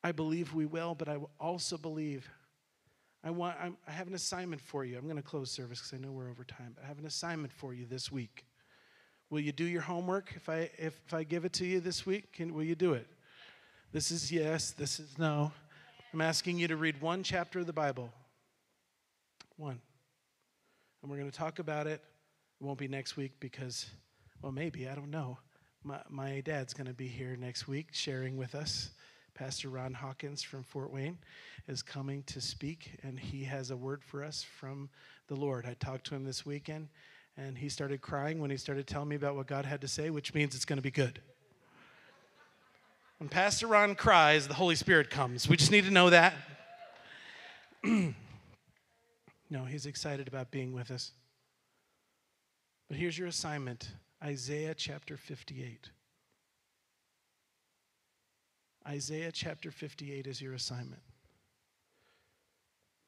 I 0.03 0.11
believe 0.11 0.53
we 0.53 0.65
will, 0.65 0.95
but 0.95 1.09
I 1.09 1.17
also 1.39 1.77
believe 1.77 2.29
I 3.23 3.31
want 3.31 3.57
I'm, 3.61 3.75
i 3.87 3.91
have 3.91 4.07
an 4.07 4.13
assignment 4.13 4.61
for 4.61 4.85
you. 4.85 4.97
I'm 4.97 5.03
going 5.03 5.17
to 5.17 5.21
close 5.21 5.51
service 5.51 5.79
because 5.79 5.93
I 5.93 5.97
know 5.97 6.11
we're 6.11 6.29
over 6.29 6.43
time. 6.43 6.73
But 6.75 6.85
I 6.85 6.87
have 6.87 6.99
an 6.99 7.05
assignment 7.05 7.51
for 7.51 7.73
you 7.73 7.85
this 7.85 8.11
week. 8.11 8.45
Will 9.29 9.41
you 9.41 9.51
do 9.51 9.65
your 9.65 9.81
homework 9.81 10.33
if 10.35 10.47
I 10.49 10.69
if, 10.77 10.99
if 11.05 11.13
I 11.13 11.23
give 11.23 11.45
it 11.45 11.53
to 11.53 11.65
you 11.65 11.79
this 11.79 12.05
week? 12.05 12.31
Can, 12.33 12.53
will 12.53 12.63
you 12.63 12.75
do 12.75 12.93
it? 12.93 13.07
This 13.91 14.11
is 14.11 14.31
yes. 14.31 14.71
This 14.71 14.99
is 14.99 15.17
no. 15.17 15.51
I'm 16.13 16.21
asking 16.21 16.57
you 16.57 16.67
to 16.67 16.75
read 16.75 17.01
one 17.01 17.21
chapter 17.21 17.59
of 17.59 17.67
the 17.67 17.73
Bible 17.73 18.09
One. 19.57 19.79
And 21.01 21.11
we're 21.11 21.17
going 21.17 21.29
to 21.29 21.37
talk 21.37 21.59
about 21.59 21.87
it. 21.87 22.01
It 22.59 22.63
won't 22.63 22.79
be 22.79 22.87
next 22.87 23.15
week 23.15 23.33
because, 23.39 23.85
well, 24.41 24.51
maybe, 24.51 24.87
I 24.87 24.95
don't 24.95 25.11
know. 25.11 25.37
My, 25.83 25.99
my 26.09 26.41
dad's 26.41 26.73
going 26.73 26.87
to 26.87 26.93
be 26.93 27.07
here 27.07 27.35
next 27.35 27.67
week 27.67 27.89
sharing 27.91 28.37
with 28.37 28.55
us. 28.55 28.91
Pastor 29.33 29.69
Ron 29.69 29.93
Hawkins 29.93 30.41
from 30.41 30.63
Fort 30.63 30.91
Wayne 30.91 31.17
is 31.67 31.81
coming 31.81 32.23
to 32.23 32.41
speak, 32.41 32.97
and 33.03 33.19
he 33.19 33.43
has 33.45 33.71
a 33.71 33.77
word 33.77 34.03
for 34.03 34.23
us 34.23 34.43
from 34.43 34.89
the 35.27 35.35
Lord. 35.35 35.65
I 35.65 35.75
talked 35.75 36.05
to 36.07 36.15
him 36.15 36.25
this 36.25 36.45
weekend, 36.45 36.89
and 37.37 37.57
he 37.57 37.69
started 37.69 38.01
crying 38.01 38.39
when 38.39 38.49
he 38.49 38.57
started 38.57 38.87
telling 38.87 39.09
me 39.09 39.15
about 39.15 39.35
what 39.35 39.47
God 39.47 39.65
had 39.65 39.81
to 39.81 39.87
say, 39.87 40.09
which 40.09 40.33
means 40.33 40.55
it's 40.55 40.65
going 40.65 40.77
to 40.77 40.83
be 40.83 40.91
good. 40.91 41.21
When 43.17 43.29
Pastor 43.29 43.67
Ron 43.67 43.95
cries, 43.95 44.47
the 44.47 44.53
Holy 44.53 44.75
Spirit 44.75 45.09
comes. 45.09 45.47
We 45.47 45.57
just 45.57 45.71
need 45.71 45.83
to 45.85 45.91
know 45.91 46.09
that. 46.09 46.33
no, 47.83 48.13
he's 49.67 49.85
excited 49.85 50.27
about 50.27 50.51
being 50.51 50.71
with 50.73 50.91
us. 50.91 51.11
But 52.87 52.97
here's 52.97 53.17
your 53.17 53.27
assignment 53.27 53.89
Isaiah 54.23 54.73
chapter 54.75 55.15
58. 55.15 55.89
Isaiah 58.87 59.31
chapter 59.31 59.71
58 59.71 60.27
is 60.27 60.41
your 60.41 60.53
assignment. 60.53 61.01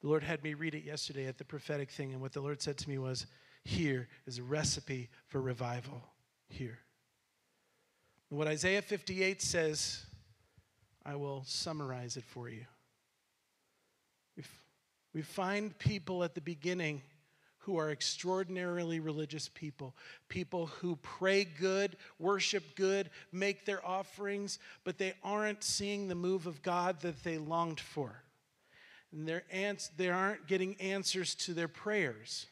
The 0.00 0.08
Lord 0.08 0.22
had 0.22 0.42
me 0.42 0.54
read 0.54 0.74
it 0.74 0.84
yesterday 0.84 1.26
at 1.26 1.38
the 1.38 1.44
prophetic 1.44 1.90
thing, 1.90 2.12
and 2.12 2.20
what 2.20 2.32
the 2.32 2.40
Lord 2.40 2.60
said 2.60 2.78
to 2.78 2.88
me 2.88 2.98
was, 2.98 3.26
Here 3.64 4.08
is 4.26 4.38
a 4.38 4.42
recipe 4.42 5.10
for 5.26 5.40
revival. 5.40 6.02
Here. 6.48 6.78
And 8.30 8.38
what 8.38 8.48
Isaiah 8.48 8.82
58 8.82 9.40
says, 9.40 10.04
I 11.04 11.14
will 11.14 11.42
summarize 11.46 12.16
it 12.16 12.24
for 12.24 12.48
you. 12.48 12.64
We, 14.36 14.44
we 15.14 15.22
find 15.22 15.76
people 15.78 16.24
at 16.24 16.34
the 16.34 16.40
beginning 16.40 17.02
who 17.62 17.78
are 17.78 17.90
extraordinarily 17.90 18.98
religious 18.98 19.48
people, 19.48 19.94
people 20.28 20.66
who 20.66 20.96
pray 20.96 21.44
good, 21.44 21.96
worship 22.18 22.74
good, 22.74 23.08
make 23.30 23.64
their 23.64 23.84
offerings, 23.86 24.58
but 24.84 24.98
they 24.98 25.14
aren't 25.22 25.62
seeing 25.62 26.08
the 26.08 26.14
move 26.14 26.46
of 26.46 26.62
God 26.62 27.00
that 27.00 27.22
they 27.22 27.38
longed 27.38 27.80
for. 27.80 28.22
And 29.12 29.42
ans- 29.52 29.90
they 29.96 30.08
aren't 30.08 30.48
getting 30.48 30.74
answers 30.80 31.34
to 31.36 31.54
their 31.54 31.68
prayers. 31.68 32.46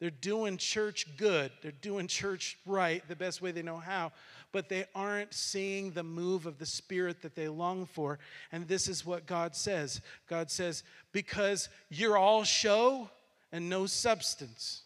They're 0.00 0.10
doing 0.10 0.56
church 0.56 1.06
good, 1.18 1.52
they're 1.62 1.72
doing 1.72 2.06
church 2.06 2.58
right, 2.64 3.06
the 3.06 3.14
best 3.14 3.42
way 3.42 3.52
they 3.52 3.62
know 3.62 3.76
how, 3.76 4.12
but 4.50 4.70
they 4.70 4.86
aren't 4.94 5.34
seeing 5.34 5.90
the 5.90 6.02
move 6.02 6.46
of 6.46 6.58
the 6.58 6.64
Spirit 6.64 7.20
that 7.20 7.36
they 7.36 7.48
long 7.48 7.84
for. 7.84 8.18
And 8.50 8.66
this 8.66 8.88
is 8.88 9.04
what 9.04 9.26
God 9.26 9.54
says 9.54 10.00
God 10.26 10.50
says, 10.50 10.82
because 11.12 11.68
you're 11.90 12.16
all 12.16 12.44
show, 12.44 13.10
and 13.52 13.68
no 13.68 13.86
substance. 13.86 14.82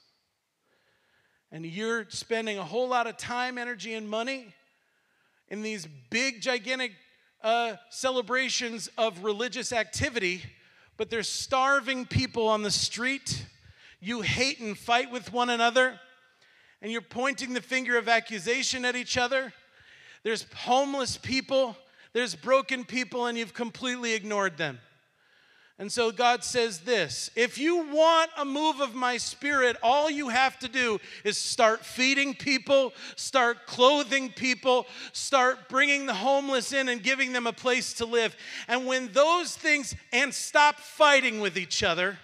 And 1.53 1.65
you're 1.65 2.07
spending 2.09 2.59
a 2.59 2.65
whole 2.65 2.89
lot 2.89 3.07
of 3.07 3.17
time, 3.17 3.59
energy, 3.59 3.95
and 3.95 4.09
money 4.09 4.55
in 5.49 5.63
these 5.63 5.87
big, 6.11 6.41
gigantic 6.41 6.93
uh, 7.43 7.77
celebrations 7.91 8.89
of 8.99 9.23
religious 9.23 9.73
activity, 9.73 10.43
but 10.97 11.11
there's 11.11 11.29
starving 11.29 12.07
people 12.07 12.49
on 12.49 12.63
the 12.63 12.71
street. 12.71 13.45
You 14.01 14.23
hate 14.23 14.61
and 14.61 14.77
fight 14.77 15.11
with 15.11 15.33
one 15.33 15.51
another, 15.51 16.01
and 16.81 16.91
you're 16.91 17.03
pointing 17.03 17.53
the 17.53 17.61
finger 17.61 17.99
of 17.99 18.09
accusation 18.09 18.85
at 18.85 18.97
each 18.97 19.17
other. 19.19 19.53
There's 20.23 20.47
homeless 20.55 21.19
people, 21.19 21.77
there's 22.15 22.35
broken 22.35 22.85
people, 22.85 23.27
and 23.27 23.37
you've 23.37 23.55
completely 23.55 24.15
ignored 24.15 24.57
them. 24.57 24.79
And 25.79 25.91
so 25.91 26.13
God 26.13 26.45
says 26.45 26.81
this 26.81 27.31
if 27.35 27.59
you 27.59 27.85
want 27.93 28.31
a 28.39 28.45
move 28.45 28.81
of 28.81 28.95
my 28.95 29.17
spirit, 29.17 29.77
all 29.83 30.09
you 30.09 30.29
have 30.29 30.59
to 30.61 30.69
do 30.69 31.01
is 31.25 31.37
start 31.37 31.85
feeding 31.85 32.35
people, 32.35 32.93
start 33.17 33.67
clothing 33.67 34.31
people, 34.31 34.87
start 35.13 35.69
bringing 35.69 36.07
the 36.07 36.15
homeless 36.15 36.73
in 36.73 36.89
and 36.89 37.03
giving 37.03 37.33
them 37.33 37.49
a 37.49 37.53
place 37.53 37.95
to 37.95 38.05
live. 38.05 38.37
And 38.69 38.87
when 38.87 39.13
those 39.13 39.57
things, 39.57 39.97
and 40.13 40.33
stop 40.33 40.79
fighting 40.79 41.41
with 41.41 41.59
each 41.59 41.83
other, 41.83 42.19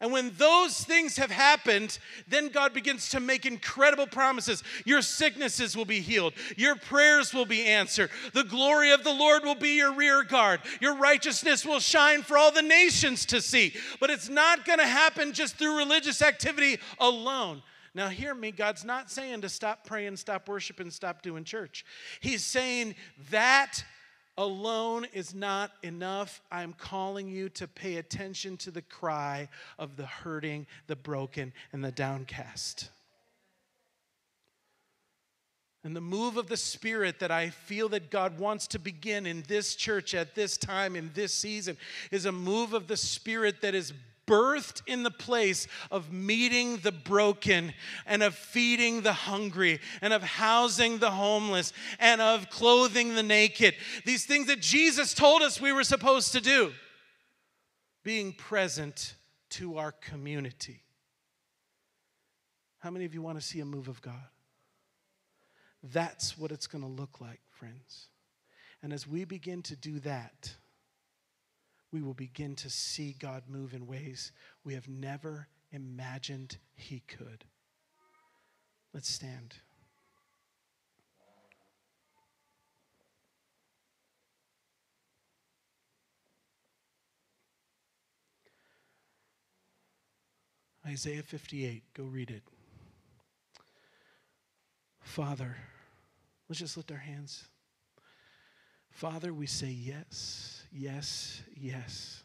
and 0.00 0.12
when 0.12 0.32
those 0.36 0.84
things 0.84 1.16
have 1.16 1.30
happened, 1.30 1.98
then 2.28 2.50
God 2.50 2.72
begins 2.72 3.08
to 3.10 3.20
make 3.20 3.44
incredible 3.44 4.06
promises. 4.06 4.62
Your 4.84 5.02
sicknesses 5.02 5.76
will 5.76 5.84
be 5.84 6.00
healed, 6.00 6.34
your 6.56 6.76
prayers 6.76 7.34
will 7.34 7.46
be 7.46 7.64
answered, 7.64 8.10
the 8.32 8.44
glory 8.44 8.92
of 8.92 9.02
the 9.02 9.12
Lord 9.12 9.42
will 9.42 9.56
be 9.56 9.76
your 9.76 9.92
rear 9.92 10.22
guard, 10.22 10.60
your 10.80 10.96
righteousness 10.96 11.66
will 11.66 11.80
shine 11.80 12.22
for 12.22 12.38
all 12.38 12.52
the 12.52 12.62
nations 12.62 13.26
to 13.26 13.40
see. 13.40 13.74
But 13.98 14.10
it's 14.10 14.28
not 14.28 14.64
going 14.64 14.78
to 14.78 14.86
happen 14.86 15.32
just 15.32 15.56
through 15.56 15.78
religious 15.78 16.22
activity 16.22 16.78
alone. 17.00 17.62
Now, 17.94 18.08
hear 18.08 18.34
me, 18.34 18.52
God's 18.52 18.84
not 18.84 19.10
saying 19.10 19.40
to 19.40 19.48
stop 19.48 19.84
praying, 19.84 20.16
stop 20.18 20.48
worshiping, 20.48 20.90
stop 20.92 21.22
doing 21.22 21.42
church. 21.42 21.84
He's 22.20 22.44
saying 22.44 22.94
that 23.30 23.82
alone 24.38 25.04
is 25.12 25.34
not 25.34 25.72
enough. 25.82 26.40
I'm 26.50 26.72
calling 26.72 27.28
you 27.28 27.50
to 27.50 27.66
pay 27.66 27.96
attention 27.96 28.56
to 28.58 28.70
the 28.70 28.80
cry 28.80 29.48
of 29.78 29.96
the 29.96 30.06
hurting, 30.06 30.66
the 30.86 30.96
broken, 30.96 31.52
and 31.72 31.84
the 31.84 31.92
downcast. 31.92 32.88
And 35.84 35.94
the 35.94 36.00
move 36.00 36.36
of 36.36 36.48
the 36.48 36.56
Spirit 36.56 37.18
that 37.20 37.30
I 37.30 37.50
feel 37.50 37.88
that 37.90 38.10
God 38.10 38.38
wants 38.38 38.66
to 38.68 38.78
begin 38.78 39.26
in 39.26 39.44
this 39.48 39.74
church 39.74 40.14
at 40.14 40.34
this 40.34 40.56
time, 40.56 40.96
in 40.96 41.10
this 41.14 41.34
season, 41.34 41.76
is 42.10 42.24
a 42.24 42.32
move 42.32 42.74
of 42.74 42.88
the 42.88 42.96
Spirit 42.96 43.60
that 43.62 43.74
is 43.74 43.92
birthed 44.28 44.82
in 44.86 45.02
the 45.02 45.10
place 45.10 45.66
of 45.90 46.12
meeting 46.12 46.76
the 46.78 46.92
broken 46.92 47.72
and 48.06 48.22
of 48.22 48.34
feeding 48.34 49.00
the 49.00 49.12
hungry 49.12 49.80
and 50.02 50.12
of 50.12 50.22
housing 50.22 50.98
the 50.98 51.10
homeless 51.10 51.72
and 51.98 52.20
of 52.20 52.50
clothing 52.50 53.14
the 53.14 53.22
naked. 53.22 53.74
These 54.04 54.26
things 54.26 54.46
that 54.46 54.60
Jesus 54.60 55.14
told 55.14 55.42
us 55.42 55.60
we 55.60 55.72
were 55.72 55.84
supposed 55.84 56.32
to 56.32 56.40
do. 56.40 56.72
Being 58.04 58.32
present 58.32 59.14
to 59.50 59.78
our 59.78 59.92
community. 59.92 60.82
How 62.78 62.90
many 62.90 63.04
of 63.04 63.14
you 63.14 63.22
want 63.22 63.40
to 63.40 63.44
see 63.44 63.60
a 63.60 63.64
move 63.64 63.88
of 63.88 64.00
God? 64.02 64.14
That's 65.82 66.36
what 66.36 66.52
it's 66.52 66.66
going 66.66 66.82
to 66.82 66.90
look 66.90 67.20
like, 67.20 67.40
friends. 67.50 68.08
And 68.82 68.92
as 68.92 69.06
we 69.06 69.24
begin 69.24 69.62
to 69.62 69.76
do 69.76 69.98
that, 70.00 70.54
we 71.92 72.02
will 72.02 72.14
begin 72.14 72.54
to 72.56 72.70
see 72.70 73.16
God 73.18 73.44
move 73.48 73.74
in 73.74 73.86
ways 73.86 74.32
we 74.64 74.74
have 74.74 74.88
never 74.88 75.48
imagined 75.72 76.58
He 76.74 77.00
could. 77.00 77.44
Let's 78.92 79.08
stand. 79.08 79.54
Isaiah 90.86 91.22
58, 91.22 91.82
go 91.94 92.04
read 92.04 92.30
it. 92.30 92.42
Father, 95.02 95.56
let's 96.48 96.60
just 96.60 96.78
lift 96.78 96.90
our 96.90 96.96
hands. 96.96 97.44
Father, 98.98 99.32
we 99.32 99.46
say 99.46 99.68
yes 99.68 100.58
yes, 100.72 101.42
yes. 101.56 102.22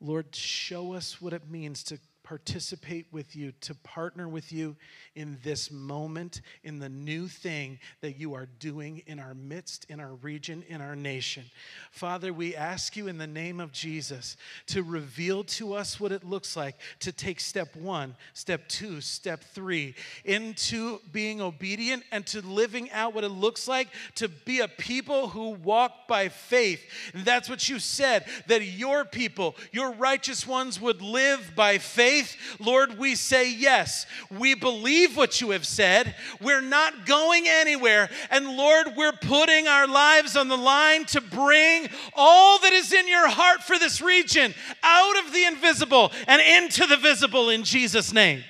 Lord, 0.00 0.34
show 0.34 0.94
us 0.94 1.20
what 1.20 1.32
it 1.32 1.50
means 1.50 1.82
to 1.84 1.98
participate 2.22 3.06
with 3.10 3.34
you, 3.34 3.52
to 3.62 3.74
partner 3.74 4.28
with 4.28 4.52
you 4.52 4.76
in 5.14 5.38
this 5.42 5.70
moment, 5.70 6.40
in 6.62 6.78
the 6.78 6.88
new 6.88 7.26
thing 7.26 7.78
that 8.00 8.18
you 8.18 8.34
are 8.34 8.46
doing 8.58 9.02
in 9.06 9.18
our 9.18 9.34
midst, 9.34 9.86
in 9.88 9.98
our 9.98 10.14
region, 10.14 10.62
in 10.68 10.80
our 10.80 10.94
nation. 10.94 11.44
Father, 11.90 12.32
we 12.32 12.54
ask 12.54 12.96
you 12.96 13.08
in 13.08 13.18
the 13.18 13.26
name 13.26 13.58
of 13.60 13.72
Jesus 13.72 14.36
to 14.66 14.82
reveal 14.82 15.42
to 15.44 15.74
us 15.74 15.98
what 15.98 16.12
it 16.12 16.22
looks 16.22 16.56
like 16.56 16.76
to 17.00 17.10
take 17.12 17.40
step 17.40 17.74
one, 17.74 18.14
step 18.34 18.68
two, 18.68 19.00
step 19.00 19.42
three 19.42 19.94
into 20.24 21.00
being 21.10 21.40
obedient 21.40 22.04
and 22.12 22.26
to 22.26 22.40
living 22.40 22.90
out 22.92 23.14
what 23.14 23.24
it 23.24 23.28
looks 23.28 23.66
like 23.66 23.88
to 24.14 24.28
be 24.28 24.60
a 24.60 24.68
people 24.68 25.28
who 25.28 25.50
walk 25.50 26.06
by 26.06 26.28
faith. 26.28 26.82
And 27.14 27.24
that's 27.24 27.48
what 27.48 27.68
you 27.68 27.78
said, 27.78 28.26
that 28.46 28.64
your 28.64 29.04
people, 29.04 29.56
your 29.72 29.92
righteous 29.92 30.46
ones, 30.46 30.80
would 30.80 31.02
live 31.02 31.52
by 31.56 31.78
faith 31.78 32.11
faith, 32.12 32.36
Lord, 32.58 32.98
we 32.98 33.14
say 33.14 33.52
yes. 33.52 34.06
We 34.30 34.54
believe 34.54 35.16
what 35.16 35.40
you 35.40 35.50
have 35.50 35.66
said. 35.66 36.14
We're 36.40 36.60
not 36.60 37.06
going 37.06 37.44
anywhere. 37.46 38.10
And 38.30 38.56
Lord, 38.56 38.94
we're 38.96 39.12
putting 39.12 39.66
our 39.66 39.86
lives 39.86 40.36
on 40.36 40.48
the 40.48 40.56
line 40.56 41.04
to 41.06 41.20
bring 41.20 41.88
all 42.14 42.58
that 42.60 42.72
is 42.72 42.92
in 42.92 43.08
your 43.08 43.28
heart 43.28 43.62
for 43.62 43.78
this 43.78 44.00
region 44.00 44.54
out 44.82 45.24
of 45.24 45.32
the 45.32 45.44
invisible 45.44 46.12
and 46.26 46.42
into 46.42 46.86
the 46.86 46.96
visible 46.96 47.50
in 47.50 47.64
Jesus' 47.64 48.12
name. 48.12 48.44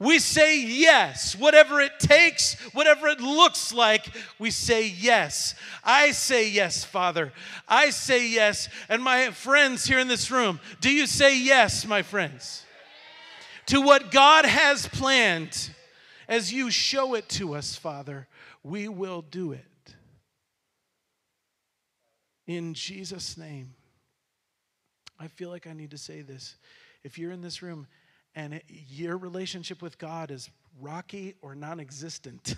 We 0.00 0.18
say 0.18 0.58
yes, 0.58 1.36
whatever 1.36 1.78
it 1.78 2.00
takes, 2.00 2.54
whatever 2.72 3.06
it 3.06 3.20
looks 3.20 3.70
like, 3.70 4.06
we 4.38 4.50
say 4.50 4.88
yes. 4.88 5.54
I 5.84 6.12
say 6.12 6.48
yes, 6.48 6.82
Father. 6.84 7.34
I 7.68 7.90
say 7.90 8.26
yes. 8.26 8.70
And 8.88 9.04
my 9.04 9.30
friends 9.30 9.86
here 9.86 9.98
in 9.98 10.08
this 10.08 10.30
room, 10.30 10.58
do 10.80 10.90
you 10.90 11.06
say 11.06 11.38
yes, 11.38 11.86
my 11.86 12.00
friends? 12.00 12.64
To 13.66 13.82
what 13.82 14.10
God 14.10 14.46
has 14.46 14.88
planned, 14.88 15.70
as 16.26 16.50
you 16.50 16.70
show 16.70 17.12
it 17.12 17.28
to 17.28 17.54
us, 17.54 17.76
Father, 17.76 18.26
we 18.64 18.88
will 18.88 19.20
do 19.20 19.52
it. 19.52 19.94
In 22.46 22.72
Jesus' 22.72 23.36
name. 23.36 23.74
I 25.18 25.28
feel 25.28 25.50
like 25.50 25.66
I 25.66 25.74
need 25.74 25.90
to 25.90 25.98
say 25.98 26.22
this. 26.22 26.56
If 27.04 27.18
you're 27.18 27.32
in 27.32 27.42
this 27.42 27.60
room 27.62 27.86
and 28.34 28.54
it, 28.54 28.64
your 28.68 29.16
relationship 29.16 29.82
with 29.82 29.98
God 29.98 30.30
is 30.30 30.50
rocky 30.80 31.34
or 31.42 31.54
non 31.54 31.80
existent, 31.80 32.54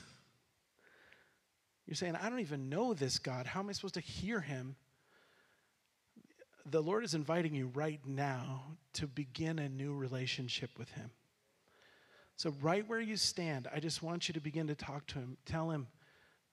you're 1.86 1.94
saying, 1.94 2.16
I 2.16 2.28
don't 2.28 2.40
even 2.40 2.68
know 2.68 2.94
this 2.94 3.18
God. 3.18 3.46
How 3.46 3.60
am 3.60 3.68
I 3.68 3.72
supposed 3.72 3.94
to 3.94 4.00
hear 4.00 4.40
him? 4.40 4.76
The 6.66 6.82
Lord 6.82 7.04
is 7.04 7.14
inviting 7.14 7.54
you 7.54 7.70
right 7.74 8.00
now 8.06 8.62
to 8.94 9.06
begin 9.06 9.58
a 9.58 9.68
new 9.68 9.94
relationship 9.94 10.70
with 10.78 10.90
him. 10.92 11.10
So, 12.36 12.54
right 12.60 12.88
where 12.88 13.00
you 13.00 13.16
stand, 13.16 13.68
I 13.74 13.80
just 13.80 14.02
want 14.02 14.28
you 14.28 14.34
to 14.34 14.40
begin 14.40 14.66
to 14.68 14.74
talk 14.74 15.06
to 15.08 15.18
him. 15.18 15.36
Tell 15.44 15.70
him, 15.70 15.86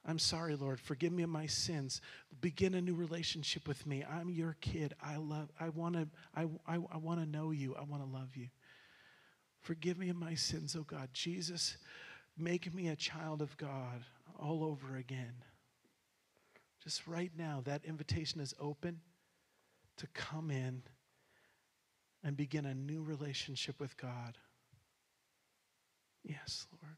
I'm 0.05 0.19
sorry, 0.19 0.55
Lord. 0.55 0.79
Forgive 0.79 1.11
me 1.11 1.23
of 1.23 1.29
my 1.29 1.45
sins. 1.45 2.01
Begin 2.41 2.73
a 2.73 2.81
new 2.81 2.95
relationship 2.95 3.67
with 3.67 3.85
me. 3.85 4.03
I'm 4.03 4.29
your 4.29 4.55
kid. 4.61 4.93
I 5.03 5.17
love, 5.17 5.49
I 5.59 5.69
want 5.69 5.95
to, 5.95 6.07
I, 6.35 6.43
I, 6.67 6.75
I 6.75 6.97
want 6.97 7.19
to 7.19 7.25
know 7.25 7.51
you. 7.51 7.75
I 7.75 7.83
want 7.83 8.03
to 8.03 8.09
love 8.09 8.35
you. 8.35 8.47
Forgive 9.69 9.99
me 9.99 10.09
of 10.09 10.15
my 10.15 10.33
sins, 10.33 10.75
oh 10.75 10.81
God. 10.81 11.09
Jesus, 11.13 11.77
make 12.35 12.73
me 12.73 12.87
a 12.87 12.95
child 12.95 13.39
of 13.39 13.55
God 13.55 14.03
all 14.39 14.63
over 14.63 14.97
again. 14.97 15.43
Just 16.83 17.05
right 17.05 17.31
now, 17.37 17.61
that 17.65 17.85
invitation 17.85 18.41
is 18.41 18.55
open 18.59 18.99
to 19.97 20.07
come 20.07 20.49
in 20.49 20.81
and 22.23 22.35
begin 22.35 22.65
a 22.65 22.73
new 22.73 23.03
relationship 23.03 23.79
with 23.79 23.95
God. 23.95 24.39
Yes, 26.23 26.65
Lord. 26.81 26.95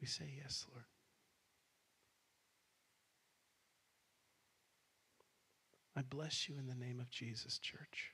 We 0.00 0.06
say, 0.06 0.24
Yes, 0.42 0.64
Lord. 0.72 0.86
I 5.96 6.02
bless 6.02 6.48
you 6.48 6.56
in 6.58 6.66
the 6.66 6.74
name 6.74 6.98
of 6.98 7.10
Jesus, 7.10 7.58
church, 7.58 8.12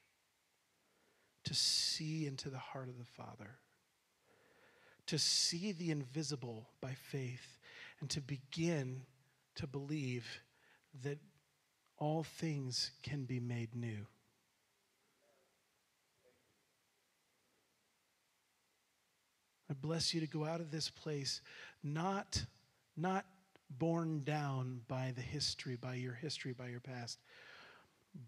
to 1.45 1.55
see 1.55 2.26
into 2.26 2.51
the 2.51 2.59
heart 2.59 2.89
of 2.89 2.99
the 2.99 3.05
Father, 3.05 3.59
to 5.07 5.18
see 5.18 5.72
the 5.72 5.91
invisible 5.91 6.68
by 6.81 6.93
faith, 6.93 7.59
and 8.01 8.11
to 8.11 8.20
begin 8.20 9.03
to 9.57 9.66
believe 9.66 10.26
that 11.03 11.18
all 11.99 12.22
things 12.22 12.91
can 13.03 13.24
be 13.24 13.41
made 13.41 13.74
new. 13.74 14.07
I 19.70 19.74
bless 19.74 20.12
you 20.12 20.20
to 20.20 20.26
go 20.26 20.45
out 20.45 20.61
of 20.61 20.70
this 20.70 20.91
place 20.91 21.41
not, 21.85 22.45
not 22.97 23.24
borne 23.78 24.24
down 24.24 24.81
by 24.89 25.12
the 25.14 25.22
history, 25.22 25.76
by 25.76 25.95
your 25.95 26.14
history, 26.14 26.53
by 26.53 26.68
your 26.68 26.81
past, 26.81 27.18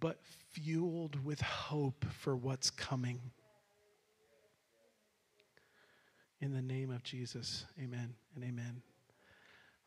but 0.00 0.18
fueled 0.52 1.24
with 1.24 1.40
hope 1.40 2.04
for 2.10 2.36
what's 2.36 2.70
coming. 2.70 3.20
In 6.40 6.52
the 6.52 6.62
name 6.62 6.90
of 6.90 7.02
Jesus, 7.02 7.64
amen 7.78 8.14
and 8.34 8.44
amen. 8.44 8.82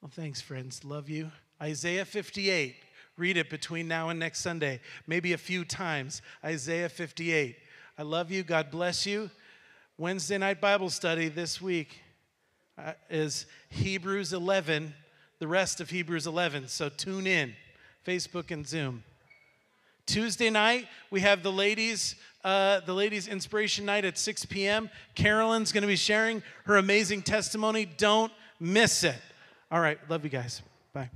Well, 0.01 0.11
thanks, 0.13 0.41
friends. 0.41 0.85
Love 0.85 1.09
you. 1.09 1.31
Isaiah 1.61 2.05
58. 2.05 2.75
Read 3.17 3.37
it 3.37 3.49
between 3.49 3.87
now 3.87 4.09
and 4.09 4.19
next 4.19 4.41
Sunday, 4.41 4.81
maybe 5.07 5.33
a 5.33 5.37
few 5.37 5.63
times. 5.63 6.21
Isaiah 6.43 6.89
58. 6.89 7.55
I 7.97 8.03
love 8.03 8.29
you. 8.29 8.43
God 8.43 8.71
bless 8.71 9.05
you. 9.05 9.29
Wednesday 9.97 10.37
night 10.37 10.59
Bible 10.59 10.89
study 10.89 11.29
this 11.29 11.61
week 11.61 12.01
uh, 12.77 12.93
is 13.09 13.45
Hebrews 13.69 14.33
11, 14.33 14.93
the 15.39 15.47
rest 15.47 15.79
of 15.79 15.89
Hebrews 15.89 16.27
11. 16.27 16.67
So 16.67 16.89
tune 16.89 17.25
in, 17.25 17.53
Facebook 18.05 18.51
and 18.51 18.67
Zoom. 18.67 19.03
Tuesday 20.05 20.49
night, 20.49 20.87
we 21.09 21.21
have 21.21 21.43
the 21.43 21.51
ladies, 21.51 22.15
uh, 22.43 22.81
the 22.81 22.93
ladies' 22.93 23.27
inspiration 23.27 23.85
night 23.85 24.05
at 24.05 24.17
6 24.17 24.45
p.m. 24.45 24.89
Carolyn's 25.15 25.71
going 25.71 25.81
to 25.81 25.87
be 25.87 25.95
sharing 25.95 26.43
her 26.65 26.77
amazing 26.77 27.21
testimony. 27.21 27.85
Don't 27.85 28.31
miss 28.59 29.03
it. 29.03 29.15
All 29.71 29.79
right, 29.79 29.97
love 30.09 30.23
you 30.23 30.29
guys. 30.29 30.61
Bye. 30.93 31.09